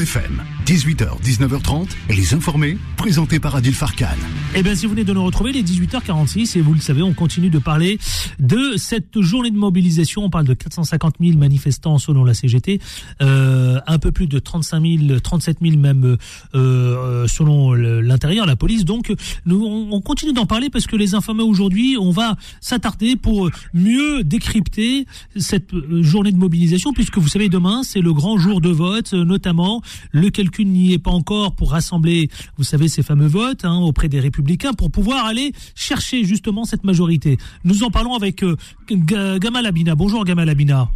FM, 0.00 0.42
18h, 0.66 1.20
19h30, 1.22 1.88
les 2.10 2.34
informés, 2.34 2.78
présentés 2.96 3.40
par 3.40 3.56
Adil 3.56 3.74
Farkan. 3.74 4.06
Eh 4.54 4.62
bien, 4.62 4.74
si 4.74 4.86
vous 4.86 4.92
venez 4.92 5.04
de 5.04 5.12
nous 5.12 5.24
retrouver, 5.24 5.52
les 5.52 5.62
18h46, 5.62 6.56
et 6.56 6.60
vous 6.60 6.74
le 6.74 6.80
savez, 6.80 7.02
on 7.02 7.14
continue 7.14 7.50
de 7.50 7.58
parler 7.58 7.98
de 8.38 8.76
cette 8.76 9.20
journée 9.20 9.50
de 9.50 9.56
mobilisation. 9.56 10.24
On 10.24 10.30
parle 10.30 10.46
de 10.46 10.54
450 10.54 11.16
000 11.20 11.36
manifestants 11.36 11.98
selon 11.98 12.24
la 12.24 12.34
CGT, 12.34 12.80
euh, 13.22 13.80
un 13.86 13.98
peu 13.98 14.12
plus 14.12 14.26
de 14.26 14.38
35 14.38 14.82
000, 15.06 15.20
37 15.20 15.58
000 15.62 15.76
même 15.76 16.04
euh, 16.04 16.16
euh, 16.54 17.26
selon 17.26 17.72
l'intérieur, 17.74 18.46
la 18.46 18.56
police. 18.56 18.84
Donc, 18.84 19.12
nous, 19.46 19.64
on, 19.64 19.92
on 19.92 20.00
continue 20.00 20.32
d'en 20.32 20.46
parler 20.46 20.70
parce 20.70 20.86
que 20.86 20.96
les 20.96 21.14
informés 21.14 21.42
aujourd'hui, 21.42 21.96
on 21.98 22.10
va 22.10 22.36
s'attarder 22.60 23.16
pour 23.16 23.50
mieux 23.74 24.24
décrypter 24.24 25.06
cette 25.36 25.74
euh, 25.74 26.02
journée 26.02 26.32
de 26.32 26.38
mobilisation, 26.38 26.92
puisque 26.92 27.18
vous 27.18 27.28
savez, 27.28 27.48
demain, 27.48 27.82
c'est 27.82 28.00
le 28.00 28.12
grand 28.12 28.38
jour 28.38 28.60
de 28.60 28.70
vote, 28.70 29.12
euh, 29.14 29.24
notamment. 29.24 29.82
Le 30.12 30.30
calcul 30.30 30.66
n'y 30.68 30.92
est 30.92 30.98
pas 30.98 31.10
encore 31.10 31.54
pour 31.54 31.70
rassembler, 31.72 32.28
vous 32.56 32.64
savez, 32.64 32.88
ces 32.88 33.02
fameux 33.02 33.26
votes 33.26 33.64
hein, 33.64 33.76
auprès 33.78 34.08
des 34.08 34.20
républicains 34.20 34.72
pour 34.72 34.90
pouvoir 34.90 35.24
aller 35.26 35.52
chercher 35.74 36.24
justement 36.24 36.64
cette 36.64 36.84
majorité. 36.84 37.38
Nous 37.64 37.82
en 37.84 37.90
parlons 37.90 38.14
avec 38.14 38.42
euh, 38.42 38.56
Ga- 38.90 39.38
Gamal 39.38 39.66
Abina. 39.66 39.94
Bonjour 39.94 40.24
Gamal 40.24 40.48
Abina. 40.48 40.90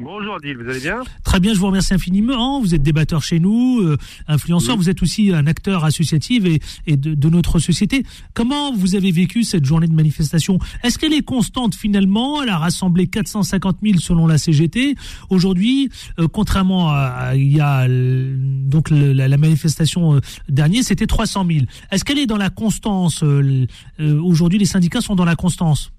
Bonjour 0.00 0.36
Adil, 0.36 0.56
vous 0.56 0.68
allez 0.70 0.80
bien 0.80 1.00
Très 1.24 1.40
bien, 1.40 1.54
je 1.54 1.58
vous 1.58 1.66
remercie 1.66 1.92
infiniment. 1.92 2.60
Vous 2.60 2.74
êtes 2.74 2.82
débatteur 2.82 3.22
chez 3.22 3.40
nous, 3.40 3.80
euh, 3.80 3.96
influenceur, 4.28 4.76
vous 4.76 4.88
êtes 4.88 5.02
aussi 5.02 5.32
un 5.32 5.46
acteur 5.46 5.84
associatif 5.84 6.44
et, 6.44 6.60
et 6.86 6.96
de, 6.96 7.14
de 7.14 7.28
notre 7.28 7.58
société. 7.58 8.04
Comment 8.32 8.72
vous 8.72 8.94
avez 8.94 9.10
vécu 9.10 9.42
cette 9.42 9.64
journée 9.64 9.88
de 9.88 9.92
manifestation? 9.94 10.58
Est-ce 10.84 10.98
qu'elle 10.98 11.12
est 11.12 11.22
constante 11.24 11.74
finalement? 11.74 12.42
Elle 12.42 12.48
a 12.50 12.58
rassemblé 12.58 13.08
450 13.08 13.78
000 13.82 13.98
selon 13.98 14.26
la 14.28 14.38
CGT. 14.38 14.94
Aujourd'hui, 15.30 15.90
euh, 16.20 16.28
contrairement 16.28 16.90
à, 16.90 16.94
à- 17.30 17.34
il 17.34 17.50
y 17.52 17.60
a 17.60 17.86
donc 17.88 18.90
le- 18.90 19.12
la, 19.12 19.26
la 19.26 19.36
manifestation 19.36 20.14
euh, 20.14 20.20
dernière, 20.48 20.84
c'était 20.84 21.06
300 21.06 21.44
000. 21.50 21.64
Est-ce 21.90 22.04
qu'elle 22.04 22.18
est 22.18 22.26
dans 22.26 22.36
la 22.36 22.50
constance 22.50 23.22
euh, 23.24 23.66
euh, 24.00 24.20
Aujourd'hui, 24.22 24.58
les 24.60 24.64
syndicats 24.64 25.00
sont 25.00 25.16
dans 25.16 25.24
la 25.24 25.34
constance? 25.36 25.92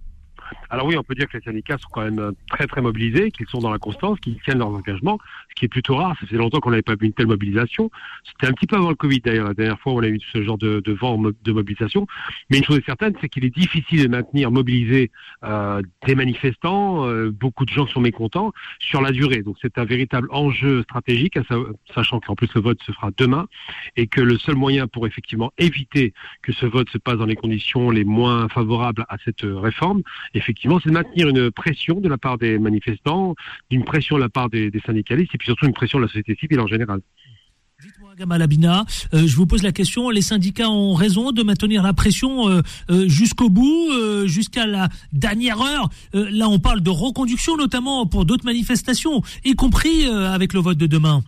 Alors 0.70 0.86
oui, 0.86 0.98
on 0.98 1.04
peut 1.04 1.16
dire 1.16 1.28
que 1.28 1.38
les 1.38 1.44
syndicats 1.44 1.78
sont 1.78 1.90
quand 1.92 2.04
même 2.04 2.20
euh, 2.20 2.32
très 2.50 2.68
très 2.68 2.82
mobilisés, 2.82 3.32
qu'ils 3.32 3.48
sont 3.48 3.60
dans 3.60 3.72
la 3.72 3.80
constance, 3.80 4.20
qu'ils 4.20 4.40
tiennent 4.42 4.60
leurs 4.60 4.70
engagements, 4.70 5.20
ce 5.50 5.56
qui 5.56 5.66
est 5.66 5.70
plutôt 5.70 5.96
rare. 5.96 6.16
Ça 6.20 6.28
fait 6.28 6.38
longtemps 6.38 6.60
qu'on 6.60 6.72
n'avait 6.72 6.82
pas 6.82 6.96
vu 6.96 7.08
une 7.08 7.14
telle 7.14 7.28
mobilisation. 7.28 7.90
C'était 8.24 8.48
un 8.48 8.54
petit 8.54 8.68
peu 8.68 8.76
avant 8.76 8.90
le 8.90 8.96
Covid 8.96 9.20
d'ailleurs, 9.22 9.48
la 9.48 9.54
dernière 9.54 9.80
fois 9.80 9.94
où 9.94 10.00
on 10.00 10.04
a 10.04 10.08
eu 10.08 10.20
ce 10.32 10.44
genre 10.44 10.58
de, 10.58 10.80
de 10.80 10.94
vent 10.94 11.18
de 11.18 11.52
mobilisation. 11.52 12.08
Mais 12.50 12.58
une 12.58 12.64
chose 12.64 12.78
est 12.78 12.86
certaine, 12.86 13.14
c'est 13.22 13.30
qu'il 13.30 13.46
est 13.46 13.56
difficile 13.56 14.04
de 14.04 14.08
maintenir 14.08 14.52
mobilisés 14.52 15.12
euh, 15.44 15.82
des 16.06 16.16
manifestants, 16.16 17.08
euh, 17.08 17.32
beaucoup 17.32 17.66
de 17.66 17.72
gens 17.72 17.88
sont 17.88 18.02
mécontents 18.02 18.54
sur 18.80 19.02
la 19.02 19.12
durée. 19.12 19.42
Donc 19.42 19.58
c'est 19.62 19.78
un 19.78 19.86
véritable 19.86 20.28
enjeu 20.32 20.84
stratégique, 20.84 21.38
sachant 21.94 22.20
qu'en 22.20 22.36
plus 22.36 22.54
le 22.54 22.62
vote 22.62 22.82
se 22.84 22.92
fera 22.92 23.10
demain 23.18 23.48
et 23.96 24.08
que 24.08 24.22
le 24.22 24.38
seul 24.38 24.56
moyen 24.56 24.88
pour 24.88 25.08
effectivement 25.08 25.52
éviter 25.58 26.14
que 26.42 26.52
ce 26.52 26.66
vote 26.66 26.90
se 26.90 26.98
passe 26.98 27.18
dans 27.18 27.26
les 27.26 27.36
conditions 27.36 27.90
les 27.90 28.04
moins 28.04 28.48
favorables 28.50 29.06
à 29.10 29.18
cette 29.24 29.44
euh, 29.44 29.58
réforme, 29.58 30.02
effectivement, 30.34 30.59
c'est 30.62 30.90
de 30.90 30.92
maintenir 30.94 31.28
une 31.30 31.52
pression 31.52 32.00
de 32.00 32.10
la 32.10 32.18
part 32.18 32.38
des 32.38 32.60
manifestants, 32.60 33.36
une 33.72 33.84
pression 33.84 34.16
de 34.18 34.22
la 34.22 34.30
part 34.30 34.50
des, 34.50 34.72
syndicalistes 34.86 35.34
et 35.34 35.38
puis 35.38 35.46
surtout 35.48 35.66
une 35.66 35.74
pression 35.74 36.00
de 36.00 36.04
la 36.04 36.08
société 36.08 36.36
civile 36.36 36.60
en 36.60 36.68
général. 36.68 37.02
Gamal 38.18 38.42
Abina, 38.42 38.86
euh, 39.14 39.26
je 39.26 39.36
vous 39.38 39.46
pose 39.46 39.64
la 39.64 39.72
question, 39.72 40.10
les 40.10 40.22
syndicats 40.22 40.70
ont 40.70 40.94
raison 40.94 41.32
de 41.32 41.42
maintenir 41.42 41.82
la 41.82 41.94
pression 41.94 42.50
euh, 42.50 42.62
euh, 42.90 43.08
jusqu'au 43.08 43.50
bout, 43.50 43.90
jusqu'à 44.26 44.66
la 44.66 44.90
dernière 45.14 45.62
heure. 45.62 45.90
Là, 46.14 46.50
on 46.50 46.60
parle 46.60 46.82
de 46.82 46.90
reconduction, 46.90 47.56
notamment 47.56 48.06
pour 48.06 48.26
d'autres 48.26 48.44
manifestations, 48.44 49.22
y 49.46 49.54
compris 49.54 50.06
avec 50.06 50.54
le 50.54 50.60
vote 50.60 50.78
de 50.78 50.88
demain. 50.88 51.24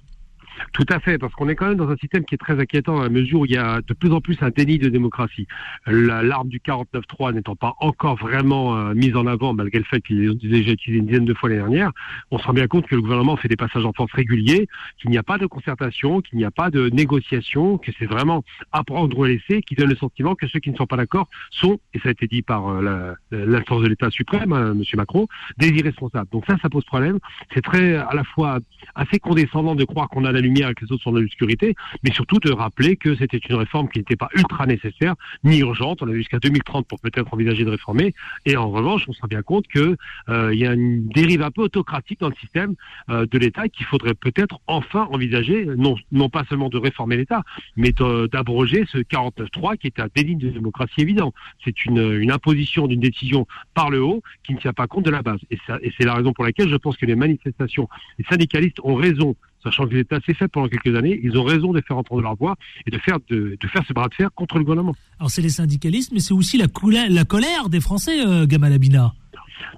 Tout 0.74 0.86
à 0.89 1.00
fait, 1.00 1.17
parce 1.17 1.34
qu'on 1.34 1.50
est 1.50 1.56
quand 1.56 1.67
même 1.67 1.78
dans 1.78 1.89
un 1.89 1.95
système 1.97 2.24
qui 2.26 2.36
est 2.36 2.38
très 2.38 2.60
inquiétant 2.60 3.00
à 3.00 3.04
la 3.04 3.10
mesure 3.10 3.41
où 3.41 3.45
il 3.45 3.52
y 3.52 3.58
a 3.58 3.82
de 3.82 3.93
plus 3.93 4.12
en 4.12 4.21
plus 4.21 4.38
un 4.41 4.50
déni 4.50 4.78
de 4.78 4.89
démocratie. 4.89 5.47
La- 5.88 6.24
L'arme 6.24 6.50
du 6.50 6.60
49-3 6.60 7.34
n'étant 7.34 7.56
pas 7.56 7.74
encore 7.80 8.15
vraiment 8.17 8.78
euh, 8.78 8.93
mise 8.93 9.15
en 9.15 9.26
avant, 9.28 9.54
malgré 9.54 9.80
le 9.80 9.86
fait 9.86 10.02
qu'il 10.02 10.24
est 10.24 10.36
déjà 10.36 10.71
utilisé 10.71 11.00
une 11.00 11.08
dizaine 11.08 11.26
de 11.26 11.34
fois 11.34 11.50
l'année 11.50 11.62
dernière, 11.62 11.91
on 12.32 12.38
se 12.38 12.43
rend 12.45 12.54
bien 12.54 12.67
compte 12.67 12.88
que 12.88 12.95
le 12.95 13.02
gouvernement 13.02 13.36
fait 13.38 13.47
des 13.47 13.56
passages 13.56 13.86
en 13.86 13.93
force 13.93 14.12
réguliers, 14.13 14.67
qu'il 15.00 15.10
n'y 15.10 15.17
a 15.17 15.24
pas 15.24 15.38
de 15.38 15.45
concertation, 15.45 16.21
qu'il 16.21 16.38
n'y 16.38 16.45
a 16.45 16.52
pas 16.52 16.69
de 16.69 16.89
négociation, 16.89 17.78
que 17.78 17.91
c'est 17.97 18.06
vraiment 18.06 18.43
à 18.71 18.84
prendre 18.84 19.17
ou 19.17 19.24
à 19.24 19.28
laisser, 19.28 19.62
qui 19.62 19.76
donne 19.76 19.89
le 19.89 19.95
sentiment 19.95 20.36
que 20.36 20.47
ceux 20.47 20.60
qui 20.60 20.71
ne 20.71 20.76
sont 20.76 20.86
pas 20.88 20.97
d'accord 20.97 21.28
sont, 21.50 21.80
et 21.93 22.00
ça 22.00 22.10
a 22.10 22.12
été 22.12 22.28
dit 22.28 22.41
par 22.41 22.67
euh, 22.69 23.13
l'instance 23.32 23.82
de 23.82 23.88
l'État 23.88 24.10
suprême, 24.10 24.54
hein, 24.54 24.74
M. 24.74 24.84
Macron, 24.95 25.28
des 25.58 25.69
irresponsables. 25.69 26.30
Donc 26.32 26.45
ça, 26.47 26.56
ça 26.62 26.69
pose 26.69 26.86
problème. 26.86 27.19
C'est 27.54 27.62
très, 27.62 27.95
à 27.95 28.13
la 28.13 28.24
fois, 28.24 28.60
assez 28.95 29.19
condescendant 29.19 29.76
de 29.76 29.84
croire 29.86 30.08
qu'on 30.10 30.26
a 30.26 30.32
la 30.32 30.39
lumière 30.39 30.51
lumière 30.52 30.70
et 30.70 30.74
les 30.82 30.92
autres 30.92 31.04
sont 31.04 31.12
l'obscurité, 31.12 31.76
mais 32.04 32.12
surtout 32.12 32.40
de 32.40 32.52
rappeler 32.52 32.96
que 32.98 33.16
c'était 33.16 33.38
une 33.38 33.56
réforme 33.56 33.88
qui 33.90 34.00
n'était 34.00 34.16
pas 34.16 34.30
ultra 34.36 34.66
nécessaire 34.66 35.16
ni 35.44 35.60
urgente. 35.60 36.02
On 36.02 36.10
a 36.10 36.14
jusqu'à 36.14 36.39
2030 36.39 36.88
pour 36.88 36.99
peut-être 36.99 37.34
envisager 37.34 37.64
de 37.64 37.70
réformer. 37.70 38.14
Et 38.45 38.58
en 38.58 38.70
revanche, 38.70 39.04
on 39.08 39.14
se 39.14 39.22
rend 39.22 39.28
bien 39.28 39.41
compte 39.41 39.68
que 39.68 39.95
il 40.30 40.60
y 40.60 40.66
a 40.66 40.74
une 40.74 41.08
dérive 41.08 41.41
un 41.41 41.52
peu 41.52 41.62
autocratique 41.62 42.20
dans 42.20 42.30
le 42.30 42.36
système 42.36 42.76
de 43.10 43.38
l'État 43.38 43.68
qu'il 43.70 43.86
faudrait 43.86 44.14
peut-être 44.14 44.60
enfin 44.68 45.08
envisager, 45.12 45.66
non, 45.66 45.95
non 46.12 46.30
pas 46.30 46.43
seulement 46.49 46.70
de 46.70 46.78
réformer 46.78 47.18
l'État, 47.18 47.43
mais 47.76 47.93
d'abroger 48.32 48.86
ce 48.91 48.97
49.3 48.97 49.78
qui 49.78 49.88
est 49.88 49.99
un 49.99 50.08
délit 50.16 50.36
de 50.36 50.49
démocratie 50.49 51.02
évident. 51.02 51.34
C'est 51.64 51.86
une, 51.86 52.14
une 52.14 52.32
imposition 52.32 52.88
d'une 52.88 52.99
décision 52.99 53.47
par 53.74 53.89
le 53.89 54.02
haut 54.02 54.22
qui 54.43 54.54
ne 54.54 54.60
tient 54.60 54.74
pas 54.74 54.88
compte 54.88 55.06
de 55.06 55.12
la 55.12 55.22
base. 55.22 55.39
Et, 55.49 55.58
et 55.82 55.93
c'est 55.97 56.06
la 56.06 56.16
raison 56.16 56.34
pour 56.34 56.43
laquelle 56.43 56.70
je 56.70 56.76
pense 56.76 56.97
que 56.97 57.06
les 57.06 57.16
manifestations, 57.16 57.88
les 58.18 58.26
syndicalistes 58.26 58.80
ont 58.84 58.95
raison 58.95 59.36
sachant 59.64 59.88
qu'ils 59.88 59.97
étaient 59.97 60.16
assez 60.16 60.34
faibles 60.34 60.51
pendant 60.51 60.68
quelques 60.68 60.95
années, 60.95 61.20
ils 61.24 61.38
ont 61.38 61.43
raison 61.43 61.72
de 61.72 61.82
faire 61.82 61.97
entendre 61.97 62.22
leur 62.22 62.36
voix 62.36 62.55
et 62.86 62.91
de 62.91 62.97
faire, 62.97 63.18
de, 63.30 63.57
de 63.59 63.68
faire 63.68 63.84
ce 63.88 63.93
bras 63.93 64.07
de 64.07 64.14
fer 64.14 64.30
contre 64.34 64.57
le 64.57 64.64
gouvernement. 64.64 64.95
Alors 65.20 65.30
c'est 65.30 65.41
les 65.41 65.49
syndicalistes, 65.49 66.12
mais 66.14 66.20
c'est 66.20 66.34
aussi 66.34 66.57
la, 66.57 66.68
la 67.09 67.26
colère 67.26 67.70
des 67.70 67.80
Français, 67.80 68.26
euh, 68.26 68.45
Gamal 68.45 68.74
Abina. 68.74 69.14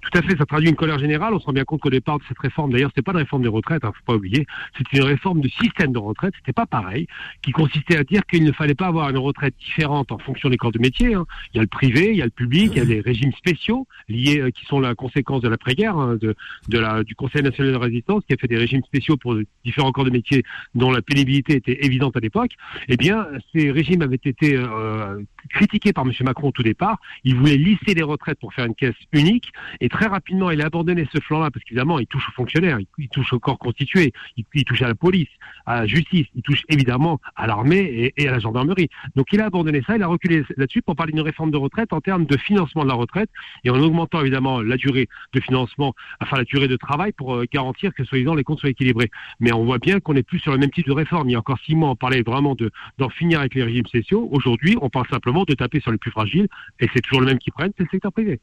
Tout 0.01 0.17
à 0.17 0.21
fait, 0.21 0.37
ça 0.37 0.45
traduit 0.45 0.69
une 0.69 0.75
colère 0.75 0.99
générale. 0.99 1.33
On 1.33 1.39
se 1.39 1.45
rend 1.45 1.53
bien 1.53 1.63
compte 1.63 1.81
qu'au 1.81 1.89
départ 1.89 2.19
de 2.19 2.23
cette 2.27 2.39
réforme, 2.39 2.71
d'ailleurs, 2.71 2.89
c'était 2.91 3.01
pas 3.01 3.11
une 3.11 3.19
réforme 3.19 3.43
des 3.43 3.49
retraites, 3.49 3.83
hein, 3.83 3.91
faut 3.93 4.13
pas 4.13 4.15
oublier, 4.15 4.45
c'était 4.77 4.97
une 4.97 5.03
réforme 5.03 5.41
de 5.41 5.49
système 5.49 5.91
de 5.91 5.99
retraite. 5.99 6.33
C'était 6.37 6.53
pas 6.53 6.65
pareil, 6.65 7.07
qui 7.41 7.51
consistait 7.51 7.97
à 7.97 8.03
dire 8.03 8.25
qu'il 8.25 8.43
ne 8.43 8.51
fallait 8.51 8.75
pas 8.75 8.87
avoir 8.87 9.09
une 9.09 9.17
retraite 9.17 9.55
différente 9.59 10.11
en 10.11 10.17
fonction 10.17 10.49
des 10.49 10.57
corps 10.57 10.71
de 10.71 10.79
métier. 10.79 11.13
Hein. 11.13 11.25
Il 11.53 11.57
y 11.57 11.59
a 11.59 11.63
le 11.63 11.67
privé, 11.67 12.09
il 12.11 12.17
y 12.17 12.21
a 12.21 12.25
le 12.25 12.31
public, 12.31 12.71
il 12.75 12.77
y 12.77 12.81
a 12.81 12.85
des 12.85 13.01
régimes 13.01 13.33
spéciaux 13.33 13.87
liés, 14.09 14.39
euh, 14.39 14.49
qui 14.51 14.65
sont 14.65 14.79
la 14.79 14.95
conséquence 14.95 15.41
de 15.41 15.49
l'après-guerre, 15.49 15.97
hein, 15.97 16.17
de, 16.19 16.35
de 16.69 16.79
la, 16.79 17.03
du 17.03 17.15
Conseil 17.15 17.43
national 17.43 17.73
de 17.73 17.77
résistance, 17.77 18.23
qui 18.27 18.33
a 18.33 18.37
fait 18.37 18.47
des 18.47 18.57
régimes 18.57 18.83
spéciaux 18.83 19.17
pour 19.17 19.35
différents 19.63 19.91
corps 19.91 20.05
de 20.05 20.09
métier 20.09 20.43
dont 20.75 20.91
la 20.91 21.01
pénibilité 21.01 21.55
était 21.55 21.85
évidente 21.85 22.15
à 22.17 22.19
l'époque. 22.19 22.51
Eh 22.87 22.97
bien, 22.97 23.27
ces 23.53 23.71
régimes 23.71 24.01
avaient 24.01 24.15
été 24.15 24.55
euh, 24.55 25.21
critiqués 25.49 25.93
par 25.93 26.05
M. 26.05 26.11
Macron 26.21 26.49
au 26.49 26.51
tout 26.51 26.63
départ. 26.63 26.97
Il 27.23 27.35
voulait 27.35 27.57
lisser 27.57 27.93
les 27.93 28.03
retraites 28.03 28.39
pour 28.39 28.53
faire 28.53 28.65
une 28.65 28.75
caisse 28.75 28.95
unique. 29.11 29.51
Et 29.81 29.89
très 29.89 30.07
rapidement, 30.07 30.51
il 30.51 30.61
a 30.61 30.65
abandonné 30.65 31.07
ce 31.13 31.19
flanc-là 31.19 31.51
parce 31.51 31.63
qu'évidemment, 31.65 31.99
il 31.99 32.07
touche 32.07 32.27
aux 32.29 32.31
fonctionnaires, 32.33 32.79
il, 32.97 33.09
touche 33.09 33.33
au 33.33 33.39
corps 33.39 33.59
constitué, 33.59 34.13
il, 34.37 34.63
touche 34.65 34.81
à 34.81 34.87
la 34.87 34.95
police, 34.95 35.29
à 35.65 35.81
la 35.81 35.87
justice, 35.87 36.27
il 36.35 36.41
touche 36.41 36.63
évidemment 36.69 37.19
à 37.35 37.47
l'armée 37.47 38.13
et, 38.15 38.27
à 38.27 38.31
la 38.31 38.39
gendarmerie. 38.39 38.89
Donc 39.15 39.27
il 39.31 39.41
a 39.41 39.45
abandonné 39.45 39.81
ça, 39.85 39.95
il 39.95 40.03
a 40.03 40.07
reculé 40.07 40.43
là-dessus 40.57 40.81
pour 40.81 40.95
parler 40.95 41.13
d'une 41.13 41.21
réforme 41.21 41.51
de 41.51 41.57
retraite 41.57 41.93
en 41.93 42.01
termes 42.01 42.25
de 42.25 42.37
financement 42.37 42.83
de 42.83 42.89
la 42.89 42.95
retraite 42.95 43.29
et 43.63 43.69
en 43.69 43.79
augmentant 43.79 44.21
évidemment 44.21 44.61
la 44.61 44.77
durée 44.77 45.07
de 45.33 45.39
financement, 45.39 45.93
enfin 46.21 46.37
la 46.37 46.43
durée 46.43 46.67
de 46.67 46.77
travail 46.77 47.11
pour 47.11 47.35
euh, 47.35 47.45
garantir 47.51 47.93
que 47.93 48.03
soi-disant 48.03 48.35
les 48.35 48.43
comptes 48.43 48.59
soient 48.59 48.69
équilibrés. 48.69 49.09
Mais 49.39 49.51
on 49.53 49.65
voit 49.65 49.79
bien 49.79 49.99
qu'on 49.99 50.13
n'est 50.13 50.23
plus 50.23 50.39
sur 50.39 50.51
le 50.51 50.57
même 50.57 50.71
type 50.71 50.87
de 50.87 50.91
réforme. 50.91 51.29
Il 51.29 51.33
y 51.33 51.35
a 51.35 51.39
encore 51.39 51.59
six 51.65 51.75
mois, 51.75 51.89
on 51.89 51.95
parlait 51.95 52.21
vraiment 52.21 52.55
de 52.55 52.71
d'en 52.97 53.09
finir 53.09 53.39
avec 53.39 53.55
les 53.55 53.63
régimes 53.63 53.85
spéciaux. 53.85 54.29
Aujourd'hui, 54.31 54.77
on 54.81 54.89
parle 54.89 55.07
simplement 55.09 55.43
de 55.43 55.53
taper 55.53 55.79
sur 55.79 55.91
les 55.91 55.97
plus 55.97 56.11
fragiles 56.11 56.47
et 56.79 56.87
c'est 56.93 57.01
toujours 57.01 57.21
le 57.21 57.27
même 57.27 57.39
qui 57.39 57.51
prennent, 57.51 57.71
c'est 57.77 57.83
le 57.83 57.89
secteur 57.89 58.11
privé. 58.11 58.39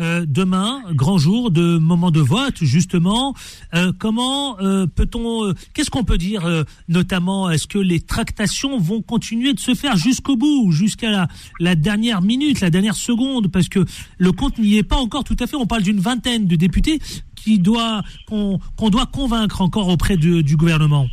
Euh, 0.00 0.24
demain, 0.26 0.82
grand 0.92 1.18
jour 1.18 1.50
de 1.50 1.76
moment 1.76 2.10
de 2.10 2.20
vote, 2.20 2.56
justement. 2.62 3.34
Euh, 3.74 3.92
comment 3.98 4.58
euh, 4.60 4.86
peut-on, 4.86 5.52
qu'est-ce 5.74 5.90
qu'on 5.90 6.04
peut 6.04 6.16
dire, 6.16 6.64
notamment, 6.88 7.50
est-ce 7.50 7.66
que 7.66 7.78
les 7.78 8.00
tractations 8.00 8.78
vont 8.78 9.02
continuer 9.02 9.52
de 9.52 9.60
se 9.60 9.74
faire 9.74 9.96
jusqu'au 9.96 10.36
bout, 10.36 10.72
jusqu'à 10.72 11.28
la, 11.58 11.74
dernière 11.74 12.22
minute, 12.22 12.60
la 12.60 12.70
dernière 12.70 12.94
seconde, 12.94 13.48
parce 13.48 13.68
que 13.68 13.84
le 14.18 14.32
compte 14.32 14.58
n'y 14.58 14.78
est 14.78 14.82
pas 14.82 14.96
encore 14.96 15.24
tout 15.24 15.36
à 15.38 15.46
fait. 15.46 15.56
On 15.56 15.66
parle 15.66 15.82
d'une 15.82 16.00
vingtaine 16.00 16.46
de 16.46 16.56
députés 16.56 16.98
qui 17.34 17.58
doit 17.58 18.02
qu'on 18.26 18.90
doit 18.90 19.06
convaincre 19.06 19.60
encore 19.60 19.88
auprès 19.88 20.16
du 20.16 20.56
gouvernement. 20.56 21.08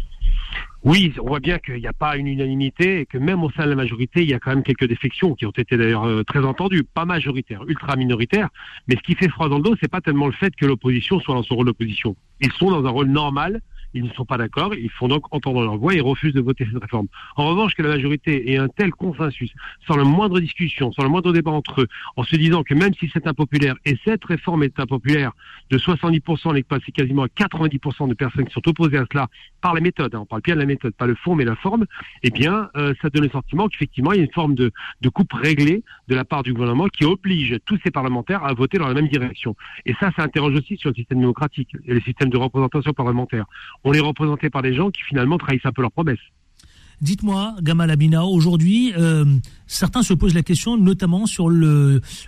Oui, 0.90 1.14
on 1.22 1.28
voit 1.28 1.42
bien 1.42 1.60
qu'il 1.60 1.76
n'y 1.76 1.88
a 1.88 1.92
pas 1.92 2.16
une 2.16 2.28
unanimité 2.28 3.02
et 3.02 3.06
que 3.06 3.18
même 3.18 3.44
au 3.44 3.52
sein 3.52 3.66
de 3.66 3.70
la 3.72 3.76
majorité, 3.76 4.22
il 4.22 4.30
y 4.30 4.34
a 4.34 4.40
quand 4.40 4.52
même 4.52 4.64
quelques 4.64 4.88
défections 4.88 5.36
qui 5.36 5.46
ont 5.46 5.52
été 5.52 5.76
d'ailleurs 5.76 6.06
euh, 6.06 6.24
très 6.24 6.40
entendues, 6.46 6.86
pas 6.86 7.04
majoritaires, 7.04 7.66
ultra 7.68 7.98
minoritaires. 7.98 8.48
Mais 8.88 8.96
ce 8.96 9.02
qui 9.02 9.14
fait 9.14 9.28
froid 9.28 9.50
dans 9.50 9.58
le 9.58 9.64
dos, 9.64 9.76
c'est 9.82 9.92
pas 9.92 10.00
tellement 10.00 10.28
le 10.28 10.32
fait 10.32 10.56
que 10.56 10.66
l'opposition 10.66 11.20
soit 11.20 11.36
dans 11.36 11.44
son 11.44 11.56
rôle 11.56 11.66
d'opposition. 11.66 12.16
Ils 12.40 12.54
sont 12.54 12.72
dans 12.72 12.86
un 12.86 12.90
rôle 12.90 13.08
normal 13.08 13.60
ils 13.94 14.04
ne 14.04 14.10
sont 14.10 14.26
pas 14.26 14.38
d'accord, 14.38 14.74
ils 14.76 14.90
font 14.90 15.08
donc 15.08 15.24
entendre 15.32 15.62
leur 15.62 15.78
voix 15.78 15.94
et 15.94 16.02
refusent 16.02 16.34
de 16.34 16.42
voter 16.42 16.66
cette 16.72 16.82
réforme. 16.82 17.08
En 17.36 17.48
revanche, 17.48 17.76
que 17.76 17.82
la 17.82 17.90
majorité 17.90 18.52
ait 18.52 18.58
un 18.58 18.68
tel 18.68 18.92
consensus, 18.92 19.52
sans 19.88 19.96
la 19.96 20.04
moindre 20.04 20.40
discussion, 20.40 20.92
sans 20.92 21.04
le 21.04 21.10
moindre 21.10 21.34
débat 21.34 21.52
entre 21.52 21.82
eux, 21.82 21.88
en 22.16 22.24
se 22.24 22.36
disant 22.36 22.64
que 22.64 22.74
même 22.74 22.94
si 22.94 23.10
c'est 23.14 23.28
impopulaire, 23.28 23.76
et 23.86 23.98
cette 24.06 24.24
réforme 24.26 24.64
est 24.64 24.80
impopulaire, 24.80 25.32
de 25.70 25.78
70%, 25.78 26.42
on 26.46 26.56
est 26.56 26.64
passé 26.64 26.92
quasiment 26.92 27.24
à 27.24 27.28
90% 27.28 28.10
de 28.10 28.14
personnes 28.14 28.46
qui 28.46 28.54
sont 28.54 28.68
opposées 28.68 28.98
à 28.98 29.06
cela 29.12 29.28
par 29.62 29.74
la 29.74 29.82
méthode, 29.82 30.14
hein, 30.16 30.20
on 30.22 30.26
parle 30.26 30.42
bien 30.42 30.56
de 30.56 30.60
la 30.60 30.66
méthode, 30.66 30.94
pas 30.94 31.08
le 31.08 31.16
fond 31.16 31.36
mais 31.36 31.46
la 31.46 31.56
forme, 31.56 31.86
eh 32.24 32.30
bien, 32.30 32.70
euh, 32.76 32.94
ça 33.02 33.10
donne 33.10 33.24
le 33.24 33.30
sentiment 33.30 33.68
qu'effectivement, 33.68 34.12
il 34.14 34.18
y 34.18 34.22
a 34.22 34.24
une 34.24 34.34
forme 34.34 34.56
de, 34.56 34.72
de 35.02 35.10
coupe 35.10 35.34
réglée 35.34 35.84
de 36.08 36.16
la 36.16 36.26
part 36.26 36.44
du 36.44 36.54
gouvernement 36.54 36.88
qui 36.88 37.06
oblige 37.06 37.58
tous 37.66 37.80
ces 37.84 37.92
parlementaires 37.92 38.44
à 38.44 38.54
voter 38.54 38.78
dans 38.78 38.88
la 38.88 38.94
même 38.94 39.08
direction. 39.08 39.56
Et 39.86 39.94
ça, 40.00 40.12
ça 40.16 40.24
interroge 40.24 40.56
aussi 40.56 40.78
sur 40.78 40.90
le 40.90 40.96
système 40.96 41.20
démocratique 41.20 41.70
et 41.86 41.94
le 41.94 42.02
système 42.02 42.30
de 42.30 42.38
représentation 42.38 42.94
parlementaire 42.94 43.46
on 43.84 43.94
est 43.94 44.00
représenté 44.00 44.50
par 44.50 44.62
des 44.62 44.74
gens 44.74 44.92
qui 44.92 45.02
finalement 45.04 45.38
trahissent 45.38 45.66
un 45.66 45.72
peu 45.72 45.82
leurs 45.82 45.92
promesses. 45.92 46.20
Dites-moi, 47.00 47.56
Gamal 47.62 47.92
Abina, 47.92 48.26
aujourd'hui, 48.26 48.92
euh, 48.98 49.24
certains 49.68 50.02
se 50.02 50.16
posent 50.16 50.34
la 50.34 50.42
question, 50.42 50.78
notamment 50.78 51.28
sur 51.28 51.50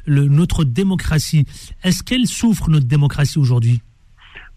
notre 0.06 0.64
démocratie. 0.64 1.46
Est-ce 1.84 2.04
qu'elle 2.04 2.28
souffre, 2.28 2.70
notre 2.70 2.86
démocratie, 2.86 3.40
aujourd'hui? 3.40 3.82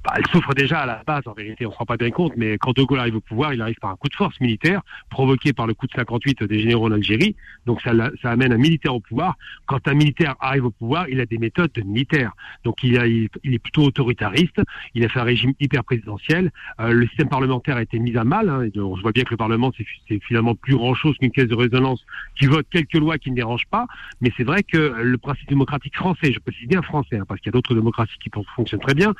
Bah, 0.05 0.15
elle 0.17 0.27
souffre 0.27 0.53
déjà 0.55 0.81
à 0.81 0.87
la 0.87 1.03
base, 1.07 1.23
en 1.27 1.33
vérité, 1.33 1.65
on 1.65 1.69
ne 1.69 1.75
se 1.75 1.79
rend 1.79 1.85
pas 1.85 1.97
bien 1.97 2.11
compte, 2.11 2.33
mais 2.37 2.59
quand 2.59 2.77
De 2.77 2.83
Gaulle 2.83 2.99
arrive 2.99 3.17
au 3.17 3.21
pouvoir, 3.21 3.55
il 3.55 3.63
arrive 3.63 3.77
par 3.81 3.91
un 3.91 3.97
coup 3.97 4.09
de 4.09 4.15
force 4.15 4.41
militaire, 4.41 4.83
provoqué 5.11 5.53
par 5.53 5.67
le 5.67 5.75
coup 5.75 5.87
de 5.87 5.93
58 5.93 6.43
des 6.43 6.61
généraux 6.61 6.89
en 6.89 6.93
Algérie, 6.93 7.37
donc 7.67 7.81
ça, 7.83 7.93
ça 8.21 8.31
amène 8.31 8.53
un 8.53 8.59
militaire 8.59 8.95
au 8.95 9.01
pouvoir. 9.01 9.37
Quand 9.67 9.87
un 9.87 9.95
militaire 9.95 10.35
arrive 10.41 10.67
au 10.67 10.71
pouvoir, 10.71 11.09
il 11.09 11.21
a 11.21 11.27
des 11.27 11.39
méthodes 11.39 11.71
de 11.73 11.83
militaire, 11.83 12.33
donc 12.65 12.83
il, 12.83 12.99
a, 12.99 13.07
il, 13.07 13.29
est 13.45 13.59
plutôt 13.61 13.85
autoritariste, 13.85 14.61
il 14.95 15.05
a 15.05 15.09
fait 15.09 15.21
un 15.21 15.25
régime 15.25 15.53
hyper 15.61 15.85
présidentiel, 15.85 16.51
euh, 16.81 16.93
le 16.93 17.07
système 17.07 17.29
parlementaire 17.29 17.77
a 17.77 17.83
été 17.83 17.99
mis 18.01 18.17
à 18.17 18.25
mal, 18.25 18.49
hein, 18.49 18.69
on 18.77 19.01
voit 19.01 19.13
bien 19.13 19.23
que 19.23 19.31
le 19.31 19.37
Parlement, 19.37 19.73
c'est 20.09 20.21
finalement 20.25 20.55
plus 20.57 20.75
grand-chose 20.75 21.17
qu'une 21.19 21.31
caisse 21.31 21.49
de 21.49 21.55
résonance 21.55 22.05
qui 22.39 22.47
vote 22.47 22.67
quelques 22.71 22.95
lois 22.95 23.19
qui 23.19 23.31
ne 23.31 23.37
dérangent 23.37 23.69
pas, 23.71 23.87
mais 24.21 24.33
c'est 24.37 24.45
vrai 24.45 24.65
que 24.65 24.95
le 25.01 25.19
principe 25.19 25.49
démocratique 25.49 25.95
français, 25.95 26.33
je 26.33 26.41
précise 26.41 26.67
bien 26.67 26.83
français, 26.83 27.19
hein, 27.19 27.25
parce 27.29 27.41
qu'il 27.41 27.51
y 27.51 27.53
a 27.55 27.57
d'autres 27.57 27.75
démocraties 27.75 28.19
qui 28.21 28.31
fonctionnent 28.57 28.81
très 28.81 28.95
bien, 28.95 29.15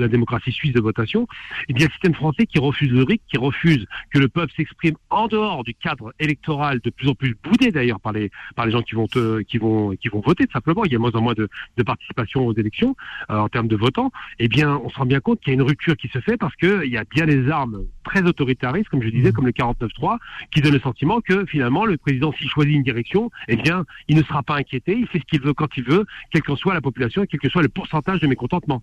la 0.00 0.08
démocratie 0.08 0.52
suisse 0.52 0.72
de 0.72 0.80
votation, 0.80 1.26
et 1.68 1.72
bien 1.72 1.86
le 1.86 1.92
système 1.92 2.14
français 2.14 2.46
qui 2.46 2.58
refuse 2.58 2.90
le 2.90 3.02
RIC, 3.02 3.22
qui 3.28 3.38
refuse 3.38 3.86
que 4.12 4.18
le 4.18 4.28
peuple 4.28 4.52
s'exprime 4.56 4.96
en 5.10 5.28
dehors 5.28 5.64
du 5.64 5.74
cadre 5.74 6.12
électoral 6.18 6.80
de 6.80 6.90
plus 6.90 7.08
en 7.08 7.14
plus 7.14 7.36
boudé 7.42 7.70
d'ailleurs 7.70 8.00
par 8.00 8.12
les 8.12 8.30
par 8.56 8.66
les 8.66 8.72
gens 8.72 8.82
qui 8.82 8.94
vont 8.94 9.06
qui 9.06 9.58
vont 9.58 9.94
qui 9.96 10.08
vont 10.08 10.20
voter 10.20 10.46
simplement. 10.52 10.84
Il 10.84 10.92
y 10.92 10.96
a 10.96 10.98
moins 10.98 11.12
en 11.14 11.22
moins 11.22 11.34
de, 11.34 11.48
de 11.76 11.82
participation 11.82 12.46
aux 12.46 12.54
élections 12.54 12.96
euh, 13.30 13.38
en 13.38 13.48
termes 13.48 13.68
de 13.68 13.76
votants. 13.76 14.10
Eh 14.38 14.48
bien, 14.48 14.76
on 14.84 14.88
se 14.88 14.96
rend 14.96 15.06
bien 15.06 15.20
compte 15.20 15.40
qu'il 15.40 15.52
y 15.52 15.52
a 15.52 15.54
une 15.54 15.66
rupture 15.66 15.96
qui 15.96 16.08
se 16.08 16.20
fait 16.20 16.36
parce 16.36 16.54
que 16.56 16.84
il 16.84 16.90
y 16.90 16.96
a 16.96 17.04
bien 17.04 17.26
des 17.26 17.50
armes 17.50 17.84
très 18.04 18.22
autoritaristes, 18.22 18.88
comme 18.88 19.02
je 19.02 19.08
disais, 19.08 19.30
mmh. 19.30 19.32
comme 19.32 19.46
le 19.46 19.52
49-3, 19.52 20.18
qui 20.52 20.60
donnent 20.60 20.72
le 20.72 20.80
sentiment 20.80 21.20
que 21.20 21.44
finalement 21.46 21.84
le 21.84 21.96
président 21.96 22.32
s'il 22.32 22.48
choisit 22.48 22.74
une 22.74 22.82
direction, 22.82 23.30
eh 23.48 23.56
bien, 23.56 23.84
il 24.08 24.16
ne 24.16 24.22
sera 24.22 24.42
pas 24.42 24.56
inquiété, 24.56 24.96
il 24.96 25.06
fait 25.06 25.18
ce 25.18 25.24
qu'il 25.24 25.40
veut 25.40 25.54
quand 25.54 25.76
il 25.76 25.84
veut, 25.84 26.06
quelle 26.30 26.42
que 26.42 26.54
soit 26.56 26.74
la 26.74 26.80
population 26.80 27.22
et 27.22 27.26
quel 27.26 27.40
que 27.40 27.48
soit 27.48 27.62
le 27.62 27.68
pourcentage 27.68 28.20
de 28.20 28.26
mécontentement. 28.26 28.82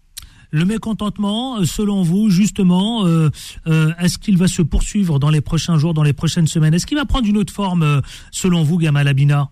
Le 0.52 0.64
mécontentement, 0.64 1.58
euh, 1.58 1.66
selon 1.66 2.04
vous, 2.04 2.30
justement, 2.30 3.06
euh, 3.06 3.30
euh, 3.68 3.92
est-ce 4.00 4.18
qu'il 4.18 4.38
va 4.38 4.48
se 4.48 4.62
poursuivre 4.62 5.20
dans 5.20 5.30
les 5.30 5.42
prochains 5.42 5.78
jours, 5.78 5.94
dans 5.94 6.04
les 6.04 6.14
prochaines 6.14 6.48
semaines? 6.48 6.74
Est-ce 6.74 6.86
qu'il 6.86 6.98
va 6.98 7.06
prendre 7.06 7.28
une 7.28 7.38
autre 7.38 7.54
forme, 7.54 8.02
selon 8.32 8.64
vous, 8.64 8.78
Gamal 8.78 9.08
Abina? 9.08 9.50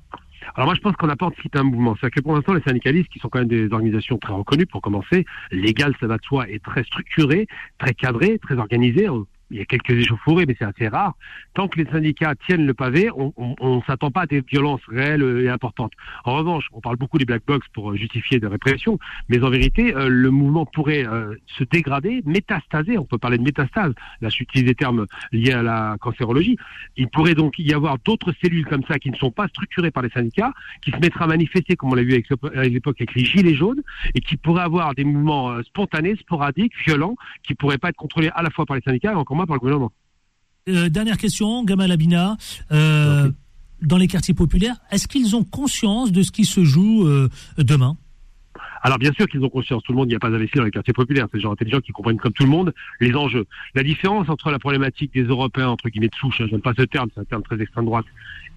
Alors 0.56 0.68
moi 0.68 0.76
je 0.76 0.80
pense 0.80 0.96
qu'on 0.96 1.08
n'a 1.08 1.18
pas 1.18 1.26
anticipé 1.26 1.60
un 1.60 1.64
mouvement. 1.64 1.96
C'est-à-dire 2.00 2.16
que 2.16 2.22
pour 2.22 2.34
l'instant 2.34 2.54
les 2.54 2.62
syndicalistes, 2.62 3.10
qui 3.10 3.20
sont 3.20 3.28
quand 3.28 3.40
même 3.40 3.48
des 3.50 3.66
organisations 3.74 4.18
très 4.18 4.32
reconnues 4.32 4.66
pour 4.66 4.82
commencer, 4.82 5.26
légales 5.52 5.94
ça 6.00 6.08
va 6.08 6.18
de 6.18 6.24
soi, 6.24 6.50
et 6.50 6.60
très 6.60 6.84
structurées, 6.86 7.48
très 7.78 7.94
cadrées, 7.94 8.40
très 8.40 8.56
organisées, 8.58 9.10
il 9.52 9.58
y 9.58 9.62
a 9.62 9.66
quelques 9.66 9.92
échauffourées, 9.92 10.46
mais 10.46 10.56
c'est 10.58 10.66
assez 10.66 10.88
rare. 10.88 11.14
Tant 11.54 11.68
que 11.68 11.80
les 11.80 11.90
syndicats 11.90 12.34
tiennent 12.48 12.66
le 12.66 12.74
pavé, 12.74 13.10
on 13.16 13.34
ne 13.62 13.82
s'attend 13.86 14.12
pas 14.12 14.22
à 14.22 14.26
des 14.26 14.42
violences 14.42 14.82
réelles 14.88 15.24
et 15.44 15.50
importantes. 15.50 15.94
En 16.24 16.36
revanche, 16.36 16.68
on 16.74 16.82
parle 16.82 16.98
beaucoup 16.98 17.18
des 17.18 17.26
black 17.26 17.44
box 17.46 17.68
pour 17.74 17.92
euh, 17.92 17.96
justifier 17.96 18.40
des 18.40 18.48
répressions, 18.48 18.98
mais 19.30 19.42
en 19.44 19.50
vérité, 19.50 19.96
euh, 19.96 20.10
le 20.10 20.32
mouvement 20.32 20.66
pourrait 20.66 21.06
euh, 21.06 21.36
se 21.58 21.64
dégrader, 21.64 22.24
métastaser. 22.26 22.98
On 22.98 23.06
peut 23.06 23.18
parler 23.18 23.38
de 23.38 23.44
métastase. 23.44 23.94
Là, 24.22 24.30
j'utilise 24.30 24.66
des 24.66 24.76
termes 24.76 25.06
liés 25.32 25.54
à 25.54 25.62
la 25.62 25.98
cancérologie. 26.00 26.58
Il 26.98 27.08
pourrait 27.10 27.36
donc 27.36 27.60
y 27.60 27.74
avoir 27.74 27.98
d'autres 28.00 28.34
cellules 28.42 28.66
comme 28.66 28.84
ça 28.88 28.98
qui 28.98 29.12
ne 29.12 29.16
sont 29.16 29.32
pas 29.32 29.48
structurées 29.48 29.92
par 29.92 30.04
les 30.04 30.10
syndicats, 30.10 30.54
qui 30.82 30.92
se 30.92 30.98
mettraient 30.98 31.24
à 31.24 31.28
manifester, 31.28 31.76
comme 31.76 31.92
on 31.92 31.96
l'a 31.96 32.04
vu 32.04 32.24
à 32.56 32.64
l'époque 32.64 32.98
avec 33.00 33.14
les 33.14 33.26
gilets 33.26 33.56
jaunes, 33.56 33.82
et 34.16 34.22
qui 34.22 34.38
pourraient 34.38 34.64
avoir 34.64 34.96
des 34.96 35.04
mouvements 35.04 35.62
spontanés, 35.64 36.16
sporadiques, 36.16 36.74
violents, 36.86 37.16
qui 37.44 37.54
pourraient 37.54 37.78
pas 37.78 37.90
être 37.90 37.96
contrôlés 37.96 38.32
à 38.34 38.42
la 38.42 38.50
fois 38.50 38.66
par 38.66 38.76
les 38.76 38.82
syndicats 38.82 39.12
et 39.12 39.16
encore 39.16 39.36
par 39.46 39.56
le 39.56 39.60
gouvernement. 39.60 39.92
Euh, 40.68 40.90
dernière 40.90 41.18
question, 41.18 41.64
Gamal 41.64 41.92
Abina. 41.92 42.38
Euh, 42.72 43.32
dans 43.82 43.98
les 43.98 44.08
quartiers 44.08 44.34
populaires, 44.34 44.78
est-ce 44.92 45.08
qu'ils 45.08 45.36
ont 45.36 45.44
conscience 45.44 46.12
de 46.12 46.24
ce 46.24 46.32
qui 46.32 46.46
se 46.46 46.64
joue 46.64 47.06
euh, 47.06 47.30
demain? 47.58 47.98
Alors 48.86 49.00
bien 49.00 49.12
sûr 49.14 49.26
qu'ils 49.26 49.44
ont 49.44 49.50
conscience, 49.50 49.82
tout 49.82 49.94
le 49.94 49.98
monde 49.98 50.10
n'y 50.10 50.16
a 50.16 50.20
pas 50.20 50.28
investi 50.28 50.60
dans 50.60 50.64
les 50.64 50.70
quartiers 50.70 50.94
populaires, 50.94 51.26
c'est 51.32 51.40
des 51.40 51.42
gens 51.42 51.52
intelligents 51.52 51.80
qui 51.80 51.92
comprennent 51.92 52.20
comme 52.20 52.34
tout 52.34 52.44
le 52.44 52.50
monde 52.50 52.72
les 53.00 53.16
enjeux. 53.16 53.48
La 53.74 53.82
différence 53.82 54.30
entre 54.30 54.52
la 54.52 54.60
problématique 54.60 55.12
des 55.12 55.24
Européens, 55.24 55.70
entre 55.70 55.90
guillemets 55.90 56.10
de 56.10 56.14
souche, 56.14 56.40
hein, 56.40 56.46
je 56.46 56.52
n'aime 56.52 56.62
pas 56.62 56.76
ce 56.78 56.84
terme, 56.84 57.10
c'est 57.16 57.22
un 57.22 57.24
terme 57.24 57.42
très 57.42 57.60
extrême 57.60 57.86
droite, 57.86 58.06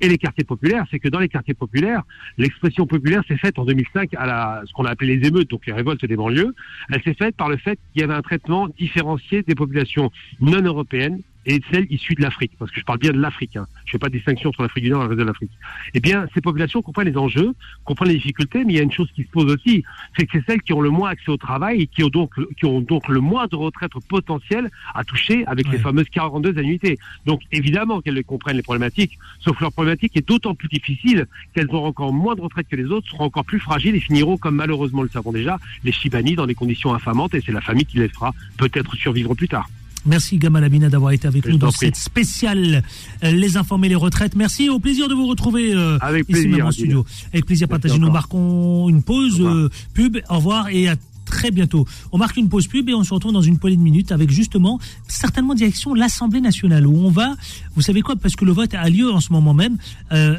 et 0.03 0.09
les 0.11 0.18
quartiers 0.18 0.45
populaires, 0.45 0.85
c'est 0.91 0.99
que 0.99 1.09
dans 1.09 1.18
les 1.18 1.31
quartiers 1.31 1.55
populaires, 1.55 2.03
l'expression 2.37 2.87
populaire 2.87 3.22
s'est 3.26 3.39
faite 3.39 3.59
en 3.59 3.64
2005 3.64 4.11
à 4.18 4.26
la, 4.26 4.62
ce 4.66 4.72
qu'on 4.74 4.85
a 4.85 4.91
appelé 4.91 5.16
les 5.16 5.29
émeutes, 5.29 5.49
donc 5.49 5.64
les 5.64 5.72
révoltes 5.72 6.05
des 6.05 6.16
banlieues. 6.16 6.55
Elle 6.93 7.03
s'est 7.03 7.14
faite 7.14 7.35
par 7.35 7.49
le 7.49 7.57
fait 7.57 7.79
qu'il 7.95 8.03
y 8.03 8.05
avait 8.05 8.12
un 8.12 8.20
traitement 8.20 8.68
différencié 8.68 9.43
des 9.45 9.55
populations 9.55 10.12
non 10.43 10.61
européennes 10.61 11.22
et 11.49 11.62
celles 11.72 11.86
issues 11.90 12.14
de 12.14 12.20
l'Afrique, 12.20 12.53
parce 12.59 12.70
que 12.70 12.78
je 12.78 12.84
parle 12.84 12.99
bien 12.99 13.11
de 13.11 13.18
l'Afrique, 13.18 13.57
hein. 13.57 13.66
je 13.86 13.88
ne 13.88 13.92
fais 13.92 13.99
pas 13.99 14.09
de 14.09 14.12
distinction 14.12 14.51
entre 14.51 14.62
l'Afrique 14.62 14.84
du 14.84 14.90
Nord 14.90 15.01
et 15.01 15.05
le 15.05 15.09
reste 15.09 15.20
de 15.20 15.24
l'Afrique. 15.24 15.51
Eh 15.94 16.01
bien, 16.01 16.26
ces 16.34 16.42
populations 16.42 16.82
comprennent 16.82 17.09
les 17.09 17.16
enjeux, 17.16 17.55
comprennent 17.84 18.11
les 18.11 18.16
difficultés, 18.16 18.64
mais 18.66 18.74
il 18.74 18.76
y 18.76 18.80
a 18.80 18.82
une 18.82 18.92
chose 18.92 19.11
qui 19.14 19.22
se 19.22 19.30
pose 19.30 19.51
aussi, 19.51 19.82
c'est 20.16 20.26
que 20.26 20.38
c'est 20.38 20.44
celles 20.46 20.61
qui 20.61 20.74
ont 20.74 20.82
le 20.82 20.90
moins 20.90 21.09
accès 21.09 21.30
au 21.30 21.38
travail 21.38 21.80
et 21.80 21.86
qui 21.86 22.05
ont 22.05 22.11
donc, 22.11 22.34
qui 22.59 22.66
ont 22.66 22.82
donc 22.82 23.09
le 23.09 23.20
moins 23.20 23.46
de 23.46 23.57
retraite 23.57 23.92
potentielle 24.09 24.70
à 24.94 25.05
toucher 25.05 25.46
avec 25.46 25.68
les 25.72 25.78
fameuses 25.78 26.09
42 26.11 26.59
annuités. 26.59 26.99
Donc, 27.24 27.40
évidemment 27.51 28.03
qu'elles 28.03 28.22
comprennent 28.24 28.57
les 28.57 28.62
problématiques, 28.62 29.18
sauf 29.40 29.57
que 29.57 29.62
leur 29.62 29.72
problématique 29.72 30.16
est 30.18 30.28
d'autant 30.28 30.55
plus 30.55 30.68
difficile 30.68 31.26
qu'elles 31.55 31.70
ont 31.70 31.84
encore 31.84 32.12
moins 32.12 32.34
de 32.34 32.42
retraite 32.42 32.68
que 32.68 32.76
les 32.76 32.86
autres, 32.86 33.09
seront 33.09 33.24
encore 33.24 33.46
plus 33.46 33.59
fragiles 33.59 33.94
et 33.94 34.01
finiront, 34.01 34.36
comme 34.36 34.57
malheureusement 34.57 35.03
le 35.03 35.09
savons 35.09 35.32
déjà, 35.32 35.59
les 35.82 35.92
Chibani 35.92 36.34
dans 36.34 36.46
des 36.46 36.55
conditions 36.55 36.92
infamantes 36.92 37.34
et 37.34 37.40
c'est 37.40 37.53
la 37.53 37.62
famille 37.62 37.86
qui 37.86 37.99
les 37.99 38.09
fera 38.09 38.34
peut-être 38.59 38.94
survivre 38.96 39.34
plus 39.34 39.49
tard. 39.49 39.66
Merci 40.07 40.38
Gamal 40.38 40.64
Abina 40.64 40.88
d'avoir 40.88 41.12
été 41.12 41.26
avec 41.26 41.46
nous 41.46 41.59
dans 41.59 41.70
cette 41.70 41.96
spéciale 41.96 42.82
euh, 43.24 43.30
Les 43.30 43.57
informés, 43.57 43.88
les 43.88 43.94
retraites. 43.94 44.36
Merci, 44.36 44.68
au 44.68 44.78
plaisir 44.78 45.09
de 45.09 45.14
vous 45.14 45.26
retrouver 45.26 45.74
euh, 45.74 45.99
ici 46.28 46.49
même 46.49 46.66
en 46.66 46.70
studio. 46.70 47.05
Avec 47.32 47.46
plaisir 47.46 47.68
partagé. 47.68 47.99
Nous 47.99 48.11
marquons 48.11 48.88
une 48.88 49.03
pause 49.03 49.40
euh, 49.40 49.68
pub. 49.94 50.18
Au 50.28 50.36
revoir 50.36 50.68
et 50.68 50.88
à 50.88 50.96
très 51.29 51.51
bientôt. 51.51 51.87
On 52.12 52.18
marque 52.18 52.37
une 52.37 52.49
pause 52.49 52.66
pub 52.66 52.89
et 52.89 52.95
on 52.95 53.05
se 53.05 53.14
retrouve 53.14 53.33
dans 53.33 53.43
une 53.43 53.59
poignée 53.59 53.76
de 53.76 53.83
minutes 53.83 54.12
avec 54.12 54.31
justement 54.31 54.79
certainement 55.07 55.55
direction 55.55 55.95
l'Assemblée 55.95 56.41
nationale 56.41 56.87
où 56.87 56.97
on 56.97 57.11
va, 57.11 57.37
vous 57.76 57.83
savez 57.83 58.03
quoi, 58.03 58.16
parce 58.16 58.37
que 58.37 58.45
le 58.45 58.53
vote 58.53 58.74
a 58.74 58.89
lieu 58.89 59.11
en 59.12 59.20
ce 59.20 59.33
moment 59.33 59.55
même, 59.55 59.76
euh, 60.12 60.37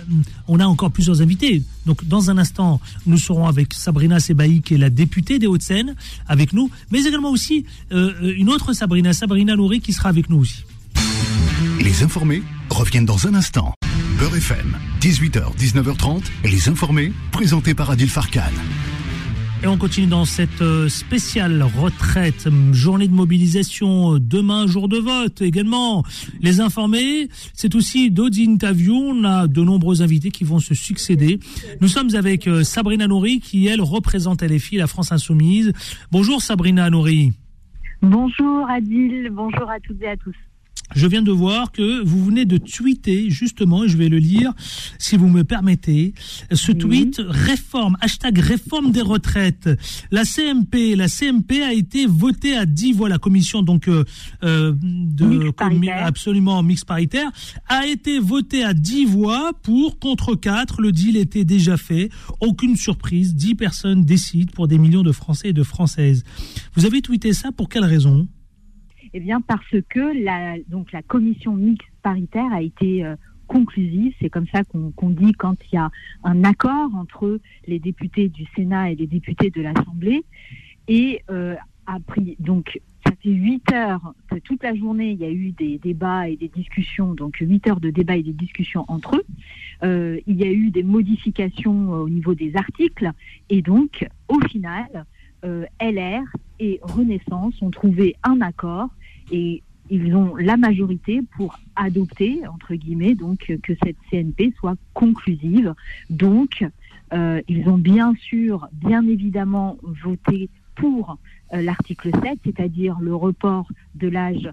on 0.47 0.59
a 0.59 0.65
encore 0.65 0.91
plusieurs 0.91 1.21
invités. 1.21 1.63
Donc 1.85 2.05
dans 2.05 2.29
un 2.29 2.37
instant, 2.37 2.81
nous 3.05 3.17
serons 3.17 3.47
avec 3.47 3.73
Sabrina 3.73 4.19
Sebaï 4.19 4.61
qui 4.61 4.75
est 4.75 4.77
la 4.77 4.89
députée 4.89 5.39
des 5.39 5.47
Hauts-de-Seine 5.47 5.95
avec 6.27 6.53
nous, 6.53 6.69
mais 6.91 7.03
également 7.03 7.31
aussi 7.31 7.65
euh, 7.91 8.33
une 8.35 8.49
autre 8.49 8.73
Sabrina, 8.73 9.13
Sabrina 9.13 9.55
Nourri 9.55 9.81
qui 9.81 9.93
sera 9.93 10.09
avec 10.09 10.29
nous 10.29 10.37
aussi. 10.37 10.63
Les 11.81 12.03
informés 12.03 12.43
reviennent 12.69 13.05
dans 13.05 13.27
un 13.27 13.33
instant. 13.33 13.73
Beurre 14.17 14.35
FM, 14.35 14.77
18h, 15.01 15.55
19h30, 15.57 16.23
les 16.43 16.67
informés, 16.67 17.13
présentés 17.31 17.73
par 17.73 17.89
Adil 17.89 18.09
Farkan. 18.09 18.51
Et 19.61 19.67
on 19.67 19.77
continue 19.77 20.07
dans 20.07 20.23
cette 20.23 20.61
euh, 20.61 20.87
spéciale 20.87 21.61
retraite, 21.63 22.47
journée 22.71 23.09
de 23.09 23.13
mobilisation, 23.13 24.13
euh, 24.15 24.19
demain 24.19 24.67
jour 24.67 24.87
de 24.87 24.97
vote 24.97 25.41
également. 25.41 26.03
Les 26.39 26.61
informés, 26.61 27.27
c'est 27.53 27.75
aussi 27.75 28.09
d'autres 28.09 28.39
interviews. 28.39 28.95
On 28.95 29.25
a 29.25 29.47
de 29.47 29.61
nombreux 29.61 30.01
invités 30.01 30.31
qui 30.31 30.45
vont 30.45 30.59
se 30.59 30.73
succéder. 30.73 31.39
Nous 31.81 31.89
sommes 31.89 32.15
avec 32.15 32.47
euh, 32.47 32.63
Sabrina 32.63 33.07
Nouri 33.07 33.41
qui, 33.41 33.67
elle, 33.67 33.81
représente 33.81 34.43
LFI, 34.43 34.77
la 34.77 34.87
France 34.87 35.11
Insoumise. 35.11 35.73
Bonjour 36.09 36.41
Sabrina 36.41 36.89
Nouri. 36.89 37.33
Bonjour 38.01 38.65
Adil, 38.69 39.29
bonjour 39.29 39.69
à 39.69 39.81
toutes 39.81 40.01
et 40.01 40.07
à 40.07 40.15
tous 40.15 40.35
je 40.95 41.07
viens 41.07 41.21
de 41.21 41.31
voir 41.31 41.71
que 41.71 42.03
vous 42.03 42.23
venez 42.25 42.45
de 42.45 42.57
tweeter, 42.57 43.29
justement, 43.29 43.83
et 43.83 43.89
je 43.89 43.97
vais 43.97 44.09
le 44.09 44.17
lire, 44.17 44.53
si 44.97 45.17
vous 45.17 45.29
me 45.29 45.43
permettez, 45.43 46.13
ce 46.51 46.71
tweet, 46.71 47.21
réforme, 47.27 47.95
hashtag 48.01 48.39
réforme 48.39 48.91
des 48.91 49.01
retraites. 49.01 49.69
La 50.11 50.25
CMP, 50.25 50.95
la 50.95 51.07
CMP 51.07 51.61
a 51.61 51.73
été 51.73 52.07
votée 52.07 52.55
à 52.55 52.65
10 52.65 52.93
voix, 52.93 53.09
la 53.09 53.19
commission 53.19 53.61
donc 53.61 53.87
euh, 53.87 54.03
euh 54.43 54.73
absolument 56.01 56.61
mix 56.63 56.83
paritaire, 56.83 57.29
a 57.67 57.85
été 57.85 58.19
votée 58.19 58.63
à 58.63 58.73
10 58.73 59.05
voix 59.05 59.51
pour 59.61 59.99
contre 59.99 60.35
4, 60.35 60.81
le 60.81 60.91
deal 60.91 61.17
était 61.17 61.45
déjà 61.45 61.77
fait, 61.77 62.09
aucune 62.39 62.75
surprise, 62.75 63.35
10 63.35 63.55
personnes 63.55 64.05
décident 64.05 64.51
pour 64.53 64.67
des 64.67 64.77
millions 64.77 65.03
de 65.03 65.11
Français 65.11 65.49
et 65.49 65.53
de 65.53 65.63
Françaises. 65.63 66.23
Vous 66.75 66.85
avez 66.85 67.01
tweeté 67.01 67.33
ça 67.33 67.51
pour 67.51 67.69
quelle 67.69 67.85
raison? 67.85 68.27
Eh 69.13 69.19
bien, 69.19 69.41
parce 69.41 69.75
que 69.89 70.23
la, 70.23 70.57
donc 70.67 70.91
la 70.91 71.01
commission 71.01 71.55
mixte 71.55 71.87
paritaire 72.01 72.51
a 72.51 72.61
été 72.61 73.05
euh, 73.05 73.15
conclusive. 73.47 74.13
C'est 74.21 74.29
comme 74.29 74.47
ça 74.47 74.63
qu'on 74.63 75.09
dit 75.09 75.33
quand 75.33 75.55
il 75.71 75.75
y 75.75 75.77
a 75.77 75.89
un 76.23 76.43
accord 76.43 76.93
entre 76.95 77.39
les 77.67 77.79
députés 77.79 78.29
du 78.29 78.45
Sénat 78.55 78.91
et 78.91 78.95
les 78.95 79.07
députés 79.07 79.49
de 79.49 79.61
l'Assemblée. 79.61 80.23
Et 80.87 81.23
euh, 81.29 81.55
a 81.87 81.99
pris 81.99 82.35
donc 82.39 82.79
ça 83.05 83.13
fait 83.23 83.29
8 83.29 83.71
heures, 83.71 84.13
toute 84.43 84.61
la 84.61 84.75
journée, 84.75 85.11
il 85.11 85.19
y 85.19 85.25
a 85.25 85.31
eu 85.31 85.51
des 85.51 85.79
débats 85.79 86.27
et 86.27 86.35
des 86.35 86.49
discussions, 86.49 87.13
donc 87.13 87.37
8 87.37 87.67
heures 87.67 87.79
de 87.79 87.89
débats 87.89 88.17
et 88.17 88.23
des 88.23 88.33
discussions 88.33 88.85
entre 88.89 89.15
eux. 89.15 89.25
Euh, 89.83 90.19
il 90.27 90.35
y 90.35 90.43
a 90.43 90.51
eu 90.51 90.69
des 90.69 90.83
modifications 90.83 91.91
au 91.93 92.09
niveau 92.09 92.35
des 92.35 92.55
articles, 92.55 93.09
et 93.49 93.61
donc, 93.61 94.05
au 94.27 94.39
final, 94.41 95.05
LR 95.43 96.23
et 96.59 96.79
Renaissance 96.83 97.59
ont 97.61 97.71
trouvé 97.71 98.15
un 98.23 98.41
accord 98.41 98.89
et 99.31 99.63
ils 99.89 100.15
ont 100.15 100.35
la 100.35 100.57
majorité 100.57 101.21
pour 101.35 101.59
adopter, 101.75 102.41
entre 102.47 102.75
guillemets, 102.75 103.15
donc 103.15 103.51
que 103.63 103.73
cette 103.83 103.97
CNP 104.11 104.53
soit 104.59 104.75
conclusive. 104.93 105.73
Donc, 106.09 106.63
euh, 107.13 107.41
ils 107.47 107.67
ont 107.67 107.77
bien 107.77 108.13
sûr, 108.15 108.67
bien 108.73 109.05
évidemment, 109.07 109.77
voté 109.81 110.49
pour 110.75 111.17
euh, 111.53 111.61
l'article 111.61 112.11
7, 112.23 112.39
c'est-à-dire 112.45 112.99
le 112.99 113.15
report 113.15 113.67
de 113.95 114.07
l'âge 114.07 114.49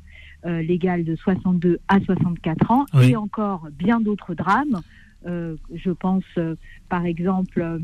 euh, 0.47 0.63
légal 0.63 1.05
de 1.05 1.17
62 1.17 1.81
à 1.89 2.01
64 2.01 2.71
ans, 2.71 2.87
et 3.01 3.17
encore 3.17 3.69
bien 3.73 4.01
d'autres 4.01 4.35
drames. 4.35 4.81
je 5.25 5.91
pense, 5.91 6.25
par 6.89 7.05
exemple, 7.05 7.81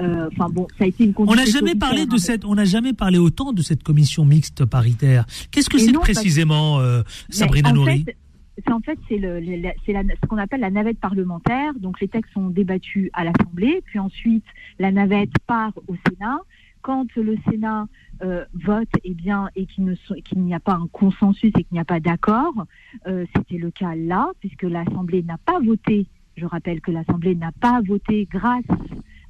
euh, 0.00 0.28
enfin 0.32 0.48
bon, 0.50 0.66
ça 0.78 0.84
a 0.84 0.86
été 0.86 1.04
une 1.04 1.14
On 1.16 1.34
n'a 1.34 1.44
jamais 1.44 1.74
parlé 1.74 2.06
de 2.06 2.16
cette, 2.16 2.44
on 2.44 2.54
n'a 2.54 2.64
jamais 2.64 2.92
parlé 2.92 3.18
autant 3.18 3.52
de 3.52 3.62
cette 3.62 3.82
commission 3.82 4.24
mixte 4.24 4.64
paritaire. 4.64 5.26
Qu'est-ce 5.50 5.70
que 5.70 5.78
c'est 5.78 5.92
précisément, 5.92 6.78
euh, 6.80 7.02
Sabrina 7.30 7.72
Nouri 7.72 8.04
c'est 8.64 8.72
en 8.72 8.80
fait 8.80 8.98
c'est 9.06 9.18
le, 9.18 9.42
ce 9.44 10.26
qu'on 10.26 10.38
appelle 10.38 10.60
la 10.60 10.70
navette 10.70 10.98
parlementaire. 10.98 11.74
Donc 11.78 12.00
les 12.00 12.08
textes 12.08 12.32
sont 12.32 12.48
débattus 12.48 13.10
à 13.12 13.22
l'Assemblée, 13.22 13.82
puis 13.84 13.98
ensuite 13.98 14.46
la 14.78 14.90
navette 14.90 15.38
part 15.46 15.72
au 15.88 15.94
Sénat. 16.08 16.38
Quand 16.80 17.06
le 17.16 17.36
Sénat 17.50 17.86
euh, 18.22 18.46
vote, 18.54 18.88
eh 19.04 19.12
bien, 19.12 19.50
et 19.56 19.66
qu'il 19.66 19.96
n'y 20.36 20.54
a 20.54 20.60
pas 20.60 20.72
un 20.72 20.86
consensus 20.90 21.52
et 21.58 21.64
qu'il 21.64 21.72
n'y 21.72 21.80
a 21.80 21.84
pas 21.84 22.00
d'accord, 22.00 22.54
c'était 23.04 23.58
le 23.58 23.70
cas 23.70 23.94
là, 23.94 24.30
puisque 24.40 24.62
l'Assemblée 24.62 25.22
n'a 25.22 25.36
pas 25.36 25.58
voté. 25.60 26.06
Je 26.38 26.46
rappelle 26.46 26.80
que 26.80 26.90
l'Assemblée 26.90 27.34
n'a 27.34 27.52
pas 27.52 27.82
voté 27.86 28.26
grâce 28.30 28.64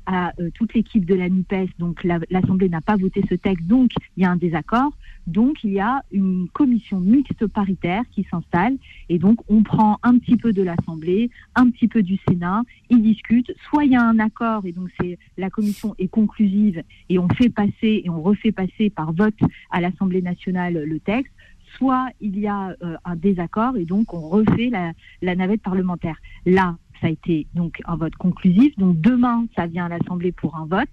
à 0.07 0.33
euh, 0.41 0.51
toute 0.55 0.75
l'équipe 0.75 1.05
de 1.05 1.15
la 1.15 1.29
NUPES, 1.29 1.69
donc 1.79 2.05
l'Assemblée 2.31 2.69
n'a 2.69 2.81
pas 2.81 2.97
voté 2.97 3.23
ce 3.29 3.35
texte, 3.35 3.67
donc 3.67 3.91
il 4.17 4.23
y 4.23 4.27
a 4.27 4.31
un 4.31 4.37
désaccord. 4.37 4.93
Donc 5.27 5.65
il 5.65 5.73
y 5.73 5.81
a 5.81 6.03
une 6.13 6.49
commission 6.53 7.01
mixte 7.01 7.47
paritaire 7.49 8.03
qui 8.13 8.25
s'installe. 8.31 8.77
Et 9.09 9.19
donc 9.19 9.41
on 9.49 9.63
prend 9.63 9.99
un 10.03 10.19
petit 10.19 10.37
peu 10.37 10.53
de 10.53 10.63
l'Assemblée, 10.63 11.31
un 11.55 11.71
petit 11.71 11.89
peu 11.89 12.03
du 12.03 12.19
Sénat, 12.29 12.63
ils 12.91 13.03
discutent, 13.03 13.53
soit 13.69 13.85
il 13.85 13.93
y 13.93 13.97
a 13.97 14.03
un 14.03 14.19
accord 14.19 14.65
et 14.65 14.73
donc 14.73 14.89
c'est 15.01 15.19
la 15.37 15.51
commission 15.51 15.95
est 15.99 16.09
conclusive 16.09 16.83
et 17.09 17.19
on 17.19 17.29
fait 17.29 17.51
passer 17.51 18.03
et 18.05 18.11
on 18.11 18.23
refait 18.23 18.53
passer 18.53 18.91
par 18.91 19.13
vote 19.13 19.39
à 19.71 19.81
l'Assemblée 19.81 20.23
nationale 20.23 20.75
le 20.75 21.01
texte, 21.01 21.33
soit 21.77 22.09
il 22.21 22.39
y 22.39 22.47
a 22.47 22.77
euh, 22.83 22.97
un 23.05 23.17
désaccord 23.17 23.77
et 23.77 23.85
donc 23.85 24.15
on 24.15 24.29
refait 24.29 24.71
la, 24.71 24.93
la 25.23 25.35
navette 25.35 25.63
parlementaire. 25.63 26.17
Là, 26.45 26.77
ça 27.01 27.09
a 27.09 27.11
été 27.11 27.47
donc 27.55 27.81
un 27.87 27.97
vote 27.97 28.15
conclusif. 28.17 28.77
Donc 28.79 29.01
demain, 29.01 29.47
ça 29.57 29.67
vient 29.67 29.87
à 29.87 29.89
l'Assemblée 29.89 30.33
pour 30.33 30.57
un 30.57 30.67
vote, 30.67 30.89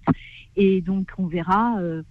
et 0.56 0.80
donc 0.80 1.08
on 1.18 1.26
verra, 1.26 1.78
euh, 1.78 2.02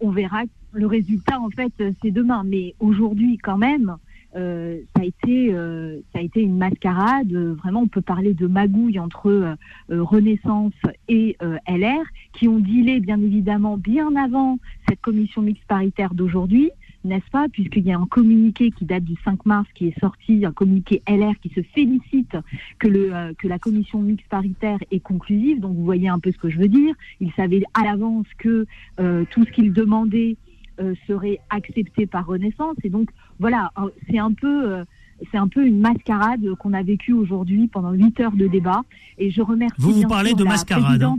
on 0.00 0.10
verra 0.10 0.42
le 0.72 0.86
résultat. 0.86 1.40
En 1.40 1.50
fait, 1.50 1.72
c'est 2.02 2.10
demain, 2.10 2.44
mais 2.44 2.74
aujourd'hui 2.80 3.38
quand 3.38 3.58
même. 3.58 3.96
Euh, 4.36 4.78
ça 4.94 5.02
a 5.02 5.04
été 5.04 5.52
euh, 5.52 5.98
ça 6.12 6.20
a 6.20 6.22
été 6.22 6.40
une 6.40 6.56
mascarade. 6.56 7.32
Vraiment, 7.32 7.82
on 7.82 7.88
peut 7.88 8.00
parler 8.00 8.32
de 8.32 8.46
magouille 8.46 9.00
entre 9.00 9.56
Renaissance 9.88 10.72
et 11.08 11.36
LR, 11.68 12.04
qui 12.34 12.46
ont 12.46 12.60
dealé 12.60 13.00
bien 13.00 13.20
évidemment 13.20 13.76
bien 13.76 14.14
avant 14.14 14.58
cette 14.88 15.00
commission 15.00 15.42
mixte 15.42 15.66
paritaire 15.66 16.14
d'aujourd'hui 16.14 16.70
n'est-ce 17.04 17.30
pas 17.30 17.48
Puisqu'il 17.48 17.84
y 17.84 17.92
a 17.92 17.98
un 17.98 18.06
communiqué 18.06 18.70
qui 18.70 18.84
date 18.84 19.04
du 19.04 19.14
5 19.24 19.46
mars 19.46 19.66
qui 19.74 19.88
est 19.88 20.00
sorti, 20.00 20.44
un 20.44 20.52
communiqué 20.52 21.02
LR 21.08 21.32
qui 21.42 21.50
se 21.50 21.62
félicite 21.62 22.36
que, 22.78 22.88
le, 22.88 23.14
euh, 23.14 23.32
que 23.38 23.48
la 23.48 23.58
commission 23.58 24.00
mixte 24.00 24.28
paritaire 24.28 24.78
est 24.90 25.00
conclusive. 25.00 25.60
Donc 25.60 25.76
vous 25.76 25.84
voyez 25.84 26.08
un 26.08 26.18
peu 26.18 26.32
ce 26.32 26.38
que 26.38 26.50
je 26.50 26.58
veux 26.58 26.68
dire. 26.68 26.94
Ils 27.20 27.32
savaient 27.32 27.62
à 27.74 27.84
l'avance 27.84 28.26
que 28.38 28.66
euh, 28.98 29.24
tout 29.30 29.44
ce 29.44 29.50
qu'ils 29.50 29.72
demandaient 29.72 30.36
euh, 30.80 30.94
serait 31.06 31.40
accepté 31.50 32.06
par 32.06 32.26
Renaissance. 32.26 32.76
Et 32.84 32.90
donc 32.90 33.10
voilà, 33.38 33.72
c'est 34.08 34.18
un 34.18 34.32
peu 34.32 34.84
c'est 35.30 35.38
un 35.38 35.48
peu 35.48 35.66
une 35.66 35.80
mascarade 35.80 36.54
qu'on 36.58 36.72
a 36.72 36.82
vécue 36.82 37.12
aujourd'hui 37.12 37.68
pendant 37.68 37.92
8 37.92 38.20
heures 38.20 38.36
de 38.36 38.46
débat. 38.46 38.82
Et 39.18 39.30
je 39.30 39.42
remercie. 39.42 39.76
Vous 39.78 39.92
vous 39.92 40.08
parlez 40.08 40.34
de 40.34 40.44
mascarade. 40.44 41.02
Hein 41.02 41.18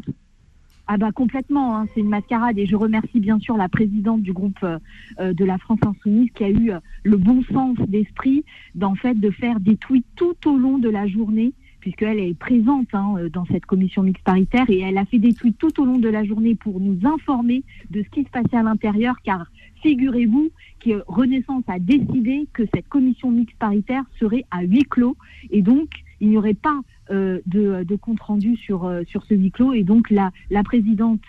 Ah 0.88 0.98
bah 0.98 1.12
complètement, 1.12 1.78
hein, 1.78 1.86
c'est 1.94 2.02
une 2.02 2.10
mascarade 2.10 2.58
et 2.58 2.66
je 2.66 2.76
remercie 2.76 3.20
bien 3.20 3.40
sûr 3.40 3.56
la 3.56 3.70
présidente 3.70 4.22
du 4.22 4.34
groupe 4.34 4.64
euh, 4.64 5.34
de 5.34 5.46
la 5.46 5.58
France 5.58 5.80
Insoumise 5.86 6.30
qui 6.34 6.44
a 6.44 6.50
eu 6.50 6.72
euh, 6.72 6.80
le 7.04 7.18
bon 7.18 7.44
sens 7.52 7.78
d'esprit 7.88 8.44
d'en 8.76 8.96
fait 8.96 9.14
de 9.14 9.30
faire 9.30 9.60
des 9.60 9.78
tweets 9.78 10.06
tout 10.16 10.36
au 10.46 10.58
long 10.58 10.80
de 10.80 10.90
la 10.90 11.08
journée 11.08 11.54
puisqu'elle 11.80 12.20
est 12.20 12.38
présente 12.38 12.88
hein, 12.94 13.16
euh, 13.18 13.30
dans 13.30 13.46
cette 13.46 13.66
commission 13.66 14.04
mixte 14.04 14.24
paritaire 14.24 14.70
et 14.70 14.80
elle 14.80 14.98
a 14.98 15.06
fait 15.06 15.20
des 15.20 15.34
tweets 15.34 15.58
tout 15.58 15.82
au 15.82 15.86
long 15.86 15.98
de 15.98 16.10
la 16.10 16.24
journée 16.24 16.56
pour 16.56 16.80
nous 16.80 16.98
informer 17.04 17.64
de 17.90 18.04
ce 18.04 18.10
qui 18.10 18.24
se 18.24 18.30
passait 18.30 18.58
à 18.58 18.64
l'intérieur 18.64 19.16
car 19.24 19.46
figurez-vous 19.82 20.50
que 20.80 21.04
Renaissance 21.08 21.64
a 21.68 21.80
décidé 21.80 22.48
que 22.54 22.64
cette 22.74 22.88
commission 22.90 23.32
mixte 23.32 23.58
paritaire 23.58 24.04
serait 24.20 24.46
à 24.52 24.64
huis 24.64 24.84
clos 24.84 25.18
et 25.52 25.62
donc 25.62 25.90
il 26.20 26.30
n'y 26.30 26.38
aurait 26.38 26.54
pas 26.54 26.80
de, 27.10 27.84
de 27.84 27.96
compte 27.96 28.20
rendu 28.22 28.56
sur 28.58 28.86
euh, 28.86 29.02
sur 29.08 29.24
ce 29.26 29.34
huis 29.34 29.52
clos. 29.52 29.74
Et 29.74 29.84
donc 29.84 30.10
la 30.10 30.32
la 30.50 30.64
présidente 30.64 31.22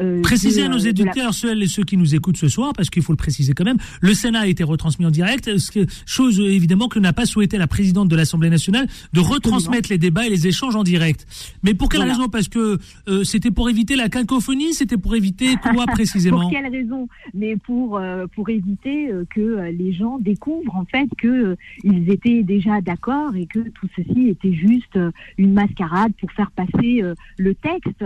euh, 0.00 0.22
Précisez 0.22 0.60
de- 0.62 0.66
à 0.66 0.68
nos 0.68 0.78
de 0.78 0.84
la- 0.84 0.90
éditeurs, 0.90 1.34
celles 1.34 1.62
et 1.62 1.66
ceux 1.66 1.82
qui 1.84 1.96
nous 1.96 2.14
écoutent 2.14 2.36
ce 2.36 2.48
soir, 2.48 2.72
parce 2.76 2.88
qu'il 2.90 3.02
faut 3.02 3.12
le 3.12 3.16
préciser 3.16 3.52
quand 3.52 3.64
même, 3.64 3.78
le 4.00 4.14
Sénat 4.14 4.40
a 4.40 4.46
été 4.46 4.62
retransmis 4.64 5.06
en 5.06 5.10
direct, 5.10 5.58
ce 5.58 5.70
que- 5.70 5.86
chose 6.06 6.40
euh, 6.40 6.48
évidemment 6.50 6.88
que 6.88 6.98
n'a 6.98 7.12
pas 7.12 7.26
souhaité 7.26 7.58
la 7.58 7.66
présidente 7.66 8.08
de 8.08 8.16
l'Assemblée 8.16 8.50
nationale, 8.50 8.86
de 9.12 9.20
retransmettre 9.20 9.90
les 9.90 9.98
débats 9.98 10.26
et 10.26 10.30
les 10.30 10.46
échanges 10.46 10.76
en 10.76 10.84
direct. 10.84 11.26
Mais 11.62 11.74
pour 11.74 11.88
quelle 11.88 12.00
Voilà. 12.00 12.14
raison? 12.14 12.28
Parce 12.28 12.48
que 12.48 12.78
euh, 13.08 13.24
c'était 13.24 13.50
pour 13.50 13.68
éviter 13.68 13.96
la 13.96 14.08
cacophonie, 14.08 14.72
c'était 14.72 14.96
pour 14.98 15.14
éviter 15.16 15.56
quoi 15.56 15.86
précisément? 15.86 16.42
Pour 16.42 16.50
quelle 16.50 16.70
raison? 16.70 17.08
Mais 17.34 17.56
pour 17.56 17.98
euh, 17.98 18.26
pour 18.34 18.48
éviter 18.48 19.10
euh, 19.10 19.24
que 19.28 19.40
euh, 19.40 19.70
les 19.72 19.92
gens 19.92 20.18
découvrent 20.18 20.76
en 20.76 20.84
fait 20.84 21.08
que 21.18 21.26
euh, 21.28 21.56
ils 21.84 22.10
étaient 22.10 22.42
déjà 22.42 22.80
d'accord 22.80 23.34
et 23.36 23.46
que 23.46 23.58
tout 23.60 23.88
ceci 23.96 24.28
était 24.28 24.52
juste 24.54 24.96
euh, 24.96 25.10
une 25.36 25.52
mascarade 25.52 26.12
pour 26.20 26.30
faire 26.32 26.50
passer 26.50 27.02
euh, 27.02 27.14
le 27.38 27.54
texte. 27.54 28.04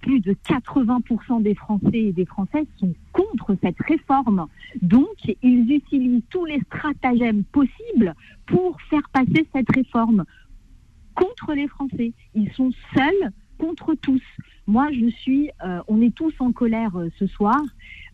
Plus 0.00 0.20
de 0.20 0.32
80% 0.32 1.42
des 1.42 1.54
Français 1.54 1.88
et 1.92 2.12
des 2.12 2.24
Françaises 2.24 2.66
sont 2.78 2.94
contre 3.12 3.54
cette 3.62 3.78
réforme. 3.86 4.46
Donc, 4.80 5.14
ils 5.42 5.70
utilisent 5.70 6.22
tous 6.30 6.46
les 6.46 6.58
stratagèmes 6.60 7.44
possibles 7.44 8.14
pour 8.46 8.80
faire 8.88 9.06
passer 9.12 9.46
cette 9.54 9.70
réforme 9.70 10.24
contre 11.14 11.52
les 11.52 11.68
Français. 11.68 12.14
Ils 12.34 12.50
sont 12.52 12.70
seuls 12.94 13.30
contre 13.58 13.92
tous. 13.92 14.22
Moi, 14.66 14.88
je 14.90 15.10
suis, 15.10 15.50
euh, 15.62 15.82
on 15.86 16.00
est 16.00 16.14
tous 16.14 16.32
en 16.38 16.50
colère 16.52 16.96
euh, 16.96 17.10
ce 17.18 17.26
soir. 17.26 17.60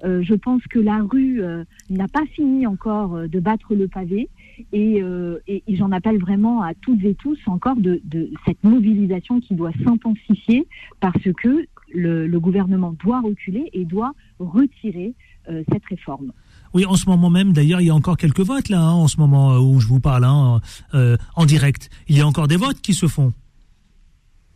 Je 0.02 0.34
pense 0.34 0.62
que 0.64 0.78
la 0.78 0.98
rue 0.98 1.40
n'a 1.88 2.06
pas 2.06 2.26
fini 2.26 2.66
encore 2.66 3.28
de 3.28 3.40
battre 3.40 3.74
le 3.74 3.88
pavé 3.88 4.28
et, 4.72 5.02
euh, 5.02 5.38
et- 5.46 5.62
j'en 5.68 5.92
appelle 5.92 6.18
vraiment 6.18 6.62
à 6.62 6.74
toutes 6.74 7.04
et 7.04 7.14
tous 7.14 7.38
encore 7.46 7.76
de, 7.76 8.00
cette 8.44 8.62
mobilisation 8.64 9.40
qui 9.40 9.54
doit 9.54 9.72
s'intensifier 9.84 10.66
parce 11.00 11.22
que 11.36 11.66
le, 11.94 12.38
gouvernement 12.38 12.94
doit 13.04 13.20
reculer 13.20 13.70
et 13.72 13.84
doit 13.84 14.12
retirer 14.38 15.14
euh, 15.48 15.62
cette 15.72 15.84
réforme. 15.86 16.32
Oui, 16.74 16.84
en 16.84 16.96
ce 16.96 17.08
moment 17.08 17.30
même, 17.30 17.52
d'ailleurs, 17.52 17.80
il 17.80 17.86
y 17.86 17.90
a 17.90 17.94
encore 17.94 18.16
quelques 18.16 18.40
votes 18.40 18.68
là, 18.68 18.80
hein, 18.80 18.92
en 18.92 19.08
ce 19.08 19.18
moment 19.18 19.52
euh, 19.52 19.60
où 19.60 19.80
je 19.80 19.86
vous 19.86 20.00
parle, 20.00 20.24
hein, 20.24 20.60
en 21.36 21.46
direct. 21.46 21.88
Il 22.08 22.16
y 22.16 22.20
a 22.20 22.26
encore 22.26 22.48
des 22.48 22.56
votes 22.56 22.80
qui 22.80 22.94
se 22.94 23.06
font. 23.06 23.32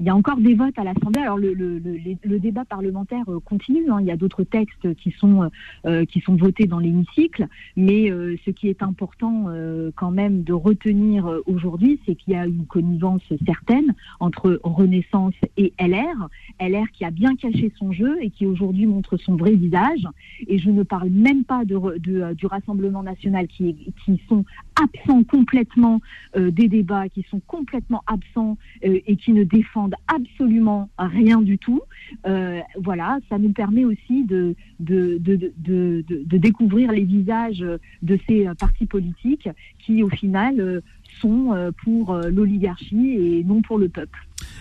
Il 0.00 0.06
y 0.06 0.08
a 0.08 0.16
encore 0.16 0.38
des 0.38 0.54
votes 0.54 0.78
à 0.78 0.84
l'Assemblée. 0.84 1.20
Alors 1.20 1.36
le, 1.36 1.52
le, 1.52 1.78
le, 1.78 1.94
le 2.24 2.38
débat 2.38 2.64
parlementaire 2.64 3.24
euh, 3.28 3.38
continue. 3.40 3.90
hein. 3.90 3.98
Il 4.00 4.06
y 4.06 4.10
a 4.10 4.16
d'autres 4.16 4.44
textes 4.44 4.94
qui 4.94 5.10
sont 5.10 5.42
euh, 5.42 5.48
euh, 5.86 6.04
qui 6.06 6.20
sont 6.20 6.36
votés 6.36 6.66
dans 6.66 6.78
l'hémicycle, 6.78 7.46
mais 7.76 8.10
euh, 8.10 8.36
ce 8.46 8.50
qui 8.50 8.68
est 8.68 8.82
important 8.82 9.44
euh, 9.48 9.90
quand 9.94 10.10
même 10.10 10.42
de 10.42 10.54
retenir 10.54 11.26
euh, 11.26 11.40
aujourd'hui, 11.46 12.00
c'est 12.06 12.14
qu'il 12.14 12.32
y 12.32 12.36
a 12.36 12.46
une 12.46 12.64
connivence 12.64 13.22
certaine 13.44 13.94
entre 14.20 14.58
Renaissance 14.64 15.34
et 15.58 15.74
LR. 15.78 16.28
LR 16.60 16.90
qui 16.94 17.04
a 17.04 17.10
bien 17.10 17.36
caché 17.36 17.70
son 17.78 17.92
jeu 17.92 18.16
et 18.22 18.30
qui 18.30 18.46
aujourd'hui 18.46 18.86
montre 18.86 19.18
son 19.18 19.36
vrai 19.36 19.52
visage. 19.54 20.06
Et 20.48 20.56
je 20.58 20.70
ne 20.70 20.82
parle 20.82 21.10
même 21.10 21.44
pas 21.44 21.66
de, 21.66 21.76
de, 21.98 22.32
du 22.32 22.46
Rassemblement 22.46 23.02
national 23.02 23.48
qui, 23.48 23.92
qui 24.04 24.20
sont 24.30 24.46
absents 24.82 25.24
complètement 25.24 26.00
des 26.36 26.68
débats, 26.68 27.08
qui 27.10 27.22
sont 27.30 27.40
complètement 27.46 28.02
absents 28.06 28.56
et 28.82 29.16
qui 29.16 29.32
ne 29.32 29.44
défendent 29.44 29.89
absolument 30.08 30.88
rien 30.98 31.40
du 31.40 31.58
tout. 31.58 31.80
Euh, 32.26 32.60
voilà, 32.78 33.18
ça 33.28 33.38
nous 33.38 33.52
permet 33.52 33.84
aussi 33.84 34.24
de, 34.24 34.54
de, 34.78 35.18
de, 35.18 35.52
de, 35.58 36.36
découvrir 36.38 36.92
les 36.92 37.04
visages 37.04 37.64
de 38.02 38.18
ces 38.26 38.48
partis 38.58 38.86
politiques 38.86 39.48
qui, 39.78 40.02
au 40.02 40.08
final, 40.08 40.60
euh, 40.60 40.80
sont 41.20 41.52
euh, 41.52 41.70
pour 41.84 42.14
l'oligarchie 42.14 43.16
et 43.18 43.44
non 43.44 43.62
pour 43.62 43.78
le 43.78 43.88
peuple. 43.88 44.18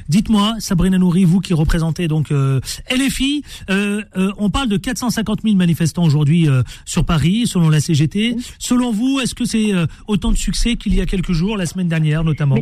Dites-moi, 0.07 0.55
Sabrina 0.59 0.97
Nouri, 0.97 1.23
vous 1.23 1.39
qui 1.39 1.53
représentez 1.53 2.07
donc 2.07 2.31
euh, 2.31 2.59
LFI, 2.89 3.43
euh, 3.69 4.01
euh, 4.17 4.31
on 4.37 4.49
parle 4.49 4.67
de 4.67 4.77
450 4.77 5.41
000 5.43 5.55
manifestants 5.55 6.03
aujourd'hui 6.03 6.47
sur 6.85 7.05
Paris, 7.05 7.45
selon 7.45 7.69
la 7.69 7.79
CGT. 7.79 8.35
Selon 8.57 8.91
vous, 8.91 9.19
est-ce 9.19 9.35
que 9.35 9.45
c'est 9.45 9.71
autant 10.07 10.31
de 10.31 10.37
succès 10.37 10.75
qu'il 10.75 10.95
y 10.95 11.01
a 11.01 11.05
quelques 11.05 11.31
jours, 11.31 11.57
la 11.57 11.65
semaine 11.65 11.87
dernière 11.87 12.23
notamment? 12.23 12.55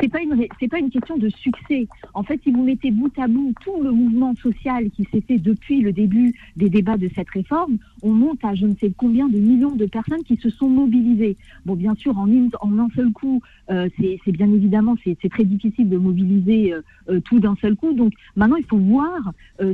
C'est 0.00 0.08
pas 0.08 0.20
une 0.22 0.46
c'est 0.58 0.68
pas 0.68 0.78
une 0.78 0.90
question 0.90 1.16
de 1.16 1.28
succès. 1.28 1.86
En 2.14 2.22
fait, 2.22 2.40
si 2.42 2.50
vous 2.50 2.64
mettez 2.64 2.90
bout 2.90 3.12
à 3.18 3.26
bout 3.28 3.52
tout 3.62 3.82
le 3.82 3.90
mouvement 3.90 4.34
social 4.36 4.90
qui 4.90 5.04
s'est 5.12 5.20
fait 5.20 5.38
depuis 5.38 5.80
le 5.80 5.92
début 5.92 6.34
des 6.56 6.68
débats 6.70 6.96
de 6.96 7.10
cette 7.14 7.30
réforme, 7.30 7.78
on 8.02 8.10
monte 8.12 8.44
à 8.44 8.54
je 8.54 8.66
ne 8.66 8.74
sais 8.76 8.92
combien 8.96 9.28
de 9.28 9.38
millions 9.38 9.74
de 9.76 9.86
personnes 9.86 10.22
qui 10.24 10.36
se 10.36 10.50
sont 10.50 10.68
mobilisées. 10.68 11.36
Bon, 11.66 11.74
bien 11.74 11.94
sûr, 11.94 12.16
en, 12.18 12.26
une- 12.26 12.50
en 12.60 12.78
un 12.78 12.88
seul 12.94 13.10
coup, 13.12 13.40
euh, 13.70 13.88
c'est 13.98 14.32
bien 14.32 14.50
évidemment 14.52 14.96
c'est 15.04 15.28
très 15.30 15.44
difficile 15.44 15.88
de 15.88 15.96
mobiliser 15.98 16.72
euh, 16.72 16.80
euh, 17.10 17.20
tout 17.20 17.40
d'un 17.40 17.56
seul 17.60 17.76
coup. 17.76 17.92
Donc 17.92 18.12
maintenant, 18.36 18.56
il 18.56 18.64
faut 18.64 18.78
voir 18.78 19.32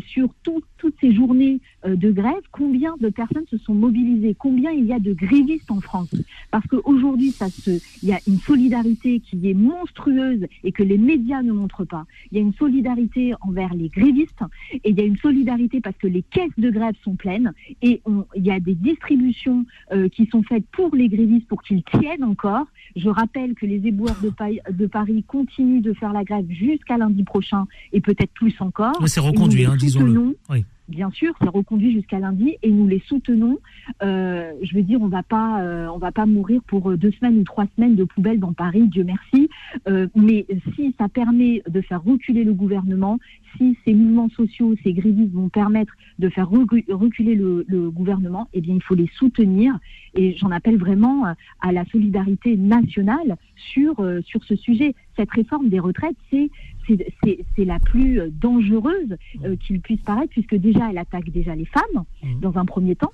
sur 0.08 0.28
tout- 0.42 0.62
toutes 0.78 0.94
ces 1.00 1.12
journées 1.14 1.60
de 1.86 2.10
grève 2.10 2.42
combien 2.50 2.94
de 3.00 3.08
personnes 3.08 3.44
se 3.48 3.58
sont 3.58 3.74
mobilisées, 3.74 4.34
combien 4.38 4.72
il 4.72 4.84
y 4.86 4.92
a 4.92 4.98
de 4.98 5.12
grévistes 5.12 5.70
en 5.70 5.80
France. 5.80 6.08
Parce 6.50 6.66
qu'aujourd'hui, 6.66 7.32
ça 7.38 7.46
se, 7.64 7.70
il 8.02 8.08
y 8.08 8.12
a 8.12 8.20
une 8.26 8.40
solidarité 8.40 9.20
qui 9.20 9.48
est 9.48 9.54
monstrueuse 9.54 10.15
et 10.64 10.72
que 10.72 10.82
les 10.82 10.98
médias 10.98 11.42
ne 11.42 11.52
montrent 11.52 11.84
pas. 11.84 12.04
Il 12.30 12.38
y 12.38 12.40
a 12.40 12.42
une 12.44 12.54
solidarité 12.54 13.34
envers 13.42 13.74
les 13.74 13.88
grévistes 13.88 14.40
et 14.84 14.90
il 14.90 14.96
y 14.98 15.00
a 15.00 15.04
une 15.04 15.16
solidarité 15.18 15.80
parce 15.80 15.96
que 15.96 16.06
les 16.06 16.22
caisses 16.22 16.50
de 16.58 16.70
grève 16.70 16.94
sont 17.02 17.16
pleines 17.16 17.52
et 17.82 18.00
on- 18.04 18.24
il 18.34 18.44
y 18.44 18.50
a 18.50 18.60
des 18.60 18.74
distributions 18.74 19.64
euh, 19.92 20.08
qui 20.08 20.26
sont 20.26 20.42
faites 20.42 20.66
pour 20.72 20.94
les 20.94 21.08
grévistes 21.08 21.46
pour 21.48 21.62
qu'ils 21.62 21.82
tiennent 21.84 22.24
encore. 22.24 22.66
Je 22.96 23.08
rappelle 23.08 23.54
que 23.54 23.66
les 23.66 23.86
éboueurs 23.86 24.18
de, 24.22 24.30
Pa- 24.30 24.70
de 24.72 24.86
Paris 24.86 25.24
continuent 25.26 25.82
de 25.82 25.92
faire 25.92 26.12
la 26.12 26.24
grève 26.24 26.46
jusqu'à 26.50 26.96
lundi 26.98 27.22
prochain 27.24 27.66
et 27.92 28.00
peut-être 28.00 28.32
plus 28.32 28.54
encore. 28.60 28.94
C'est 29.06 29.20
reconduit, 29.20 29.64
hein, 29.64 29.76
disons-le. 29.76 30.36
Oui. 30.50 30.64
Bien 30.88 31.10
sûr, 31.10 31.34
c'est 31.40 31.48
reconduit 31.48 31.92
jusqu'à 31.92 32.20
lundi 32.20 32.58
et 32.62 32.70
nous 32.70 32.86
les 32.86 33.00
soutenons. 33.08 33.58
Euh, 34.04 34.52
je 34.62 34.72
veux 34.76 34.82
dire, 34.82 35.02
on 35.02 35.08
va 35.08 35.24
pas, 35.24 35.60
euh, 35.60 35.88
on 35.88 35.98
va 35.98 36.12
pas 36.12 36.26
mourir 36.26 36.62
pour 36.64 36.92
euh, 36.92 36.96
deux 36.96 37.10
semaines 37.10 37.38
ou 37.38 37.42
trois 37.42 37.66
semaines 37.74 37.96
de 37.96 38.04
poubelle 38.04 38.38
dans 38.38 38.52
Paris, 38.52 38.86
Dieu 38.86 39.02
merci. 39.02 39.48
Euh, 39.88 40.06
mais 40.14 40.46
si 40.76 40.94
ça 40.96 41.08
permet 41.08 41.62
de 41.68 41.80
faire 41.80 42.04
reculer 42.04 42.44
le 42.44 42.52
gouvernement, 42.52 43.18
si 43.56 43.76
ces 43.84 43.94
mouvements 43.94 44.28
sociaux, 44.28 44.76
ces 44.84 44.92
grévistes 44.92 45.32
vont 45.32 45.48
permettre 45.48 45.92
de 46.20 46.28
faire 46.28 46.48
recu- 46.48 46.84
reculer 46.92 47.34
le, 47.34 47.64
le 47.66 47.90
gouvernement, 47.90 48.48
eh 48.54 48.60
bien, 48.60 48.74
il 48.76 48.82
faut 48.82 48.94
les 48.94 49.10
soutenir. 49.18 49.76
Et 50.14 50.36
j'en 50.36 50.52
appelle 50.52 50.76
vraiment 50.78 51.24
à 51.60 51.72
la 51.72 51.84
solidarité 51.86 52.56
nationale 52.56 53.36
sur 53.56 53.96
sur 54.24 54.42
ce 54.44 54.56
sujet. 54.56 54.94
Cette 55.16 55.30
réforme 55.30 55.68
des 55.68 55.80
retraites, 55.80 56.16
c'est 56.30 57.64
la 57.64 57.78
plus 57.78 58.20
euh, 58.20 58.28
dangereuse 58.30 59.16
euh, 59.44 59.56
qu'il 59.56 59.80
puisse 59.80 60.00
paraître, 60.00 60.30
puisque 60.30 60.54
déjà 60.54 60.90
elle 60.90 60.98
attaque 60.98 61.30
déjà 61.30 61.54
les 61.54 61.64
femmes 61.64 62.04
dans 62.40 62.56
un 62.58 62.64
premier 62.64 62.96
temps, 62.96 63.12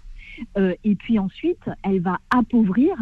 Euh, 0.56 0.74
et 0.82 0.94
puis 0.94 1.18
ensuite 1.18 1.64
elle 1.82 2.00
va 2.00 2.18
appauvrir 2.30 2.94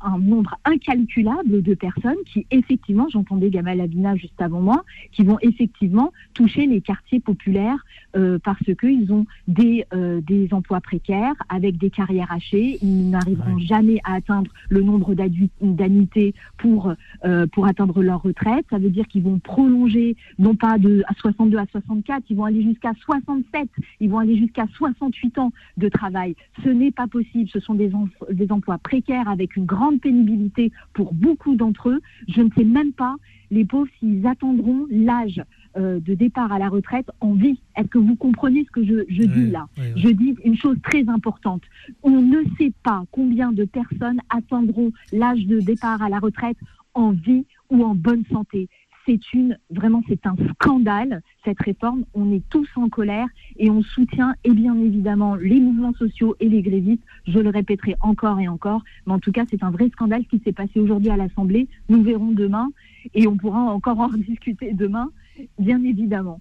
un 0.00 0.18
nombre 0.18 0.56
incalculable 0.64 1.62
de 1.62 1.74
personnes 1.74 2.16
qui 2.32 2.46
effectivement, 2.50 3.08
j'entendais 3.08 3.50
Gamal 3.50 3.80
Abina 3.80 4.16
juste 4.16 4.40
avant 4.40 4.60
moi, 4.60 4.84
qui 5.12 5.24
vont 5.24 5.38
effectivement 5.42 6.12
toucher 6.34 6.66
les 6.66 6.80
quartiers 6.80 7.20
populaires 7.20 7.84
euh, 8.16 8.38
parce 8.42 8.64
qu'ils 8.80 9.12
ont 9.12 9.26
des, 9.46 9.84
euh, 9.92 10.20
des 10.20 10.48
emplois 10.52 10.80
précaires 10.80 11.34
avec 11.48 11.78
des 11.78 11.90
carrières 11.90 12.32
hachées, 12.32 12.78
ils 12.82 13.10
n'arriveront 13.10 13.58
jamais 13.58 14.00
à 14.04 14.14
atteindre 14.14 14.50
le 14.68 14.82
nombre 14.82 15.14
d'annuités 15.14 16.34
pour, 16.58 16.92
euh, 17.24 17.46
pour 17.46 17.66
atteindre 17.66 18.02
leur 18.02 18.22
retraite, 18.22 18.66
ça 18.70 18.78
veut 18.78 18.90
dire 18.90 19.06
qu'ils 19.08 19.22
vont 19.22 19.38
prolonger 19.38 20.16
non 20.38 20.54
pas 20.54 20.78
de 20.78 21.02
à 21.06 21.14
62 21.14 21.58
à 21.58 21.66
64, 21.70 22.22
ils 22.28 22.36
vont 22.36 22.44
aller 22.44 22.62
jusqu'à 22.62 22.92
67, 23.00 23.68
ils 24.00 24.10
vont 24.10 24.18
aller 24.18 24.36
jusqu'à 24.36 24.66
68 24.74 25.38
ans 25.38 25.52
de 25.76 25.88
travail. 25.88 26.34
Ce 26.64 26.68
n'est 26.68 26.90
pas 26.90 27.06
possible, 27.06 27.48
ce 27.50 27.60
sont 27.60 27.74
des, 27.74 27.90
des 28.30 28.52
emplois 28.52 28.78
précaires 28.78 29.28
avec 29.28 29.56
une 29.56 29.64
grande 29.64 29.87
pénibilité 29.96 30.72
pour 30.92 31.14
beaucoup 31.14 31.56
d'entre 31.56 31.90
eux. 31.90 32.00
Je 32.28 32.42
ne 32.42 32.50
sais 32.56 32.64
même 32.64 32.92
pas, 32.92 33.16
les 33.50 33.64
pauvres, 33.64 33.88
s'ils 33.98 34.26
attendront 34.26 34.86
l'âge 34.90 35.42
euh, 35.76 36.00
de 36.00 36.14
départ 36.14 36.52
à 36.52 36.58
la 36.58 36.68
retraite 36.68 37.10
en 37.20 37.32
vie. 37.32 37.60
Est-ce 37.76 37.88
que 37.88 37.98
vous 37.98 38.16
comprenez 38.16 38.64
ce 38.64 38.70
que 38.70 38.84
je, 38.84 39.04
je 39.08 39.22
dis 39.22 39.50
là 39.50 39.68
Je 39.96 40.08
dis 40.08 40.36
une 40.44 40.56
chose 40.56 40.76
très 40.82 41.08
importante. 41.08 41.62
On 42.02 42.20
ne 42.20 42.42
sait 42.58 42.72
pas 42.82 43.04
combien 43.10 43.52
de 43.52 43.64
personnes 43.64 44.20
attendront 44.28 44.92
l'âge 45.12 45.46
de 45.46 45.60
départ 45.60 46.02
à 46.02 46.08
la 46.08 46.18
retraite 46.18 46.58
en 46.94 47.12
vie 47.12 47.46
ou 47.70 47.84
en 47.84 47.94
bonne 47.94 48.24
santé. 48.32 48.68
C'est 49.08 49.32
une 49.32 49.58
vraiment 49.70 50.02
c'est 50.06 50.26
un 50.26 50.36
scandale 50.52 51.22
cette 51.44 51.60
réforme. 51.62 52.04
On 52.12 52.30
est 52.30 52.42
tous 52.50 52.68
en 52.76 52.90
colère 52.90 53.26
et 53.56 53.70
on 53.70 53.82
soutient 53.82 54.34
et 54.44 54.50
bien 54.50 54.76
évidemment 54.76 55.34
les 55.34 55.60
mouvements 55.60 55.94
sociaux 55.94 56.36
et 56.40 56.48
les 56.48 56.60
grévistes. 56.60 57.02
Je 57.26 57.38
le 57.38 57.48
répéterai 57.48 57.96
encore 58.00 58.38
et 58.38 58.48
encore, 58.48 58.82
mais 59.06 59.14
en 59.14 59.18
tout 59.18 59.32
cas 59.32 59.44
c'est 59.50 59.62
un 59.62 59.70
vrai 59.70 59.88
scandale 59.90 60.26
qui 60.26 60.40
s'est 60.44 60.52
passé 60.52 60.78
aujourd'hui 60.78 61.10
à 61.10 61.16
l'Assemblée. 61.16 61.68
Nous 61.88 62.02
verrons 62.02 62.32
demain 62.32 62.68
et 63.14 63.26
on 63.26 63.36
pourra 63.36 63.60
encore 63.60 63.98
en 63.98 64.08
rediscuter 64.08 64.74
demain, 64.74 65.10
bien 65.58 65.82
évidemment. 65.82 66.40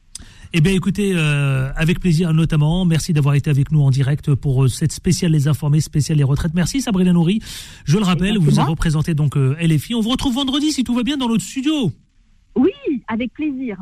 Eh 0.51 0.61
bien, 0.61 0.73
écoutez, 0.73 1.13
euh, 1.15 1.69
avec 1.75 1.99
plaisir 1.99 2.33
notamment. 2.33 2.83
Merci 2.85 3.13
d'avoir 3.13 3.35
été 3.35 3.49
avec 3.51 3.71
nous 3.71 3.81
en 3.81 3.91
direct 3.91 4.33
pour 4.33 4.63
euh, 4.63 4.67
cette 4.67 4.91
spéciale 4.91 5.31
Les 5.31 5.47
Informés, 5.47 5.79
spéciale 5.79 6.17
Les 6.17 6.23
Retraites. 6.23 6.53
Merci 6.55 6.81
Sabrina 6.81 7.13
Nouri. 7.13 7.39
Je 7.85 7.97
le 7.97 8.03
rappelle, 8.03 8.37
vous 8.39 8.59
avez 8.59 8.69
représenté 8.69 9.13
donc 9.13 9.37
euh, 9.37 9.55
LFI. 9.61 9.93
On 9.93 10.01
vous 10.01 10.09
retrouve 10.09 10.33
vendredi 10.33 10.71
si 10.71 10.83
tout 10.83 10.95
va 10.95 11.03
bien 11.03 11.17
dans 11.17 11.29
notre 11.29 11.43
studio. 11.43 11.91
Oui, 12.57 12.71
avec 13.07 13.33
plaisir. 13.33 13.77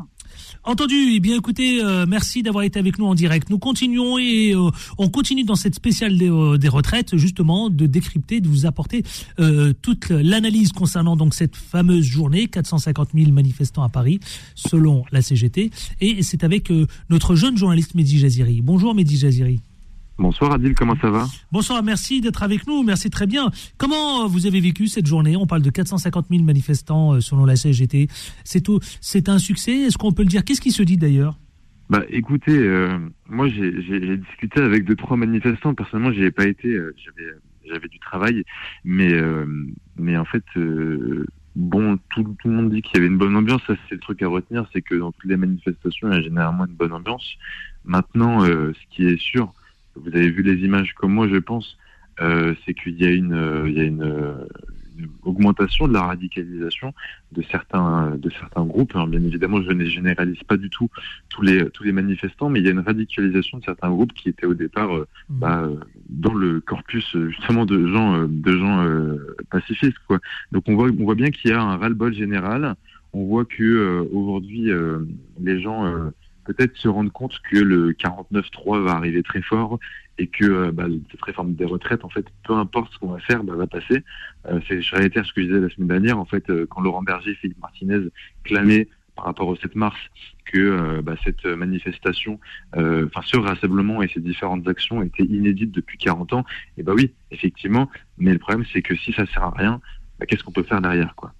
Entendu. 0.64 0.94
Eh 1.14 1.20
bien, 1.20 1.36
écoutez, 1.36 1.82
euh, 1.82 2.04
merci 2.06 2.42
d'avoir 2.42 2.64
été 2.64 2.78
avec 2.78 2.98
nous 2.98 3.06
en 3.06 3.14
direct. 3.14 3.48
Nous 3.48 3.58
continuons 3.58 4.18
et 4.18 4.52
euh, 4.54 4.70
on 4.98 5.08
continue 5.08 5.44
dans 5.44 5.54
cette 5.54 5.74
spéciale 5.74 6.18
des, 6.18 6.30
euh, 6.30 6.58
des, 6.58 6.68
retraites, 6.68 7.16
justement, 7.16 7.70
de 7.70 7.86
décrypter, 7.86 8.40
de 8.40 8.48
vous 8.48 8.66
apporter 8.66 9.02
toute 9.82 10.10
l'analyse 10.10 10.72
concernant 10.72 11.16
donc 11.16 11.34
cette 11.34 11.56
fameuse 11.56 12.04
journée, 12.04 12.48
450 12.48 13.10
000 13.14 13.30
manifestants 13.30 13.82
à 13.82 13.88
Paris, 13.88 14.20
selon 14.54 15.04
la 15.12 15.22
CGT. 15.22 15.70
Et 16.00 16.22
c'est 16.22 16.44
avec 16.44 16.70
notre 17.08 17.34
jeune 17.34 17.56
journaliste 17.56 17.94
Mehdi 17.94 18.18
Jaziri. 18.18 18.60
Bonjour 18.60 18.94
Mehdi 18.94 19.16
Jaziri. 19.16 19.60
Bonsoir 20.18 20.52
Adil, 20.52 20.74
comment 20.74 20.96
ça 20.96 21.10
va 21.10 21.26
Bonsoir, 21.52 21.82
merci 21.82 22.22
d'être 22.22 22.42
avec 22.42 22.66
nous, 22.66 22.82
merci 22.82 23.10
très 23.10 23.26
bien. 23.26 23.50
Comment 23.76 24.24
euh, 24.24 24.26
vous 24.26 24.46
avez 24.46 24.60
vécu 24.60 24.86
cette 24.86 25.04
journée? 25.04 25.36
On 25.36 25.46
parle 25.46 25.60
de 25.60 25.68
450 25.68 26.28
000 26.30 26.42
manifestants 26.42 27.14
euh, 27.14 27.20
selon 27.20 27.44
la 27.44 27.54
CGT. 27.54 28.08
C'est 28.42 28.62
tout, 28.62 28.80
c'est 29.02 29.28
un 29.28 29.38
succès? 29.38 29.72
Est-ce 29.72 29.98
qu'on 29.98 30.12
peut 30.12 30.22
le 30.22 30.28
dire? 30.28 30.42
Qu'est-ce 30.42 30.62
qui 30.62 30.72
se 30.72 30.82
dit 30.82 30.96
d'ailleurs? 30.96 31.38
Bah, 31.90 32.02
écoutez, 32.08 32.56
euh, 32.56 32.98
moi 33.28 33.46
j'ai 33.48 34.16
discuté 34.16 34.62
avec 34.62 34.84
deux 34.84 34.96
trois 34.96 35.18
manifestants. 35.18 35.74
Personnellement, 35.74 36.12
j'y 36.12 36.24
ai 36.24 36.30
pas 36.30 36.46
été. 36.46 36.70
j'avais 36.72 37.30
j'avais 37.68 37.88
du 37.88 37.98
travail, 37.98 38.42
mais 38.84 39.12
mais 39.96 40.16
en 40.16 40.24
fait. 40.24 40.44
Bon, 41.54 41.98
tout, 42.10 42.22
tout, 42.38 42.48
le 42.48 42.54
monde 42.54 42.70
dit 42.70 42.82
qu'il 42.82 42.96
y 42.96 42.98
avait 42.98 43.06
une 43.06 43.16
bonne 43.16 43.34
ambiance. 43.34 43.62
Ça, 43.66 43.74
c'est 43.88 43.94
le 43.94 44.00
truc 44.00 44.20
à 44.20 44.28
retenir, 44.28 44.68
c'est 44.74 44.82
que 44.82 44.94
dans 44.94 45.10
toutes 45.10 45.24
les 45.24 45.38
manifestations, 45.38 46.10
il 46.10 46.14
y 46.14 46.18
a 46.18 46.20
généralement 46.20 46.66
une 46.66 46.74
bonne 46.74 46.92
ambiance. 46.92 47.38
Maintenant, 47.86 48.40
ce 48.44 48.74
qui 48.90 49.06
est 49.06 49.18
sûr, 49.18 49.54
vous 49.96 50.08
avez 50.08 50.30
vu 50.30 50.42
les 50.42 50.64
images 50.64 50.94
comme 50.94 51.12
moi, 51.12 51.28
je 51.28 51.36
pense, 51.36 51.76
euh, 52.20 52.54
c'est 52.64 52.74
qu'il 52.74 53.00
y 53.00 53.06
a 53.06 53.10
une, 53.10 53.34
euh, 53.34 53.68
il 53.68 53.76
y 53.76 53.80
a 53.80 53.84
une, 53.84 54.02
euh, 54.02 54.46
une, 54.98 55.08
augmentation 55.24 55.86
de 55.86 55.92
la 55.92 56.02
radicalisation 56.02 56.94
de 57.32 57.42
certains, 57.42 58.16
de 58.16 58.30
certains 58.30 58.64
groupes. 58.64 58.92
Alors, 58.94 59.06
bien 59.06 59.22
évidemment, 59.22 59.60
je 59.60 59.70
ne 59.70 59.84
généralise 59.84 60.42
pas 60.44 60.56
du 60.56 60.70
tout 60.70 60.88
tous 61.28 61.42
les, 61.42 61.68
tous 61.70 61.82
les 61.82 61.92
manifestants, 61.92 62.48
mais 62.48 62.60
il 62.60 62.64
y 62.64 62.68
a 62.68 62.72
une 62.72 62.80
radicalisation 62.80 63.58
de 63.58 63.64
certains 63.64 63.90
groupes 63.90 64.14
qui 64.14 64.30
étaient 64.30 64.46
au 64.46 64.54
départ 64.54 64.90
mmh. 64.90 65.04
bah, 65.28 65.68
dans 66.08 66.32
le 66.32 66.60
corpus 66.60 67.14
justement 67.28 67.66
de 67.66 67.86
gens, 67.88 68.26
de 68.26 68.56
gens 68.56 68.86
pacifistes. 69.50 69.98
Quoi. 70.06 70.20
Donc 70.52 70.64
on 70.66 70.74
voit, 70.74 70.88
on 70.88 71.04
voit 71.04 71.14
bien 71.14 71.30
qu'il 71.30 71.50
y 71.50 71.52
a 71.52 71.60
un 71.60 71.76
ras-le-bol 71.76 72.14
général. 72.14 72.74
On 73.12 73.24
voit 73.24 73.44
que 73.44 74.08
aujourd'hui, 74.12 74.70
les 75.40 75.60
gens 75.60 76.10
peut-être 76.46 76.76
se 76.76 76.88
rendre 76.88 77.10
compte 77.12 77.38
que 77.50 77.58
le 77.58 77.92
49-3 77.92 78.82
va 78.82 78.92
arriver 78.92 79.22
très 79.22 79.42
fort 79.42 79.78
et 80.18 80.28
que 80.28 80.44
euh, 80.44 80.72
bah, 80.72 80.86
cette 81.10 81.22
réforme 81.22 81.54
des 81.54 81.64
retraites, 81.64 82.04
en 82.04 82.08
fait, 82.08 82.26
peu 82.44 82.54
importe 82.54 82.92
ce 82.92 82.98
qu'on 82.98 83.08
va 83.08 83.18
faire, 83.20 83.44
bah, 83.44 83.54
va 83.54 83.66
passer. 83.66 84.02
Euh, 84.46 84.60
c'est, 84.66 84.80
je 84.80 84.94
réitère 84.94 85.26
ce 85.26 85.32
que 85.32 85.42
je 85.42 85.46
disais 85.46 85.60
la 85.60 85.68
semaine 85.68 85.88
dernière, 85.88 86.18
en 86.18 86.24
fait, 86.24 86.48
euh, 86.50 86.66
quand 86.68 86.80
Laurent 86.80 87.02
Berger 87.02 87.32
et 87.32 87.34
Philippe 87.34 87.60
Martinez 87.60 88.08
clamaient 88.44 88.88
par 89.14 89.24
rapport 89.24 89.48
au 89.48 89.56
7 89.56 89.74
mars 89.76 89.96
que 90.44 91.00
bah, 91.00 91.16
cette 91.24 91.46
manifestation, 91.46 92.38
enfin 92.74 93.22
ce 93.24 93.38
rassemblement 93.38 94.02
et 94.02 94.08
ces 94.08 94.20
différentes 94.20 94.68
actions 94.68 95.02
étaient 95.02 95.24
inédites 95.24 95.72
depuis 95.72 95.96
40 95.96 96.34
ans, 96.34 96.44
et 96.76 96.82
bah 96.82 96.92
oui, 96.94 97.14
effectivement, 97.30 97.90
mais 98.18 98.34
le 98.34 98.38
problème 98.38 98.66
c'est 98.74 98.82
que 98.82 98.94
si 98.94 99.14
ça 99.14 99.24
sert 99.24 99.42
à 99.42 99.54
rien, 99.56 99.80
bah, 100.20 100.26
qu'est-ce 100.26 100.44
qu'on 100.44 100.52
peut 100.52 100.64
faire 100.64 100.82
derrière 100.82 101.14
quoi? 101.14 101.32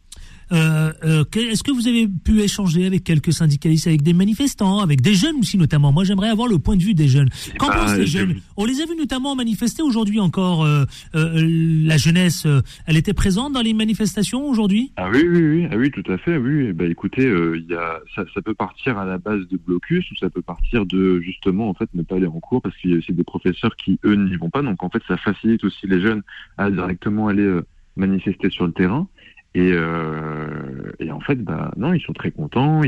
Euh, 0.53 0.92
euh, 1.05 1.24
Est-ce 1.34 1.62
que 1.62 1.70
vous 1.70 1.88
avez 1.88 2.07
pu 2.07 2.40
échanger 2.40 2.86
avec 2.86 3.05
quelques 3.05 3.32
syndicalistes, 3.32 3.86
avec 3.86 4.03
des 4.03 4.12
manifestants, 4.12 4.80
avec 4.80 5.01
des 5.01 5.14
jeunes 5.14 5.36
aussi 5.40 5.59
notamment? 5.59 5.92
Moi, 5.92 6.05
j'aimerais 6.05 6.28
avoir 6.28 6.49
le 6.49 6.59
point 6.59 6.76
de 6.76 6.82
vue 6.82 6.94
des 6.94 7.09
jeunes. 7.09 7.28
Qu'en 7.59 7.70
pensent 7.70 7.97
les 7.97 8.07
jeunes? 8.07 8.36
On 8.57 8.64
les 8.64 8.80
a 8.80 8.86
vus 8.86 8.97
notamment 8.97 9.34
manifester 9.34 9.82
aujourd'hui 9.82 10.20
encore. 10.20 10.64
Euh, 10.64 10.84
la 11.14 11.97
jeunesse, 11.97 12.47
elle 12.86 12.97
était 12.97 13.14
présente 13.14 13.53
dans 13.53 13.62
les 13.62 13.74
manifestations 13.74 14.49
aujourd'hui? 14.49 14.92
Ah 14.97 15.09
oui, 15.12 15.24
oui, 15.28 15.42
oui, 15.42 15.68
ah 15.70 15.76
oui, 15.76 15.90
tout 15.90 16.11
à 16.11 16.18
fait. 16.18 16.36
Oui, 16.36 16.72
bah 16.72 16.86
écoutez, 16.86 17.24
y 17.24 17.74
a, 17.74 18.01
ça, 18.14 18.24
ça, 18.34 18.42
peut 18.42 18.55
partir 18.55 18.99
à 18.99 19.05
la 19.05 19.18
base 19.18 19.47
de 19.49 19.57
blocus 19.57 20.11
ou 20.11 20.16
ça 20.16 20.30
peut 20.30 20.42
partir 20.42 20.86
de 20.86 21.20
justement 21.20 21.68
en 21.68 21.74
fait 21.74 21.88
ne 21.94 22.03
pas 22.03 22.16
aller 22.16 22.26
en 22.26 22.40
cours 22.40 22.62
parce 22.62 22.76
qu'il 22.76 22.90
y 22.90 22.94
a 22.94 22.99
aussi 22.99 23.12
des 23.12 23.24
professeurs 23.24 23.74
qui 23.76 23.99
eux 24.05 24.14
n'y 24.14 24.36
vont 24.36 24.51
pas. 24.51 24.62
Donc 24.62 24.82
en 24.82 24.90
fait, 24.90 25.03
ça 25.09 25.16
facilite 25.16 25.64
aussi 25.64 25.86
les 25.86 26.01
jeunes 26.01 26.22
à 26.57 26.70
directement 26.70 27.28
aller 27.28 27.61
manifester 27.97 28.51
sur 28.51 28.66
le 28.66 28.72
terrain. 28.72 29.09
Et, 29.57 29.72
euh, 29.72 30.92
et, 30.98 31.11
en 31.11 31.20
fait, 31.20 31.36
bah 31.36 31.72
non, 31.78 31.94
ils 31.94 32.02
sont 32.02 32.12
très 32.12 32.30
contents. 32.30 32.82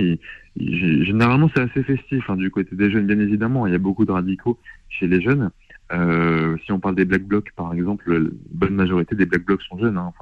Généralement, 0.59 1.49
c'est 1.55 1.63
assez 1.63 1.83
festif 1.83 2.29
hein, 2.29 2.37
du 2.37 2.51
côté 2.51 2.77
des 2.77 2.91
jeunes, 2.91 3.07
bien 3.07 3.19
évidemment. 3.19 3.67
Il 3.67 3.73
y 3.73 3.75
a 3.75 3.79
beaucoup 3.79 4.05
de 4.05 4.13
radicaux 4.13 4.59
chez 4.91 5.07
les 5.07 5.23
jeunes. 5.23 5.51
Euh, 5.95 6.59
si 6.67 6.73
on 6.73 6.79
parle 6.79 6.95
des 6.95 7.07
black 7.07 7.23
blocs, 7.23 7.53
par 7.57 7.73
exemple, 7.73 8.13
la 8.13 8.29
bonne 8.51 8.75
majorité 8.75 9.15
des 9.15 9.25
black 9.25 9.47
blocs 9.47 9.63
sont 9.63 9.79
jeunes. 9.79 9.97
Hein. 9.97 10.13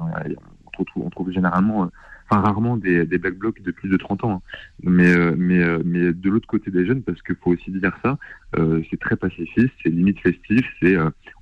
On, 0.78 0.84
trouve, 0.84 1.05
on 1.05 1.11
trouve 1.11 1.32
généralement 1.32 1.90
enfin 2.29 2.41
rarement 2.41 2.77
des, 2.77 3.07
des 3.07 3.18
black 3.18 3.35
blocs 3.35 3.62
de 3.62 3.70
plus 3.70 3.89
de 3.89 3.97
30 3.97 4.24
ans, 4.24 4.33
hein. 4.33 4.59
mais 4.83 5.16
euh, 5.16 5.35
mais 5.37 5.62
euh, 5.62 5.79
mais 5.85 6.12
de 6.12 6.31
l'autre 6.31 6.47
côté 6.47 6.70
des 6.70 6.87
jeunes, 6.87 7.03
parce 7.03 7.20
qu'il 7.22 7.37
faut 7.37 7.53
aussi 7.53 7.70
dire 7.70 7.97
ça, 8.03 8.18
euh, 8.59 8.83
c'est 8.91 8.99
très 8.99 9.16
pacifiste, 9.16 9.72
c'est 9.83 9.91
limite 9.91 10.20
festif, 10.20 10.66
c'est 10.81 10.97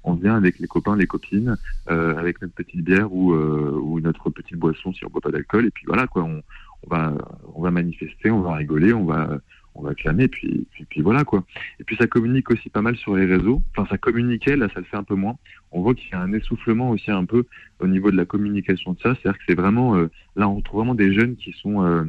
on 0.05 0.14
vient 0.14 0.37
avec 0.37 0.59
les 0.59 0.66
copains, 0.66 0.97
les 0.97 1.07
copines, 1.07 1.57
avec 1.87 2.43
notre 2.43 2.55
petite 2.55 2.82
bière 2.82 3.12
ou 3.12 3.35
ou 3.35 4.01
notre 4.01 4.30
petite 4.30 4.57
boisson 4.57 4.93
si 4.93 5.05
on 5.05 5.09
boit 5.09 5.20
pas 5.20 5.30
d'alcool, 5.30 5.66
et 5.66 5.70
puis 5.70 5.85
voilà 5.87 6.07
quoi, 6.07 6.24
on, 6.24 6.43
on 6.87 6.91
va 6.91 7.14
on 7.55 7.62
va 7.62 7.70
manifester, 7.70 8.30
on 8.30 8.43
va 8.43 8.55
rigoler, 8.55 8.93
on 8.93 9.05
va 9.05 9.39
on 9.75 9.83
va 9.83 9.95
clamer, 9.95 10.29
puis, 10.29 10.66
puis, 10.70 10.85
puis 10.85 11.01
voilà 11.01 11.25
quoi. 11.25 11.45
Et 11.81 11.85
puis 11.85 11.97
ça 11.97 12.07
communique 12.07 12.51
aussi 12.51 12.70
pas 12.70 12.83
mal 12.83 12.97
sur 12.97 13.16
les 13.16 13.27
réseaux. 13.27 13.62
Enfin, 13.70 13.89
ça 13.91 13.99
communiquait, 13.99 14.57
là, 14.57 14.68
ça 14.72 14.81
le 14.81 14.87
fait 14.87 14.97
un 14.97 15.03
peu 15.03 15.14
moins. 15.14 15.37
On 15.72 15.83
voit 15.83 15.95
qu'il 15.95 16.11
y 16.11 16.14
a 16.14 16.20
un 16.20 16.33
essoufflement 16.33 16.91
aussi 16.91 17.11
un 17.11 17.25
peu 17.25 17.45
au 17.81 17.87
niveau 17.87 18.11
de 18.11 18.16
la 18.16 18.25
communication 18.25 18.93
de 18.93 19.01
ça. 19.01 19.14
C'est-à-dire 19.14 19.39
que 19.39 19.45
c'est 19.49 19.57
vraiment, 19.57 19.97
euh, 19.97 20.11
là, 20.37 20.49
on 20.49 20.61
trouve 20.61 20.81
vraiment 20.81 20.95
des 20.95 21.12
jeunes 21.12 21.37
qui 21.37 21.53
sont, 21.53 21.85
euh, 21.85 22.05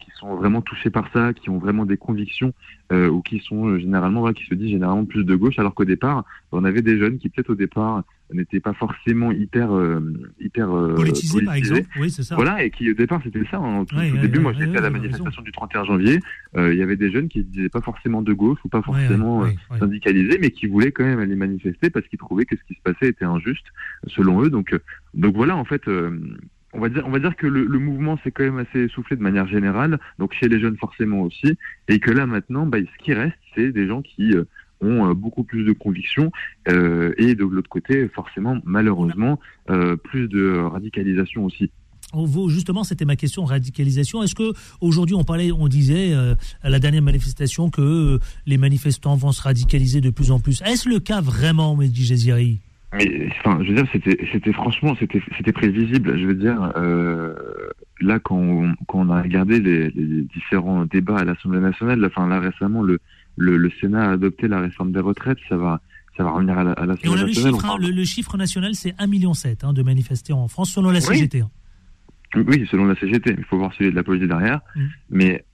qui 0.00 0.07
sont 0.18 0.34
vraiment 0.36 0.62
touchés 0.62 0.90
par 0.90 1.10
ça, 1.12 1.32
qui 1.32 1.50
ont 1.50 1.58
vraiment 1.58 1.86
des 1.86 1.96
convictions, 1.96 2.52
euh, 2.92 3.08
ou 3.08 3.22
qui 3.22 3.38
sont 3.40 3.78
généralement, 3.78 4.32
qui 4.32 4.44
se 4.44 4.54
disent 4.54 4.70
généralement 4.70 5.04
plus 5.04 5.24
de 5.24 5.34
gauche, 5.34 5.58
alors 5.58 5.74
qu'au 5.74 5.84
départ, 5.84 6.24
on 6.52 6.64
avait 6.64 6.82
des 6.82 6.98
jeunes 6.98 7.18
qui 7.18 7.28
peut-être 7.28 7.50
au 7.50 7.54
départ 7.54 8.02
n'était 8.34 8.60
pas 8.60 8.74
forcément 8.74 9.32
hyper 9.32 9.74
euh, 9.74 10.00
hyper 10.38 10.70
euh, 10.70 10.94
politisé, 10.94 11.42
par 11.42 11.54
exemple. 11.54 11.86
Oui 11.98 12.10
c'est 12.10 12.22
ça. 12.22 12.34
Voilà 12.34 12.62
et 12.62 12.70
qui 12.70 12.90
au 12.90 12.94
départ 12.94 13.20
c'était 13.24 13.42
ça 13.50 13.56
hein. 13.58 13.84
au 13.90 14.16
début. 14.18 14.40
Moi 14.40 14.52
j'étais 14.52 14.78
à 14.78 14.82
la 14.82 14.90
manifestation 14.90 15.42
du 15.42 15.52
31 15.52 15.84
janvier. 15.84 16.20
Euh, 16.56 16.72
il 16.72 16.78
y 16.78 16.82
avait 16.82 16.96
des 16.96 17.10
jeunes 17.10 17.28
qui 17.28 17.42
disaient 17.44 17.68
pas 17.68 17.80
forcément 17.80 18.22
de 18.22 18.32
gauche 18.32 18.58
ou 18.64 18.68
pas 18.68 18.82
forcément 18.82 19.44
syndicalisés 19.78 20.38
mais 20.40 20.50
qui 20.50 20.66
voulaient 20.66 20.92
quand 20.92 21.04
même 21.04 21.20
aller 21.20 21.36
manifester 21.36 21.90
parce 21.90 22.06
qu'ils 22.08 22.18
trouvaient 22.18 22.44
que 22.44 22.56
ce 22.56 22.62
qui 22.64 22.74
se 22.74 22.82
passait 22.82 23.08
était 23.08 23.24
injuste 23.24 23.66
selon 24.06 24.42
eux. 24.42 24.50
Donc 24.50 24.74
donc 25.14 25.34
voilà 25.34 25.56
en 25.56 25.64
fait 25.64 25.82
on 26.72 26.80
va 26.80 26.88
dire, 26.88 27.02
on 27.06 27.10
va 27.10 27.18
dire 27.18 27.36
que 27.36 27.46
le, 27.46 27.78
mouvement 27.78 28.18
s'est 28.22 28.30
quand 28.30 28.44
même 28.44 28.58
assez 28.58 28.84
essoufflé 28.84 29.16
de 29.16 29.22
manière 29.22 29.48
générale, 29.48 29.98
donc 30.18 30.34
chez 30.34 30.48
les 30.48 30.60
jeunes 30.60 30.76
forcément 30.76 31.22
aussi, 31.22 31.56
et 31.88 31.98
que 31.98 32.10
là 32.10 32.26
maintenant, 32.26 32.66
bah, 32.66 32.78
ce 32.80 33.04
qui 33.04 33.14
reste, 33.14 33.36
c'est 33.54 33.72
des 33.72 33.86
gens 33.86 34.02
qui 34.02 34.34
ont 34.80 35.08
euh, 35.08 35.14
beaucoup 35.14 35.44
plus 35.44 35.64
de 35.64 35.72
conviction 35.72 36.30
euh, 36.68 37.12
et 37.18 37.34
de 37.34 37.44
l'autre 37.44 37.68
côté, 37.68 38.08
forcément, 38.08 38.58
malheureusement, 38.64 39.38
euh, 39.70 39.96
plus 39.96 40.28
de 40.28 40.58
radicalisation 40.58 41.44
aussi. 41.44 41.70
Justement, 42.48 42.84
c'était 42.84 43.04
ma 43.04 43.16
question 43.16 43.44
radicalisation. 43.44 44.22
Est-ce 44.22 44.34
que 44.34 44.54
aujourd'hui 44.80 45.14
on 45.14 45.24
parlait, 45.24 45.52
on 45.52 45.68
disait 45.68 46.14
à 46.62 46.70
la 46.70 46.78
dernière 46.78 47.02
manifestation 47.02 47.68
que 47.68 48.18
les 48.46 48.56
manifestants 48.56 49.14
vont 49.14 49.30
se 49.30 49.42
radicaliser 49.42 50.00
de 50.00 50.08
plus 50.08 50.30
en 50.30 50.40
plus. 50.40 50.62
Est-ce 50.62 50.88
le 50.88 51.00
cas 51.00 51.20
vraiment, 51.20 51.76
Mehdi 51.76 52.06
mais 52.92 53.28
enfin, 53.40 53.58
je 53.62 53.68
veux 53.68 53.74
dire, 53.74 53.86
c'était, 53.92 54.52
franchement, 54.52 54.96
c'était, 54.98 55.52
prévisible. 55.52 56.18
Je 56.18 56.26
veux 56.26 56.34
dire, 56.34 56.72
euh, 56.76 57.34
là, 58.00 58.18
quand 58.18 58.36
on, 58.36 58.74
quand 58.86 59.00
on 59.00 59.10
a 59.10 59.20
regardé 59.20 59.60
les, 59.60 59.90
les 59.90 60.22
différents 60.22 60.86
débats 60.86 61.18
à 61.18 61.24
l'Assemblée 61.24 61.60
nationale, 61.60 62.02
enfin 62.06 62.26
là 62.28 62.40
récemment, 62.40 62.82
le, 62.82 62.98
le, 63.36 63.70
Sénat 63.80 64.08
a 64.08 64.12
adopté 64.12 64.48
la 64.48 64.60
réforme 64.60 64.92
des 64.92 65.00
retraites, 65.00 65.38
ça 65.50 65.56
va, 65.58 65.80
ça 66.16 66.24
va 66.24 66.30
revenir 66.30 66.56
à 66.56 66.64
la, 66.64 66.72
à 66.72 66.86
nationale. 66.86 67.26
Le 67.26 67.32
chiffre, 67.32 67.64
hein, 67.66 67.76
le, 67.78 68.04
chiffre, 68.04 68.36
national, 68.38 68.74
c'est 68.74 68.96
1,7 68.96 69.08
million 69.08 69.32
hein, 69.62 69.72
de 69.74 69.82
manifestants 69.82 70.42
en 70.42 70.48
France, 70.48 70.70
selon 70.70 70.90
la 70.90 71.02
CGT. 71.02 71.42
Hein. 71.42 71.50
Oui, 72.34 72.66
selon 72.70 72.86
la 72.86 72.94
CGT. 72.96 73.34
Il 73.36 73.44
faut 73.44 73.58
voir 73.58 73.72
celui 73.74 73.90
de 73.90 73.96
la 73.96 74.02
police 74.02 74.26
derrière. 74.26 74.60
Mm. 74.74 74.86
Mais 75.10 75.44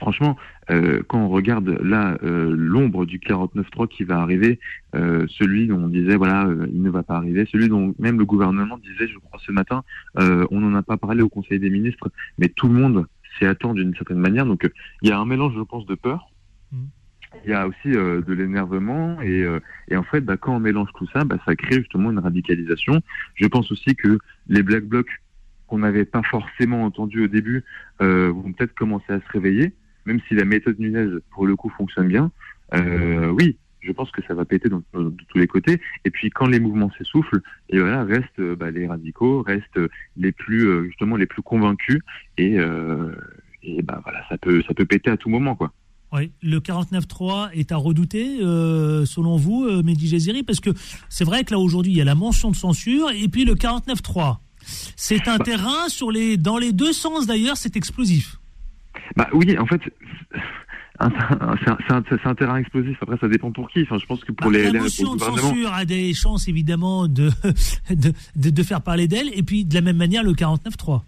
franchement, 0.00 0.36
euh, 0.70 1.02
quand 1.06 1.20
on 1.20 1.28
regarde 1.28 1.68
là 1.82 2.18
euh, 2.22 2.52
l'ombre 2.56 3.06
du 3.06 3.18
49.3 3.18 3.86
qui 3.88 4.04
va 4.04 4.20
arriver, 4.20 4.58
euh, 4.96 5.26
celui 5.28 5.68
dont 5.68 5.84
on 5.84 5.88
disait 5.88 6.16
voilà 6.16 6.48
il 6.72 6.82
ne 6.82 6.90
va 6.90 7.02
pas 7.02 7.16
arriver, 7.16 7.46
celui 7.50 7.68
dont 7.68 7.94
même 7.98 8.18
le 8.18 8.24
gouvernement 8.24 8.78
disait, 8.78 9.06
je 9.06 9.18
crois 9.18 9.38
ce 9.44 9.52
matin, 9.52 9.84
on 10.16 10.60
n'en 10.60 10.74
a 10.74 10.82
pas 10.82 10.96
parlé 10.96 11.22
au 11.22 11.28
Conseil 11.28 11.60
des 11.60 11.70
ministres, 11.70 12.10
mais 12.38 12.48
tout 12.48 12.66
le 12.66 12.74
monde 12.74 13.06
s'y 13.38 13.46
attend 13.46 13.74
d'une 13.74 13.94
certaine 13.94 14.18
manière. 14.18 14.46
Donc 14.46 14.68
il 15.02 15.08
y 15.08 15.12
a 15.12 15.18
un 15.18 15.26
mélange, 15.26 15.54
je 15.56 15.62
pense, 15.62 15.86
de 15.86 15.94
peur. 15.94 16.30
Il 17.44 17.50
y 17.50 17.54
a 17.54 17.66
aussi 17.66 17.76
euh, 17.86 18.22
de 18.22 18.32
l'énervement 18.32 19.20
et, 19.20 19.42
euh, 19.42 19.60
et 19.88 19.96
en 19.96 20.02
fait, 20.02 20.20
bah, 20.20 20.36
quand 20.36 20.56
on 20.56 20.60
mélange 20.60 20.88
tout 20.96 21.06
ça, 21.12 21.24
bah, 21.24 21.36
ça 21.46 21.54
crée 21.54 21.76
justement 21.76 22.10
une 22.10 22.18
radicalisation. 22.18 23.00
Je 23.34 23.46
pense 23.46 23.70
aussi 23.70 23.94
que 23.94 24.18
les 24.48 24.62
black 24.62 24.84
blocs 24.84 25.10
qu'on 25.66 25.78
n'avait 25.78 26.04
pas 26.04 26.22
forcément 26.22 26.82
entendus 26.82 27.24
au 27.24 27.28
début 27.28 27.64
euh, 28.02 28.32
vont 28.32 28.52
peut-être 28.52 28.74
commencer 28.74 29.12
à 29.12 29.20
se 29.20 29.28
réveiller, 29.28 29.72
même 30.10 30.20
si 30.28 30.34
la 30.34 30.44
méthode 30.44 30.78
Nunez 30.78 31.06
pour 31.32 31.46
le 31.46 31.54
coup 31.56 31.70
fonctionne 31.70 32.08
bien. 32.08 32.30
Euh, 32.74 33.28
oui, 33.28 33.56
je 33.80 33.92
pense 33.92 34.10
que 34.10 34.22
ça 34.26 34.34
va 34.34 34.44
péter 34.44 34.68
dans- 34.68 34.82
de 34.94 35.14
tous 35.28 35.38
les 35.38 35.46
côtés. 35.46 35.80
Et 36.04 36.10
puis 36.10 36.30
quand 36.30 36.46
les 36.46 36.60
mouvements 36.60 36.90
s'essoufflent, 36.98 37.40
et 37.70 37.78
voilà, 37.78 38.04
restent 38.04 38.40
euh, 38.40 38.56
bah, 38.56 38.70
les 38.70 38.86
radicaux, 38.86 39.42
restent 39.42 39.80
les 40.16 40.32
plus 40.32 40.66
euh, 40.66 40.84
justement 40.86 41.16
les 41.16 41.26
plus 41.26 41.42
convaincus 41.42 42.00
et, 42.38 42.58
euh, 42.58 43.12
et 43.62 43.82
bah 43.82 44.00
voilà, 44.02 44.20
ça 44.28 44.36
peut 44.38 44.62
ça 44.66 44.74
peut 44.74 44.84
péter 44.86 45.10
à 45.10 45.16
tout 45.16 45.28
moment 45.30 45.54
quoi. 45.54 45.72
Oui, 46.12 46.32
le 46.42 46.58
49.3 46.58 47.50
est 47.52 47.70
à 47.70 47.76
redouter, 47.76 48.40
euh, 48.42 49.04
selon 49.06 49.36
vous, 49.36 49.64
euh, 49.64 49.82
Mehdi 49.84 50.08
Géziri, 50.08 50.42
parce 50.42 50.58
que 50.58 50.70
c'est 51.08 51.22
vrai 51.24 51.44
que 51.44 51.52
là 51.52 51.60
aujourd'hui 51.60 51.92
il 51.92 51.98
y 51.98 52.00
a 52.00 52.04
la 52.04 52.16
mention 52.16 52.50
de 52.50 52.56
censure 52.56 53.10
et 53.12 53.28
puis 53.28 53.44
le 53.44 53.54
49.3. 53.54 54.38
C'est 54.96 55.28
un 55.28 55.38
terrain 55.38 55.88
sur 55.88 56.10
les, 56.10 56.36
dans 56.36 56.58
les 56.58 56.72
deux 56.72 56.92
sens 56.92 57.26
d'ailleurs, 57.28 57.56
c'est 57.56 57.76
explosif. 57.76 58.39
Bah 59.16 59.28
oui, 59.32 59.56
en 59.58 59.66
fait, 59.66 59.80
c'est 61.00 62.26
un, 62.26 62.34
terrain 62.34 62.56
explosif. 62.56 62.96
Après, 63.00 63.16
ça 63.18 63.28
dépend 63.28 63.50
pour 63.50 63.70
qui. 63.70 63.82
Enfin, 63.82 63.98
je 63.98 64.06
pense 64.06 64.22
que 64.24 64.32
pour 64.32 64.50
les, 64.50 64.64
la 64.64 64.70
les 64.70 64.78
pour 64.78 64.82
motion 64.82 65.14
de 65.14 65.20
censure 65.20 65.72
a 65.72 65.84
des 65.84 66.12
chances 66.14 66.48
évidemment 66.48 67.08
de, 67.08 67.30
de, 67.90 68.12
de, 68.36 68.50
de 68.50 68.62
faire 68.62 68.82
parler 68.82 69.08
d'elle, 69.08 69.28
et 69.34 69.42
puis 69.42 69.64
de 69.64 69.74
la 69.74 69.80
même 69.80 69.96
manière 69.96 70.22
le 70.22 70.32
49.3. 70.32 71.02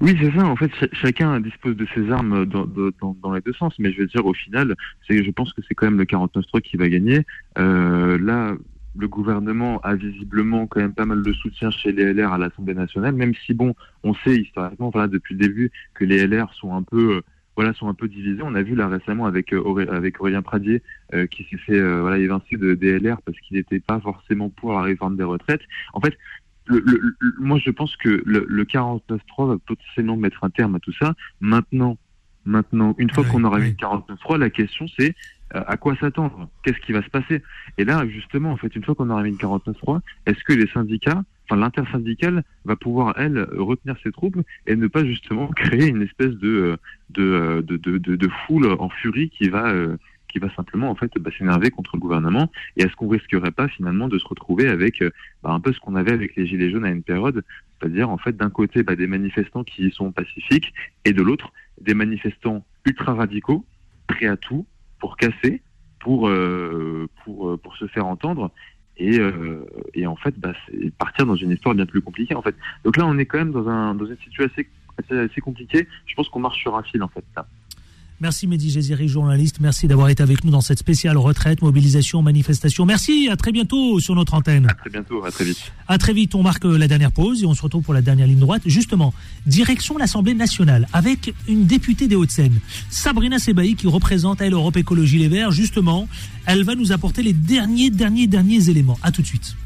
Oui, 0.00 0.16
c'est 0.20 0.32
ça. 0.32 0.46
En 0.46 0.54
fait, 0.56 0.70
ch- 0.78 0.90
chacun 0.92 1.40
dispose 1.40 1.76
de 1.76 1.86
ses 1.94 2.10
armes 2.10 2.46
dans, 2.46 2.66
dans, 2.66 3.16
dans 3.22 3.32
les 3.32 3.40
deux 3.40 3.52
sens. 3.52 3.74
Mais 3.78 3.92
je 3.92 4.00
veux 4.00 4.06
dire, 4.06 4.24
au 4.24 4.34
final, 4.34 4.74
c'est, 5.08 5.24
je 5.24 5.30
pense 5.30 5.52
que 5.52 5.60
c'est 5.66 5.74
quand 5.74 5.86
même 5.86 5.98
le 5.98 6.04
49.3 6.04 6.60
qui 6.60 6.76
va 6.76 6.88
gagner. 6.88 7.24
Euh, 7.58 8.16
là, 8.18 8.54
le 8.96 9.08
gouvernement 9.08 9.80
a 9.80 9.94
visiblement 9.94 10.66
quand 10.66 10.80
même 10.80 10.92
pas 10.94 11.06
mal 11.06 11.22
de 11.22 11.32
soutien 11.32 11.70
chez 11.70 11.92
les 11.92 12.12
LR 12.12 12.32
à 12.32 12.38
l'Assemblée 12.38 12.74
nationale, 12.74 13.14
même 13.14 13.32
si 13.46 13.54
bon, 13.54 13.74
on 14.02 14.14
sait 14.14 14.36
historiquement, 14.36 14.90
voilà, 14.90 15.08
depuis 15.08 15.34
le 15.34 15.40
début, 15.40 15.70
que 15.94 16.04
les 16.04 16.26
LR 16.26 16.52
sont 16.54 16.74
un 16.74 16.82
peu, 16.82 17.16
euh, 17.16 17.20
voilà, 17.56 17.72
sont 17.74 17.88
un 17.88 17.94
peu 17.94 18.08
divisés. 18.08 18.42
On 18.42 18.54
a 18.54 18.62
vu 18.62 18.74
là 18.74 18.88
récemment 18.88 19.26
avec 19.26 19.52
euh, 19.54 19.60
Auré- 19.62 19.88
avec 19.88 20.20
Aurélien 20.20 20.42
Pradier 20.42 20.82
euh, 21.14 21.26
qui 21.26 21.44
s'est 21.50 21.56
fait, 21.58 21.80
voilà, 22.00 22.18
évincer 22.18 22.56
de 22.56 22.74
des 22.74 22.98
LR 22.98 23.20
parce 23.22 23.38
qu'il 23.40 23.56
n'était 23.56 23.80
pas 23.80 23.98
forcément 24.00 24.50
pour 24.50 24.72
la 24.72 24.82
réforme 24.82 25.16
des 25.16 25.24
retraites. 25.24 25.62
En 25.94 26.00
fait, 26.00 26.16
le, 26.66 26.78
le- 26.80 27.00
le- 27.18 27.34
moi, 27.40 27.58
je 27.64 27.70
pense 27.70 27.96
que 27.96 28.22
le, 28.24 28.46
le 28.48 28.64
49.3 28.64 29.48
va 29.48 29.56
potentiellement 29.66 30.16
mettre 30.16 30.44
un 30.44 30.50
terme 30.50 30.74
à 30.76 30.80
tout 30.80 30.92
ça. 30.92 31.14
Maintenant, 31.40 31.98
maintenant, 32.44 32.94
une 32.98 33.10
fois 33.10 33.24
qu'on 33.24 33.44
aura 33.44 33.58
eu 33.60 33.64
le 33.64 33.70
49.3, 33.70 34.38
la 34.38 34.50
question 34.50 34.86
c'est 34.98 35.14
à 35.52 35.76
quoi 35.76 35.94
s'attendre? 35.96 36.48
Qu'est-ce 36.64 36.78
qui 36.80 36.92
va 36.92 37.02
se 37.02 37.10
passer? 37.10 37.42
Et 37.78 37.84
là, 37.84 38.06
justement, 38.08 38.52
en 38.52 38.56
fait, 38.56 38.74
une 38.74 38.84
fois 38.84 38.94
qu'on 38.94 39.10
aura 39.10 39.22
mis 39.22 39.30
le 39.30 39.36
49.3, 39.36 40.00
est-ce 40.26 40.42
que 40.44 40.52
les 40.52 40.66
syndicats, 40.68 41.22
enfin 41.48 41.60
l'intersyndicale, 41.60 42.42
va 42.64 42.76
pouvoir 42.76 43.14
elle 43.18 43.46
retenir 43.56 43.96
ses 44.02 44.12
troupes 44.12 44.38
et 44.66 44.76
ne 44.76 44.86
pas 44.86 45.04
justement 45.04 45.46
créer 45.56 45.88
une 45.88 46.02
espèce 46.02 46.30
de 46.36 46.48
euh, 46.48 46.76
euh, 47.18 47.62
de, 47.62 47.76
de, 47.76 47.98
de- 47.98 48.16
de 48.16 48.28
foule 48.46 48.66
en 48.78 48.88
furie 48.88 49.28
qui 49.30 49.48
va 49.48 49.68
euh, 49.70 49.96
qui 50.28 50.38
va 50.38 50.48
simplement 50.54 50.88
en 50.90 50.94
fait 50.94 51.10
bah, 51.20 51.30
s'énerver 51.36 51.70
contre 51.70 51.90
le 51.96 52.00
gouvernement? 52.00 52.50
Et 52.78 52.82
est-ce 52.84 52.96
qu'on 52.96 53.08
risquerait 53.08 53.50
pas 53.50 53.68
finalement 53.68 54.08
de 54.08 54.18
se 54.18 54.26
retrouver 54.26 54.68
avec 54.68 55.02
euh, 55.02 55.10
bah, 55.42 55.50
un 55.50 55.60
peu 55.60 55.72
ce 55.72 55.80
qu'on 55.80 55.94
avait 55.94 56.12
avec 56.12 56.36
les 56.36 56.46
gilets 56.46 56.70
jaunes 56.70 56.86
à 56.86 56.90
une 56.90 57.02
période, 57.02 57.44
c'est-à-dire 57.80 58.08
en 58.08 58.16
fait 58.18 58.36
d'un 58.36 58.48
côté 58.50 58.82
bah, 58.82 58.96
des 58.96 59.06
manifestants 59.06 59.64
qui 59.64 59.90
sont 59.90 60.10
pacifiques 60.12 60.72
et 61.04 61.12
de 61.12 61.20
l'autre 61.22 61.52
des 61.80 61.92
manifestants 61.94 62.64
ultra 62.86 63.12
radicaux 63.14 63.66
prêts 64.06 64.26
à 64.26 64.36
tout 64.38 64.64
pour 65.02 65.16
casser, 65.16 65.60
pour 65.98 66.28
euh, 66.28 67.08
pour 67.24 67.50
euh, 67.50 67.56
pour 67.56 67.76
se 67.76 67.88
faire 67.88 68.06
entendre 68.06 68.52
et 68.96 69.18
euh, 69.18 69.66
et 69.94 70.06
en 70.06 70.14
fait 70.14 70.38
bah, 70.38 70.52
partir 70.96 71.26
dans 71.26 71.34
une 71.34 71.50
histoire 71.50 71.74
bien 71.74 71.86
plus 71.86 72.00
compliquée 72.00 72.36
en 72.36 72.42
fait. 72.42 72.54
Donc 72.84 72.96
là 72.96 73.04
on 73.04 73.18
est 73.18 73.26
quand 73.26 73.38
même 73.38 73.50
dans 73.50 73.68
un 73.68 73.96
dans 73.96 74.06
une 74.06 74.16
situation 74.18 74.44
assez 74.44 74.68
assez, 74.98 75.18
assez 75.18 75.40
compliquée. 75.40 75.88
Je 76.06 76.14
pense 76.14 76.28
qu'on 76.28 76.38
marche 76.38 76.60
sur 76.60 76.76
un 76.76 76.84
fil 76.84 77.02
en 77.02 77.08
fait 77.08 77.24
là. 77.34 77.48
Merci 78.22 78.46
Mehdi 78.46 78.70
Géziri, 78.70 79.08
journaliste. 79.08 79.56
Merci 79.58 79.88
d'avoir 79.88 80.08
été 80.08 80.22
avec 80.22 80.44
nous 80.44 80.52
dans 80.52 80.60
cette 80.60 80.78
spéciale 80.78 81.16
retraite, 81.16 81.60
mobilisation, 81.60 82.22
manifestation. 82.22 82.86
Merci, 82.86 83.28
à 83.28 83.34
très 83.34 83.50
bientôt 83.50 83.98
sur 83.98 84.14
notre 84.14 84.34
antenne. 84.34 84.68
À 84.70 84.74
très 84.74 84.90
bientôt, 84.90 85.24
à 85.24 85.32
très 85.32 85.44
vite. 85.44 85.72
À 85.88 85.98
très 85.98 86.12
vite, 86.12 86.36
on 86.36 86.42
marque 86.44 86.62
la 86.62 86.86
dernière 86.86 87.10
pause 87.10 87.42
et 87.42 87.46
on 87.46 87.54
se 87.54 87.62
retrouve 87.62 87.82
pour 87.82 87.94
la 87.94 88.00
dernière 88.00 88.28
ligne 88.28 88.38
droite. 88.38 88.62
Justement, 88.64 89.12
direction 89.46 89.98
l'Assemblée 89.98 90.34
nationale 90.34 90.86
avec 90.92 91.34
une 91.48 91.66
députée 91.66 92.06
des 92.06 92.14
Hauts-de-Seine, 92.14 92.60
Sabrina 92.90 93.40
Sebaï, 93.40 93.74
qui 93.74 93.88
représente 93.88 94.40
elle 94.40 94.52
Europe 94.52 94.76
Écologie 94.76 95.18
Les 95.18 95.26
Verts. 95.26 95.50
Justement, 95.50 96.06
elle 96.46 96.62
va 96.62 96.76
nous 96.76 96.92
apporter 96.92 97.24
les 97.24 97.32
derniers, 97.32 97.90
derniers, 97.90 98.28
derniers 98.28 98.70
éléments. 98.70 99.00
À 99.02 99.10
tout 99.10 99.22
de 99.22 99.26
suite. 99.26 99.56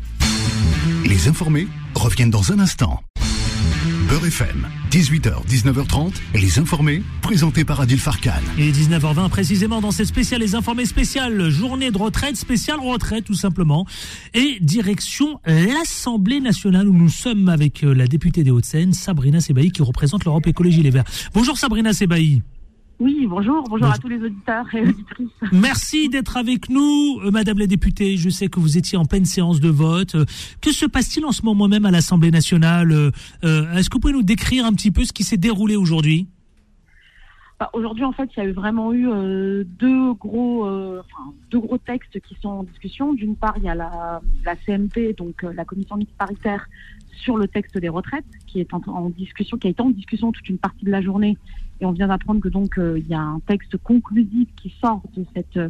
Les 1.05 1.29
informés 1.29 1.69
reviennent 1.95 2.31
dans 2.31 2.53
un 2.53 2.59
instant. 2.59 3.03
Beurre 4.09 4.27
FM, 4.27 4.69
18h, 4.93 5.47
19h30, 5.49 6.13
les 6.35 6.61
informés, 6.61 7.03
présentés 7.23 7.65
par 7.65 7.81
Adil 7.81 7.99
Farkan. 7.99 8.31
Et 8.57 8.71
19h20 8.71 9.29
précisément 9.31 9.81
dans 9.81 9.91
cette 9.91 10.07
spéciale 10.07 10.41
Les 10.43 10.55
Informés 10.55 10.87
spéciale 10.87 11.51
journée 11.51 11.91
de 11.91 11.99
retraite, 11.99 12.37
spéciale 12.37 12.79
retraite 12.79 13.25
tout 13.25 13.35
simplement. 13.35 13.85
Et 14.33 14.59
direction 14.61 15.41
l'Assemblée 15.45 16.41
nationale 16.41 16.89
où 16.89 16.95
nous 16.95 17.09
sommes 17.09 17.49
avec 17.49 17.83
euh, 17.83 17.95
la 17.95 18.07
députée 18.07 18.45
des 18.45 18.51
Hauts-de-Seine, 18.53 18.93
Sabrina 18.93 19.41
Sebaï, 19.41 19.73
qui 19.73 19.83
représente 19.83 20.25
l'Europe 20.25 20.47
Écologie 20.47 20.83
Les 20.83 20.91
Verts. 20.91 21.05
Bonjour 21.35 21.59
Sabrina 21.59 21.93
Sebaï. 21.93 22.43
Oui, 22.99 23.27
bonjour, 23.29 23.63
bonjour 23.69 23.89
à 23.89 23.99
tous 23.99 24.09
les 24.09 24.23
auditeurs 24.23 24.65
et 24.75 24.81
auditrices. 24.81 25.29
Merci 25.53 26.09
d'être 26.09 26.39
avec 26.39 26.71
nous, 26.71 27.21
euh, 27.25 27.31
Madame 27.31 27.59
la 27.59 27.67
députée. 27.67 28.17
Je 28.17 28.31
sais 28.31 28.49
que 28.49 28.59
vous 28.59 28.79
étiez 28.79 28.97
en 28.97 29.05
pleine 29.05 29.27
séance 29.27 29.61
de 29.61 29.69
vote. 29.69 30.15
Euh, 30.15 30.25
Que 30.63 30.73
se 30.73 30.87
passe-t-il 30.87 31.27
en 31.27 31.33
ce 31.33 31.43
moment 31.43 31.69
même 31.69 31.85
à 31.85 31.91
l'Assemblée 31.91 32.31
nationale 32.31 32.93
Euh, 32.93 33.13
Est-ce 33.75 33.91
que 33.91 33.95
vous 33.97 34.01
pouvez 34.01 34.15
nous 34.15 34.23
décrire 34.23 34.65
un 34.65 34.73
petit 34.73 34.91
peu 34.91 35.05
ce 35.05 35.13
qui 35.13 35.25
s'est 35.25 35.37
déroulé 35.37 35.77
aujourd'hui? 35.77 36.27
Bah, 37.61 37.69
Aujourd'hui, 37.75 38.05
en 38.05 38.13
fait, 38.13 38.31
il 38.35 38.41
y 38.43 38.47
a 38.47 38.49
eu 38.49 38.53
vraiment 38.53 38.93
eu 38.95 39.09
euh, 39.11 39.65
deux 39.79 40.15
gros, 40.15 40.65
euh, 40.67 41.01
enfin, 41.01 41.33
deux 41.51 41.59
gros 41.61 41.77
textes 41.79 42.19
qui 42.21 42.35
sont 42.41 42.49
en 42.49 42.63
discussion. 42.63 43.13
D'une 43.13 43.37
part, 43.37 43.55
il 43.59 43.65
y 43.65 43.69
a 43.69 43.75
la, 43.75 44.23
la 44.45 44.57
CMP, 44.57 45.15
donc 45.17 45.45
euh, 45.45 45.53
la 45.53 45.67
commission 45.67 45.97
mixte 45.97 46.17
paritaire 46.17 46.67
sur 47.23 47.37
le 47.37 47.47
texte 47.47 47.77
des 47.79 47.89
retraites, 47.91 48.25
qui 48.47 48.61
est 48.61 48.73
en, 48.73 48.81
en 48.87 49.11
discussion, 49.11 49.59
qui 49.59 49.67
a 49.67 49.71
été 49.71 49.83
en 49.83 49.91
discussion 49.91 50.33
toute 50.33 50.49
une 50.49 50.59
partie 50.59 50.85
de 50.87 50.91
la 50.91 51.03
journée. 51.03 51.37
Et 51.81 51.87
on 51.87 51.93
vient 51.93 52.09
d'apprendre 52.09 52.41
que 52.41 52.49
donc 52.49 52.79
euh, 52.79 52.99
il 52.99 53.07
y 53.09 53.15
a 53.15 53.21
un 53.21 53.41
texte 53.47 53.77
conclusif 53.79 54.49
qui 54.57 54.73
sort 54.81 55.03
de 55.17 55.25
cette 55.35 55.57
euh, 55.57 55.69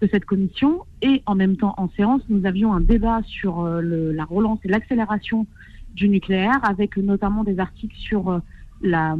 de 0.00 0.08
cette 0.08 0.24
commission. 0.24 0.80
Et 1.02 1.22
en 1.26 1.34
même 1.36 1.56
temps, 1.56 1.74
en 1.76 1.88
séance, 1.90 2.22
nous 2.28 2.44
avions 2.46 2.72
un 2.74 2.80
débat 2.80 3.22
sur 3.24 3.60
euh, 3.60 3.80
le- 3.80 4.12
la 4.12 4.24
relance 4.24 4.58
et 4.64 4.68
l'accélération 4.68 5.46
du 5.94 6.08
nucléaire, 6.08 6.58
avec 6.68 6.96
notamment 6.96 7.44
des 7.44 7.60
articles 7.60 7.96
sur 7.96 8.40
la, 8.82 9.16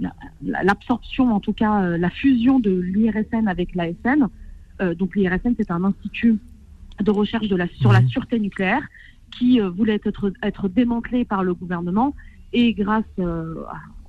la- 0.00 0.12
la- 0.42 0.62
l'absorption, 0.64 1.32
en 1.32 1.38
tout 1.40 1.52
cas 1.52 1.96
la 1.96 2.10
fusion 2.10 2.58
de 2.58 2.70
l'IRSN 2.72 3.46
avec 3.46 3.74
l'ASN. 3.76 4.26
Euh, 4.80 4.94
donc 4.94 5.14
l'IRSN, 5.14 5.54
c'est 5.56 5.70
un 5.70 5.84
institut 5.84 6.38
de 7.00 7.10
recherche 7.12 7.46
de 7.48 7.54
la, 7.54 7.68
sur 7.68 7.92
la 7.92 8.04
sûreté 8.08 8.40
nucléaire 8.40 8.82
qui 9.38 9.60
euh, 9.60 9.70
voulait 9.70 10.00
être, 10.04 10.32
être 10.42 10.68
démantelé 10.68 11.24
par 11.24 11.44
le 11.44 11.54
gouvernement. 11.54 12.14
Et 12.52 12.72
grâce 12.72 13.04
euh, 13.18 13.54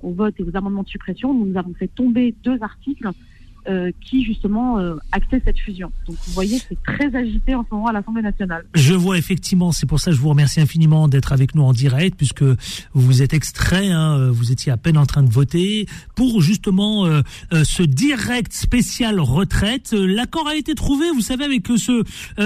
au 0.02 0.12
vote 0.12 0.34
et 0.38 0.42
aux 0.42 0.56
amendements 0.56 0.82
de 0.82 0.88
suppression, 0.88 1.34
nous 1.34 1.56
avons 1.58 1.74
fait 1.74 1.88
tomber 1.88 2.34
deux 2.42 2.58
articles 2.62 3.10
euh, 3.68 3.90
qui 4.00 4.24
justement 4.24 4.78
euh, 4.78 4.96
actaient 5.12 5.42
cette 5.44 5.58
fusion. 5.58 5.92
Donc 6.06 6.16
vous 6.26 6.32
voyez, 6.32 6.58
c'est 6.66 6.82
très 6.82 7.14
agité 7.14 7.54
en 7.54 7.62
ce 7.62 7.68
moment 7.74 7.88
à 7.88 7.92
l'Assemblée 7.92 8.22
nationale. 8.22 8.64
Je 8.74 8.94
vois 8.94 9.18
effectivement, 9.18 9.70
c'est 9.70 9.84
pour 9.84 10.00
ça 10.00 10.10
que 10.10 10.16
je 10.16 10.22
vous 10.22 10.30
remercie 10.30 10.62
infiniment 10.62 11.08
d'être 11.08 11.32
avec 11.32 11.54
nous 11.54 11.62
en 11.62 11.74
direct, 11.74 12.16
puisque 12.16 12.42
vous 12.94 13.20
êtes 13.20 13.34
extrait, 13.34 13.90
hein, 13.90 14.30
vous 14.30 14.50
étiez 14.50 14.72
à 14.72 14.78
peine 14.78 14.96
en 14.96 15.04
train 15.04 15.22
de 15.22 15.28
voter, 15.28 15.84
pour 16.16 16.40
justement 16.40 17.04
euh, 17.04 17.20
euh, 17.52 17.62
ce 17.64 17.82
direct 17.82 18.54
spécial 18.54 19.20
retraite. 19.20 19.90
Euh, 19.92 20.06
L'accord 20.06 20.48
a 20.48 20.56
été 20.56 20.74
trouvé, 20.74 21.10
vous 21.12 21.20
savez, 21.20 21.44
avec 21.44 21.70
euh, 21.70 21.76
ce 21.76 21.92
euh, 21.92 22.02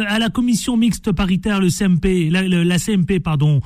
à 0.09 0.18
la 0.18 0.30
commission 0.30 0.76
mixte 0.76 1.12
paritaire, 1.12 1.61
le 1.61 1.70
CMP, 1.70 2.28
la, 2.28 2.42
la 2.42 2.78
CMP, 2.78 3.20
pardon. 3.20 3.61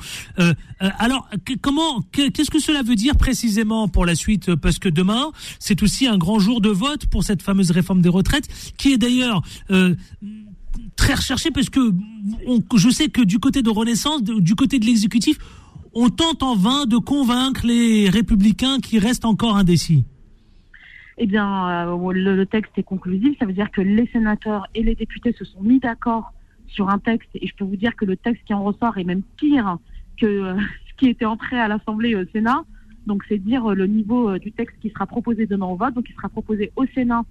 Euh, 0.81 0.85
euh, 0.85 0.89
alors, 0.99 1.27
comment, 1.61 2.01
que- 2.11 2.29
qu'est-ce 2.29 2.51
que 2.51 2.59
cela 2.59 2.83
veut 2.83 2.95
dire 2.95 3.15
précisément 3.17 3.87
pour 3.87 4.05
la 4.05 4.15
suite? 4.15 4.55
Parce 4.55 4.79
que 4.79 4.89
demain, 4.89 5.31
c'est 5.59 5.81
aussi 5.83 6.07
un 6.07 6.17
grand 6.17 6.39
jour 6.39 6.61
de 6.61 6.69
vote 6.69 7.05
pour 7.07 7.23
cette 7.23 7.41
fameuse 7.41 7.71
réforme 7.71 8.01
des 8.01 8.09
retraites, 8.09 8.47
qui 8.77 8.93
est 8.93 8.97
d'ailleurs 8.97 9.41
euh, 9.71 9.95
très 10.95 11.13
recherché 11.15 11.51
parce 11.51 11.69
que 11.69 11.91
je 12.75 12.89
sais 12.89 13.09
que 13.09 13.21
du 13.21 13.39
côté 13.39 13.61
de 13.61 13.69
Renaissance, 13.69 14.23
du 14.23 14.55
côté 14.55 14.79
de 14.79 14.85
l'exécutif, 14.85 15.37
on 15.93 16.09
tente 16.09 16.43
en 16.43 16.55
vain 16.55 16.85
de 16.85 16.97
convaincre 16.97 17.65
les 17.65 18.09
républicains 18.09 18.79
qui 18.79 18.99
restent 18.99 19.25
encore 19.25 19.57
indécis. 19.57 20.05
Eh 21.17 21.25
bien, 21.25 21.89
euh, 21.89 22.13
le, 22.13 22.35
le 22.35 22.45
texte 22.45 22.71
est 22.77 22.83
conclusif. 22.83 23.37
Ça 23.39 23.45
veut 23.45 23.53
dire 23.53 23.71
que 23.71 23.81
les 23.81 24.07
sénateurs 24.13 24.67
et 24.75 24.83
les 24.83 24.95
députés 24.95 25.33
se 25.37 25.43
sont 25.43 25.61
mis 25.61 25.79
d'accord 25.79 26.31
sur 26.67 26.89
un 26.89 26.99
texte. 26.99 27.29
Et 27.35 27.47
je 27.47 27.53
peux 27.57 27.65
vous 27.65 27.75
dire 27.75 27.95
que 27.97 28.05
le 28.05 28.15
texte 28.15 28.43
qui 28.45 28.53
en 28.53 28.63
ressort 28.63 28.97
est 28.97 29.03
même 29.03 29.23
pire 29.35 29.77
que 30.19 30.25
euh, 30.25 30.55
ce 30.89 30.93
qui 30.97 31.07
était 31.07 31.25
entré 31.25 31.59
à 31.59 31.67
l'Assemblée 31.67 32.09
et 32.09 32.15
au 32.15 32.25
Sénat. 32.27 32.63
Donc 33.07 33.23
c'est 33.27 33.37
dire 33.37 33.71
euh, 33.71 33.75
le 33.75 33.87
niveau 33.87 34.29
euh, 34.29 34.39
du 34.39 34.51
texte 34.51 34.75
qui 34.81 34.89
sera 34.89 35.05
proposé 35.07 35.45
demain 35.45 35.67
au 35.67 35.75
vote. 35.75 35.93
Donc 35.93 36.05
il 36.09 36.15
sera 36.15 36.29
proposé 36.29 36.71
au 36.75 36.85
Sénat 36.87 37.23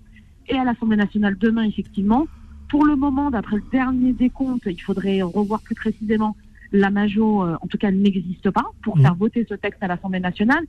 et 0.49 0.57
à 0.57 0.65
l'Assemblée 0.65 0.97
nationale 0.97 1.37
demain, 1.39 1.63
effectivement. 1.65 2.27
Pour 2.69 2.85
le 2.85 2.97
moment, 2.97 3.31
d'après 3.31 3.57
le 3.57 3.63
dernier 3.71 4.13
décompte, 4.13 4.65
il 4.67 4.81
faudrait 4.81 5.23
revoir 5.23 5.63
plus 5.63 5.75
précisément 5.75 6.37
la 6.73 6.91
majo, 6.91 7.45
euh, 7.45 7.57
en 7.63 7.67
tout 7.67 7.79
cas, 7.79 7.89
elle 7.89 8.01
n'existe 8.01 8.51
pas 8.51 8.65
pour 8.83 8.97
Mhm. 8.97 9.03
faire 9.03 9.15
voter 9.15 9.47
ce 9.49 9.55
texte 9.55 9.83
à 9.83 9.89
l'Assemblée 9.89 10.21
nationale. 10.21 10.65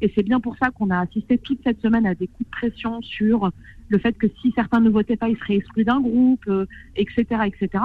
Et 0.00 0.12
c'est 0.14 0.24
bien 0.24 0.40
pour 0.40 0.56
ça 0.56 0.70
qu'on 0.70 0.90
a 0.90 0.98
assisté 1.00 1.38
toute 1.38 1.60
cette 1.62 1.80
semaine 1.80 2.06
à 2.06 2.14
des 2.14 2.26
coups 2.26 2.48
de 2.48 2.50
pression 2.50 3.00
sur 3.02 3.50
le 3.88 3.98
fait 3.98 4.16
que 4.18 4.26
si 4.40 4.52
certains 4.54 4.80
ne 4.80 4.90
votaient 4.90 5.16
pas, 5.16 5.28
ils 5.28 5.36
seraient 5.38 5.56
exclus 5.56 5.84
d'un 5.84 6.00
groupe, 6.00 6.42
euh, 6.48 6.66
etc., 6.96 7.24
etc. 7.46 7.84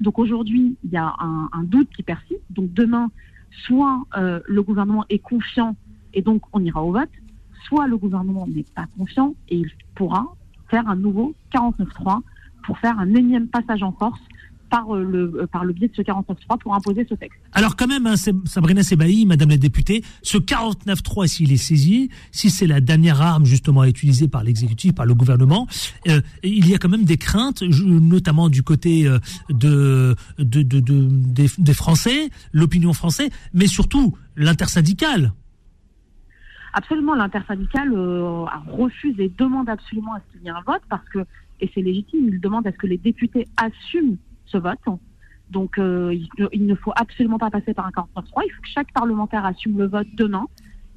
Donc 0.00 0.18
aujourd'hui, 0.18 0.76
il 0.84 0.90
y 0.90 0.96
a 0.96 1.14
un, 1.20 1.62
doute 1.64 1.88
qui 1.94 2.02
persiste. 2.02 2.42
Donc 2.50 2.72
demain, 2.72 3.10
soit 3.66 4.04
euh, 4.16 4.40
le 4.46 4.62
gouvernement 4.62 5.04
est 5.08 5.18
confiant 5.18 5.76
et 6.12 6.22
donc 6.22 6.42
on 6.52 6.60
ira 6.62 6.82
au 6.82 6.92
vote, 6.92 7.10
soit 7.66 7.86
le 7.86 7.96
gouvernement 7.96 8.46
n'est 8.46 8.66
pas 8.74 8.86
confiant 8.98 9.34
et 9.48 9.56
il 9.56 9.70
pourra 9.94 10.26
faire 10.68 10.88
un 10.88 10.96
nouveau 10.96 11.34
49.3 11.52 12.20
pour 12.64 12.78
faire 12.78 12.98
un 12.98 13.14
énième 13.14 13.48
passage 13.48 13.82
en 13.82 13.92
force 13.92 14.20
par, 14.74 14.94
euh, 14.96 15.04
le, 15.04 15.42
euh, 15.42 15.46
par 15.46 15.64
le 15.64 15.72
biais 15.72 15.86
de 15.88 15.94
ce 15.94 16.02
49.3 16.02 16.58
pour 16.58 16.74
imposer 16.74 17.06
ce 17.08 17.14
texte. 17.14 17.38
Alors 17.52 17.76
quand 17.76 17.86
même, 17.86 18.06
hein, 18.08 18.16
Sabrina 18.16 18.82
Sebaï, 18.82 19.24
Madame 19.24 19.50
la 19.50 19.56
députée, 19.56 20.02
ce 20.22 20.36
49.3, 20.38 21.28
s'il 21.28 21.52
est 21.52 21.56
saisi, 21.56 22.10
si 22.32 22.50
c'est 22.50 22.66
la 22.66 22.80
dernière 22.80 23.20
arme 23.22 23.44
justement 23.44 23.82
à 23.82 23.88
utiliser 23.88 24.26
par 24.26 24.42
l'exécutif, 24.42 24.92
par 24.94 25.06
le 25.06 25.14
gouvernement, 25.14 25.68
euh, 26.08 26.20
il 26.42 26.68
y 26.68 26.74
a 26.74 26.78
quand 26.78 26.88
même 26.88 27.04
des 27.04 27.16
craintes, 27.18 27.62
notamment 27.62 28.48
du 28.48 28.62
côté 28.64 29.04
de, 29.04 30.16
de, 30.38 30.62
de- 30.62 30.80
de- 30.80 31.08
des, 31.10 31.46
des 31.58 31.74
Français, 31.74 32.30
l'opinion 32.52 32.92
française, 32.92 33.30
mais 33.52 33.66
surtout 33.68 34.16
l'intersyndicale. 34.36 35.32
Absolument, 36.72 37.14
l'intersyndicale 37.14 37.92
euh, 37.94 38.44
refuse 38.66 39.14
et 39.20 39.30
demande 39.38 39.68
absolument 39.68 40.14
à 40.14 40.18
ce 40.20 40.32
qu'il 40.32 40.42
y 40.44 40.48
ait 40.48 40.50
un 40.50 40.62
vote 40.66 40.82
parce 40.88 41.08
que, 41.10 41.20
et 41.60 41.70
c'est 41.72 41.82
légitime, 41.82 42.28
il 42.32 42.40
demande 42.40 42.66
à 42.66 42.72
ce 42.72 42.76
que 42.76 42.88
les 42.88 42.98
députés 42.98 43.46
assument 43.56 44.16
ce 44.46 44.58
vote. 44.58 44.78
Donc 45.50 45.78
euh, 45.78 46.16
il, 46.52 46.66
ne- 46.66 46.74
faut 46.74 46.92
absolument 46.96 47.38
pas 47.38 47.50
passer 47.50 47.74
par 47.74 47.86
un 47.86 47.90
49.3, 47.90 48.42
il 48.46 48.50
faut 48.52 48.62
que 48.62 48.68
chaque 48.68 48.92
parlementaire 48.92 49.44
assume 49.44 49.78
le 49.78 49.86
vote 49.86 50.08
demain 50.14 50.46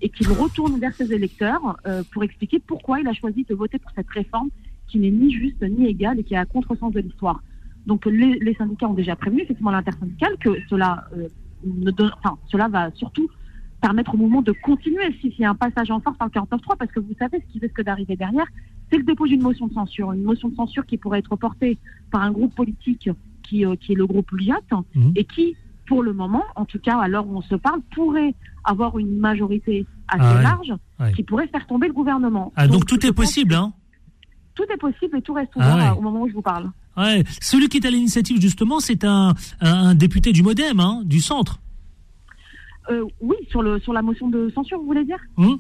et 0.02 0.10
qu'il 0.10 0.30
retourne 0.32 0.80
vers 0.80 0.94
ses 0.94 1.12
électeurs 1.12 1.78
euh, 1.86 2.04
pour 2.14 2.24
expliquer 2.24 2.60
pourquoi 2.60 3.00
il 3.02 3.08
a 3.08 3.14
choisi 3.14 3.44
de 3.50 3.54
voter 3.56 3.78
pour 3.80 3.92
cette 3.92 4.10
réforme 4.10 4.50
qui 4.88 5.00
n'est 5.00 5.12
ni 5.12 5.32
juste 5.32 5.62
ni 5.62 5.86
égale 5.88 6.20
et 6.20 6.24
qui 6.24 6.34
est 6.34 6.38
à 6.38 6.46
contresens 6.46 6.94
de 6.94 7.00
l'histoire. 7.02 7.42
Donc 7.86 8.06
les, 8.06 8.54
syndicats 8.56 8.88
ont 8.88 8.94
déjà 8.94 9.16
prévenu, 9.16 9.42
effectivement 9.42 9.72
l'intersyndicale, 9.72 10.38
que 10.40 10.50
cela, 10.70 11.06
euh, 11.18 11.28
ne 11.66 11.92
enfin, 12.18 12.38
cela 12.48 12.68
va 12.70 12.92
surtout 12.92 13.30
permettre 13.82 14.14
au 14.14 14.18
mouvement 14.18 14.42
de 14.42 14.54
continuer 14.54 15.12
si- 15.22 15.32
s'il 15.32 15.42
y 15.42 15.46
a 15.46 15.50
un 15.50 15.56
passage 15.56 15.92
en 15.92 16.00
force 16.00 16.18
par 16.18 16.28
le 16.28 16.32
49.3, 16.32 16.78
parce 16.78 16.92
que 16.92 17.00
vous 17.00 17.14
savez 17.20 17.40
ce 17.46 17.52
qui 17.54 17.60
risque 17.60 17.82
d'arriver 17.84 18.16
derrière, 18.16 18.46
c'est 18.90 18.98
le 18.98 19.04
dépôt 19.04 19.28
d'une 19.28 19.42
motion 19.42 19.68
de 19.68 19.74
censure. 19.74 20.12
Une 20.14 20.24
motion 20.24 20.48
de 20.50 20.56
censure 20.56 20.86
qui 20.86 20.98
pourrait 20.98 21.20
être 21.20 21.36
portée 21.36 21.78
par 22.12 22.22
un 22.22 22.32
groupe 22.32 22.56
politique 22.56 23.10
qui, 23.48 23.66
euh, 23.66 23.76
qui 23.76 23.92
est 23.94 23.96
le 23.96 24.06
groupe 24.08 24.32
Lyot, 24.32 24.56
Mhm. 24.96 25.14
et 25.16 25.24
qui, 25.26 25.56
pour 25.88 26.04
le 26.04 26.14
moment, 26.14 26.44
en 26.56 26.66
tout 26.66 26.80
cas 26.80 26.98
à 26.98 27.08
l'heure 27.08 27.28
où 27.28 27.38
on 27.38 27.42
se 27.42 27.56
parle, 27.56 27.82
pourrait 27.96 28.34
avoir 28.64 28.98
une 28.98 29.18
majorité 29.18 29.86
assez 30.10 30.24
Ah 30.24 30.36
ouais. 30.36 30.44
large 30.44 30.74
Ouais. 31.00 31.14
qui 31.14 31.24
pourrait 31.24 31.48
faire 31.48 31.66
tomber 31.68 31.88
le 31.88 31.94
gouvernement. 31.94 32.52
Ah, 32.56 32.68
donc, 32.68 32.86
tout 32.86 33.06
est 33.06 33.14
possible, 33.14 33.54
hein 33.56 33.74
Tout 34.56 34.64
est 34.74 34.78
possible 34.78 35.18
et 35.18 35.22
tout 35.22 35.34
reste 35.34 35.52
Ah 35.56 35.60
ouvert 35.60 35.76
ouais. 35.78 35.90
euh, 35.92 36.00
au 36.00 36.02
moment 36.02 36.22
où 36.24 36.28
je 36.28 36.34
vous 36.34 36.42
parle. 36.42 36.72
Ouais. 36.98 37.24
Celui 37.42 37.70
qui 37.70 37.78
est 37.78 37.86
à 37.86 37.92
l'initiative 37.92 38.42
justement, 38.42 38.80
c'est 38.80 39.04
un, 39.06 39.36
un, 39.62 39.74
un 39.90 39.96
député 39.96 40.32
du 40.32 40.42
MoDem, 40.44 40.80
hein, 40.80 41.02
du 41.06 41.20
centre. 41.22 41.60
Euh, 42.90 43.04
oui, 43.22 43.36
sur, 43.50 43.62
le, 43.62 43.80
sur 43.80 43.94
la 43.94 44.02
motion 44.02 44.30
de 44.30 44.50
censure, 44.56 44.80
vous 44.80 44.86
voulez 44.88 45.06
dire? 45.06 45.20
Hum 45.38 45.60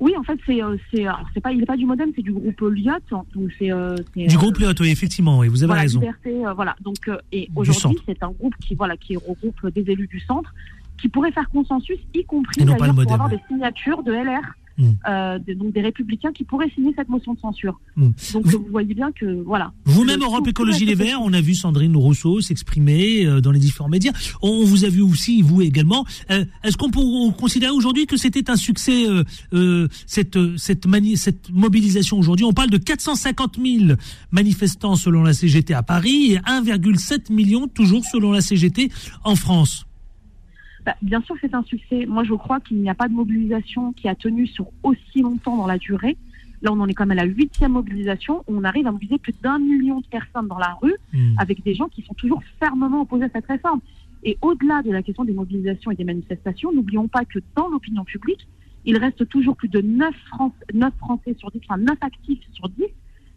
Oui, 0.00 0.14
en 0.16 0.22
fait, 0.22 0.38
c'est 0.46 0.62
euh, 0.62 0.76
c'est 0.92 1.04
alors, 1.04 1.26
c'est 1.34 1.40
pas 1.40 1.52
il 1.52 1.58
n'est 1.58 1.66
pas 1.66 1.76
du 1.76 1.84
Modem, 1.84 2.10
c'est 2.16 2.22
du 2.22 2.32
groupe 2.32 2.60
Lyot, 2.62 2.94
donc 3.10 3.50
c'est 3.58 3.70
euh, 3.70 3.96
c'est, 4.14 4.26
Du 4.26 4.34
euh, 4.34 4.38
groupe 4.38 4.56
Léot, 4.56 4.72
oui, 4.80 4.88
effectivement, 4.88 5.38
oui, 5.38 5.48
vous 5.48 5.62
avez 5.62 5.66
voilà, 5.66 5.82
raison. 5.82 6.00
Liberté, 6.00 6.46
euh, 6.46 6.54
voilà. 6.54 6.74
Donc 6.80 7.06
euh, 7.08 7.18
et 7.32 7.50
aujourd'hui, 7.54 7.98
c'est 8.06 8.22
un 8.22 8.30
groupe 8.30 8.54
qui 8.60 8.74
voilà 8.74 8.96
qui 8.96 9.16
regroupe 9.16 9.68
des 9.68 9.90
élus 9.90 10.06
du 10.06 10.18
centre, 10.20 10.54
qui 11.00 11.08
pourrait 11.08 11.32
faire 11.32 11.50
consensus, 11.50 11.98
y 12.14 12.24
compris 12.24 12.62
Et 12.62 12.64
pour 12.64 12.82
avoir 12.82 13.28
des 13.28 13.40
signatures 13.48 14.02
de 14.02 14.12
LR. 14.12 14.40
Mm. 14.80 14.84
euh, 15.08 15.38
de- 15.38 15.54
donc 15.54 15.72
des 15.72 15.80
républicains 15.82 16.32
qui 16.32 16.44
pourraient 16.44 16.70
signer 16.74 16.92
cette 16.96 17.08
motion 17.08 17.34
de 17.34 17.38
censure. 17.40 17.78
Mm. 17.96 18.08
Donc 18.32 18.46
vous 18.46 18.66
voyez 18.70 18.94
bien 18.94 19.12
que 19.12 19.42
voilà. 19.42 19.72
Vous-même, 19.84 20.22
Europe 20.22 20.46
Écologie 20.48 20.84
Les 20.86 20.94
Verts, 20.94 21.20
on 21.22 21.32
a 21.32 21.40
vu 21.40 21.54
Sandrine 21.54 21.96
Rousseau 21.96 22.40
s'exprimer 22.40 23.26
euh, 23.26 23.40
dans 23.40 23.50
les 23.52 23.58
différents 23.60 23.88
médias. 23.88 24.12
On 24.42 24.64
vous 24.64 24.84
a 24.84 24.88
vu 24.88 25.02
aussi, 25.02 25.42
vous 25.42 25.62
également. 25.62 26.04
Euh, 26.30 26.44
Est-ce 26.64 26.76
qu'on 26.76 26.90
peut 26.90 27.00
considérer 27.38 27.72
aujourd'hui 27.72 28.06
que 28.06 28.16
c'était 28.16 28.50
un 28.50 28.56
succès, 28.56 29.06
euh, 29.08 29.22
euh, 29.52 29.88
cette, 30.06 30.36
euh, 30.36 30.56
cette, 30.56 30.86
cette 31.16 31.50
mobilisation 31.52 32.18
aujourd'hui? 32.18 32.44
On 32.46 32.52
parle 32.52 32.70
de 32.70 32.78
450 32.78 33.58
000 33.62 33.94
manifestants 34.30 34.96
selon 34.96 35.22
la 35.22 35.32
CGT 35.34 35.74
à 35.74 35.82
Paris 35.82 36.32
et 36.32 36.38
1,7 36.38 37.32
million 37.32 37.68
toujours 37.68 38.02
selon 38.10 38.32
la 38.32 38.40
CGT 38.40 38.90
en 39.24 39.36
France. 39.36 39.84
Bah, 40.86 40.94
bien 41.02 41.20
sûr 41.22 41.36
c'est 41.40 41.54
un 41.54 41.62
succès. 41.62 42.06
Moi, 42.06 42.24
je 42.24 42.34
crois 42.34 42.60
qu'il 42.60 42.78
n'y 42.80 42.88
a 42.90 42.94
pas 42.94 43.08
de 43.08 43.12
mobilisation 43.14 43.92
qui 43.92 44.08
a 44.08 44.14
tenu 44.14 44.46
sur 44.46 44.66
aussi 44.82 45.20
longtemps 45.20 45.56
dans 45.56 45.66
la 45.66 45.78
durée. 45.78 46.16
Là, 46.62 46.72
on 46.72 46.80
en 46.80 46.88
est 46.88 46.94
quand 46.94 47.06
même 47.06 47.18
à 47.18 47.22
la 47.22 47.28
huitième 47.28 47.72
mobilisation. 47.72 48.44
où 48.46 48.56
On 48.56 48.64
arrive 48.64 48.86
à 48.86 48.92
mobiliser 48.92 49.18
plus 49.18 49.34
d'un 49.42 49.58
million 49.58 50.00
de 50.00 50.06
personnes 50.06 50.48
dans 50.48 50.58
la 50.58 50.76
rue, 50.82 50.94
Mm. 51.12 51.34
avec 51.38 51.62
des 51.62 51.74
gens 51.74 51.88
qui 51.88 52.02
sont 52.02 52.14
toujours 52.14 52.42
fermement 52.58 53.02
opposés 53.02 53.24
à 53.24 53.28
cette 53.30 53.46
réforme. 53.46 53.80
Et 54.24 54.36
au-delà 54.42 54.82
de 54.82 54.90
la 54.90 55.02
question 55.02 55.24
des 55.24 55.32
mobilisations 55.32 55.90
et 55.90 55.96
des 55.96 56.04
manifestations, 56.04 56.72
n'oublions 56.72 57.08
pas 57.08 57.24
que 57.24 57.38
dans 57.56 57.68
l'opinion 57.68 58.04
publique, 58.04 58.46
il 58.84 58.96
reste 58.98 59.26
toujours 59.28 59.56
plus 59.56 59.68
de 59.68 59.80
9, 59.80 60.14
Fran- 60.28 60.54
9 60.74 60.92
Français 60.98 61.34
sur 61.38 61.50
10, 61.50 61.60
enfin 61.68 61.78
9 61.80 61.96
actifs 62.02 62.40
sur 62.52 62.68
10, 62.70 62.84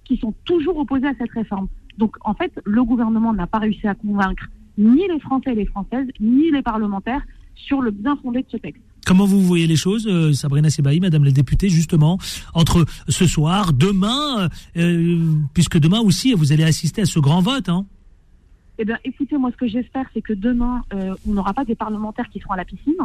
qui 0.06 0.18
sont 0.18 0.34
toujours 0.46 0.78
opposés 0.78 1.08
à 1.08 1.14
cette 1.18 1.32
réforme. 1.32 1.68
Donc, 1.98 2.18
en 2.22 2.34
fait, 2.34 2.52
le 2.66 2.84
gouvernement 2.84 3.34
n'a 3.34 3.48
pas 3.48 3.60
réussi 3.60 3.88
à 3.88 3.96
convaincre 3.96 4.50
ni 4.78 5.08
les 5.08 5.20
Français 5.20 5.52
et 5.52 5.56
les 5.56 5.66
Françaises, 5.66 6.08
ni 6.20 6.52
les 6.52 6.62
parlementaires 6.62 7.22
sur 7.56 7.82
le 7.82 7.92
bien 7.92 8.16
fondé 8.18 8.42
de 8.42 8.48
ce 8.50 8.58
texte. 8.58 8.82
Comment 9.06 9.26
vous 9.26 9.42
voyez 9.42 9.68
les 9.68 9.76
choses, 9.76 10.08
euh, 10.08 10.32
Sabrina 10.32 10.70
Sebaï, 10.70 11.00
Madame 11.00 11.26
la 11.26 11.32
députée, 11.32 11.70
justement, 11.70 12.18
entre 12.54 12.86
ce 13.10 13.26
soir, 13.28 13.74
demain, 13.74 14.48
euh, 14.78 15.20
puisque 15.54 15.78
demain 15.78 16.00
aussi, 16.00 16.34
vous 16.34 16.54
allez 16.54 16.64
assister 16.64 17.02
à 17.02 17.06
ce 17.06 17.20
grand 17.20 17.42
vote, 17.42 17.68
hein 17.68 17.86
Eh 18.78 18.86
bien, 18.86 18.98
écoutez, 19.04 19.38
moi, 19.38 19.52
ce 19.52 19.58
que 19.58 19.68
j'espère, 19.68 20.06
c'est 20.14 20.22
que 20.22 20.34
demain, 20.34 20.84
euh, 20.94 21.16
on 21.28 21.34
n'aura 21.34 21.54
pas 21.54 21.66
des 21.66 21.76
parlementaires 21.76 22.30
qui 22.30 22.40
seront 22.40 22.54
à 22.54 22.58
la 22.58 22.66
piscine 22.66 22.96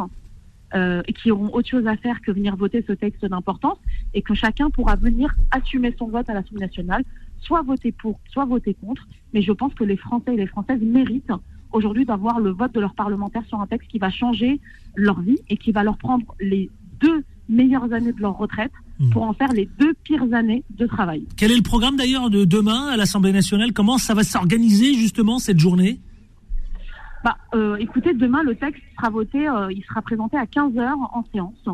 euh, 0.75 1.01
et 1.07 1.13
qui 1.13 1.31
auront 1.31 1.49
autre 1.51 1.67
chose 1.67 1.87
à 1.87 1.97
faire 1.97 2.21
que 2.21 2.31
venir 2.31 2.55
voter 2.55 2.83
ce 2.87 2.93
texte 2.93 3.25
d'importance 3.25 3.77
et 4.13 4.21
que 4.21 4.35
chacun 4.35 4.69
pourra 4.69 4.95
venir 4.95 5.35
assumer 5.49 5.95
son 5.97 6.07
vote 6.07 6.29
à 6.29 6.33
l'Assemblée 6.33 6.61
nationale, 6.65 7.03
soit 7.39 7.63
voter 7.63 7.91
pour, 7.91 8.19
soit 8.31 8.45
voter 8.45 8.75
contre. 8.75 9.07
Mais 9.33 9.41
je 9.41 9.51
pense 9.51 9.73
que 9.73 9.83
les 9.83 9.97
Français 9.97 10.33
et 10.33 10.37
les 10.37 10.45
Françaises 10.45 10.79
méritent 10.81 11.31
aujourd'hui 11.71 12.05
d'avoir 12.05 12.39
le 12.39 12.51
vote 12.51 12.73
de 12.73 12.79
leurs 12.79 12.95
parlementaires 12.95 13.45
sur 13.47 13.59
un 13.59 13.67
texte 13.67 13.89
qui 13.89 13.99
va 13.99 14.09
changer 14.09 14.59
leur 14.95 15.19
vie 15.21 15.37
et 15.49 15.57
qui 15.57 15.71
va 15.71 15.83
leur 15.83 15.97
prendre 15.97 16.25
les 16.39 16.69
deux 16.99 17.23
meilleures 17.47 17.91
années 17.93 18.13
de 18.13 18.21
leur 18.21 18.37
retraite 18.37 18.71
pour 19.11 19.23
en 19.23 19.33
faire 19.33 19.51
les 19.53 19.69
deux 19.79 19.93
pires 20.03 20.33
années 20.33 20.63
de 20.71 20.85
travail. 20.85 21.25
Quel 21.37 21.51
est 21.51 21.55
le 21.55 21.61
programme 21.61 21.95
d'ailleurs 21.95 22.29
de 22.29 22.43
demain 22.43 22.87
à 22.87 22.97
l'Assemblée 22.97 23.31
nationale? 23.31 23.71
Comment 23.71 23.97
ça 23.97 24.13
va 24.13 24.23
s'organiser 24.23 24.93
justement 24.93 25.39
cette 25.39 25.59
journée? 25.59 25.99
Bah, 27.23 27.37
euh, 27.53 27.75
écoutez, 27.77 28.13
demain, 28.13 28.43
le 28.43 28.55
texte 28.55 28.81
sera 28.97 29.09
voté, 29.09 29.47
euh, 29.47 29.71
il 29.71 29.83
sera 29.83 30.01
présenté 30.01 30.37
à 30.37 30.45
15h 30.45 30.93
en 31.13 31.23
séance. 31.31 31.65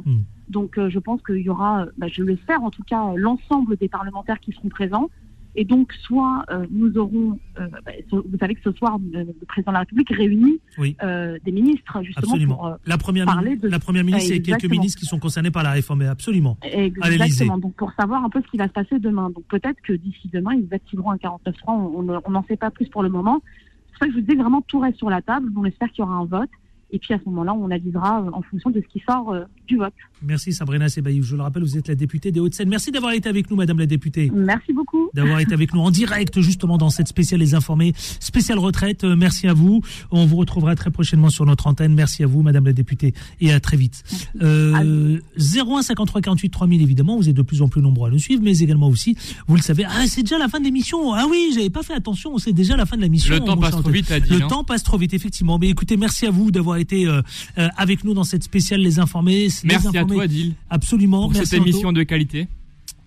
Donc, 0.50 0.78
euh, 0.78 0.89
je 0.89 1.00
pense 1.00 1.22
qu'il 1.24 1.41
y 1.41 1.50
aura, 1.50 1.86
bah, 1.98 2.08
je 2.08 2.24
l'espère 2.24 2.64
en 2.64 2.70
tout 2.70 2.84
cas, 2.84 3.14
l'ensemble 3.16 3.76
des 3.78 3.89
parlementaires 3.89 4.39
qui 4.39 4.52
seront 4.52 4.70
présents. 4.70 5.10
Et 5.58 5.64
donc, 5.64 5.93
soit 5.93 6.43
euh, 6.51 6.66
nous 6.70 6.97
aurons, 6.97 7.39
euh, 7.60 7.68
bah, 7.86 7.91
ce- 8.12 8.16
vous 8.16 8.38
savez 8.39 8.56
que 8.56 8.62
ce 8.62 8.72
soir, 8.74 8.97
le 9.14 9.26
président 9.47 9.72
de 9.72 9.76
la 9.76 9.80
République 9.80 10.10
réunit 10.10 10.60
Oui. 10.78 10.97
euh, 11.01 11.38
des 11.45 11.51
ministres 11.53 12.01
justement 12.03 12.28
Absolument. 12.34 12.56
pour 12.58 12.76
la 12.86 12.97
première, 12.97 13.26
parler 13.26 13.56
de 13.56 13.68
la 13.70 13.80
première 13.80 14.03
ministre 14.03 14.34
et 14.34 14.41
quelques 14.41 14.70
ministres 14.70 14.99
qui 14.99 15.06
sont 15.06 15.20
concernés 15.20 15.51
par 15.51 15.64
la 15.64 15.72
réforme, 15.72 16.01
absolument. 16.01 16.58
À. 16.62 16.68
Exactement. 16.68 17.58
Donc 17.58 17.74
pour 17.76 17.91
savoir 17.93 18.24
un 18.26 18.30
peu 18.30 18.41
ce 18.45 18.51
qui 18.51 18.58
va 18.58 18.68
se 18.68 18.74
passer 18.74 18.99
demain. 18.99 19.30
Donc 19.30 19.45
peut-être 19.47 19.82
que 19.82 19.93
d'ici 19.93 20.30
demain, 20.34 20.53
ils 20.56 20.68
activeront 20.74 21.12
un 21.12 21.18
49.3. 21.18 21.74
On 21.74 22.10
on- 22.26 22.32
n'en 22.32 22.43
sait 22.45 22.58
pas 22.58 22.70
plus 22.72 22.88
pour 22.89 23.01
le 23.03 23.10
moment. 23.10 23.41
C'est 23.88 23.91
pour 23.91 23.99
ça 23.99 24.06
que 24.08 24.12
je 24.12 24.18
vous 24.20 24.26
dis 24.26 24.36
vraiment 24.36 24.62
tout 24.62 24.80
reste 24.80 24.97
sur 24.97 25.10
la 25.10 25.22
table. 25.22 25.49
On 25.56 25.64
espère 25.64 25.89
qu'il 25.91 26.03
y 26.03 26.08
aura 26.08 26.16
un 26.16 26.26
vote. 26.26 26.49
Et 26.91 26.99
puis 26.99 27.14
à 27.14 27.20
ce 27.20 27.24
moment-là, 27.30 27.53
on 27.53 27.72
avisera 27.72 28.22
en 28.32 28.41
fonction 28.43 28.70
de 28.70 28.80
ce 28.82 28.88
qui 28.88 29.01
sort 29.08 29.34
du 29.66 29.78
vote. 29.78 29.93
Merci 30.22 30.53
Sabrina 30.53 30.89
Sebaï. 30.89 31.22
Je 31.22 31.36
le 31.36 31.41
rappelle, 31.41 31.63
vous 31.63 31.78
êtes 31.78 31.88
la 31.88 31.95
députée 31.95 32.32
des 32.32 32.39
Hauts-de-Seine. 32.39 32.70
Merci 32.70 32.91
d'avoir 32.91 33.13
été 33.13 33.30
avec 33.30 33.49
nous, 33.49 33.55
Madame 33.55 33.80
la 33.80 33.86
députée. 33.86 34.32
Merci 34.34 34.74
beaucoup. 34.74 35.09
D'avoir 35.13 35.39
été 35.39 35.53
avec 35.53 35.74
nous 35.74 35.82
en 35.82 35.91
direct, 35.91 36.41
justement, 36.41 36.78
dans 36.78 36.89
cette 36.89 37.07
spéciale 37.07 37.39
Les 37.39 37.53
Informés, 37.53 37.93
spéciale 38.20 38.59
retraite. 38.59 39.03
Euh, 39.03 39.16
Merci 39.16 39.47
à 39.47 39.53
vous. 39.53 39.82
On 40.11 40.26
vous 40.26 40.36
retrouvera 40.38 40.76
très 40.76 40.91
prochainement 40.91 41.30
sur 41.30 41.45
notre 41.45 41.68
antenne. 41.68 41.93
Merci 41.93 42.24
à 42.24 42.28
vous, 42.28 42.41
Madame 42.41 42.66
la 42.66 42.74
députée, 42.74 43.13
et 43.39 43.53
à 43.53 43.59
très 43.59 43.78
vite. 43.78 44.03
Euh, 44.41 45.20
01 45.38 45.82
53 45.82 46.22
48 46.22 46.49
3000, 46.49 46.82
évidemment. 46.82 47.18
Vous 47.18 47.30
êtes 47.30 47.36
de 47.36 47.41
plus 47.41 47.61
en 47.61 47.70
plus 47.70 47.82
nombreux 47.82 48.09
à 48.09 48.11
nous 48.11 48.20
suivre, 48.20 48.41
mais 48.43 48.57
également 48.59 48.89
aussi, 48.89 49.16
vous 49.47 49.55
le 49.55 49.61
savez, 49.61 49.86
ah, 49.86 50.05
c'est 50.07 50.22
déjà 50.22 50.38
la 50.38 50.47
fin 50.47 50.59
de 50.59 50.66
l'émission. 50.66 51.13
Ah 51.13 51.26
oui, 51.30 51.51
j'avais 51.53 51.70
pas 51.70 51.84
fait 51.84 51.93
attention. 51.93 52.38
C'est 52.38 52.53
déjà 52.53 52.76
la 52.76 52.86
fin 52.86 52.97
de 52.97 53.01
l'émission. 53.01 53.34
Le 53.34 53.39
temps 53.39 53.57
passe 53.57 53.72
trop 53.72 53.89
vite, 53.89 54.09
Le 54.09 54.43
hein. 54.43 54.47
temps 54.47 54.63
passe 54.63 54.84
trop 54.84 54.97
vite, 54.97 55.13
effectivement. 55.13 55.57
Mais 55.59 55.70
écoutez, 55.70 55.97
merci 55.97 56.26
à 56.26 56.32
vous 56.32 56.51
d'avoir 56.51 56.66
d'avoir 56.66 56.78
été 56.78 57.05
euh, 57.05 57.22
euh, 57.59 57.68
avec 57.78 58.03
nous 58.03 58.16
dans 58.16 58.24
cette 58.24 58.43
spéciale 58.43 58.82
Les 58.82 58.97
Informés. 58.97 59.49
Merci 59.64 59.97
à 59.97 60.06
toi, 60.06 60.24
Adil. 60.24 60.53
Absolument. 60.70 61.22
Pour 61.22 61.34
merci 61.34 61.49
cette 61.49 61.62
émission 61.62 61.91
de 61.91 62.03
qualité. 62.03 62.47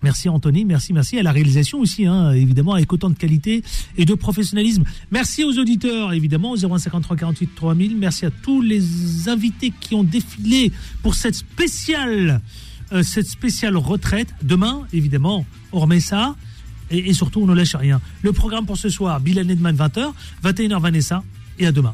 Merci 0.01 0.29
Anthony, 0.29 0.63
merci, 0.63 0.93
merci 0.93 1.19
à 1.19 1.23
la 1.23 1.33
réalisation 1.33 1.79
aussi, 1.79 2.05
hein, 2.05 2.31
évidemment, 2.31 2.73
avec 2.73 2.91
autant 2.93 3.09
de 3.09 3.17
qualité 3.17 3.63
et 3.97 4.05
de 4.05 4.13
professionnalisme. 4.13 4.83
Merci 5.11 5.43
aux 5.43 5.57
auditeurs, 5.59 6.13
évidemment, 6.13 6.51
au 6.51 6.55
0153 6.55 7.17
48 7.17 7.49
3000. 7.53 7.97
Merci 7.97 8.25
à 8.25 8.31
tous 8.31 8.61
les 8.61 9.27
invités 9.27 9.73
qui 9.77 9.95
ont 9.95 10.05
défilé 10.05 10.71
pour 11.03 11.15
cette 11.15 11.35
spéciale, 11.35 12.39
euh, 12.93 13.03
cette 13.03 13.27
spéciale 13.27 13.75
retraite. 13.75 14.33
Demain, 14.41 14.83
évidemment, 14.93 15.45
on 15.73 15.81
remet 15.81 15.99
ça. 15.99 16.35
Et, 16.91 17.09
et 17.09 17.13
surtout, 17.13 17.41
on 17.41 17.45
ne 17.45 17.53
lâche 17.53 17.75
rien. 17.75 17.99
Le 18.21 18.31
programme 18.31 18.65
pour 18.65 18.77
ce 18.77 18.87
soir, 18.87 19.19
Bill 19.19 19.37
Edman, 19.37 19.75
20h, 19.75 20.13
21h 20.45 20.79
Vanessa, 20.79 21.23
et 21.59 21.67
à 21.67 21.73
demain. 21.73 21.93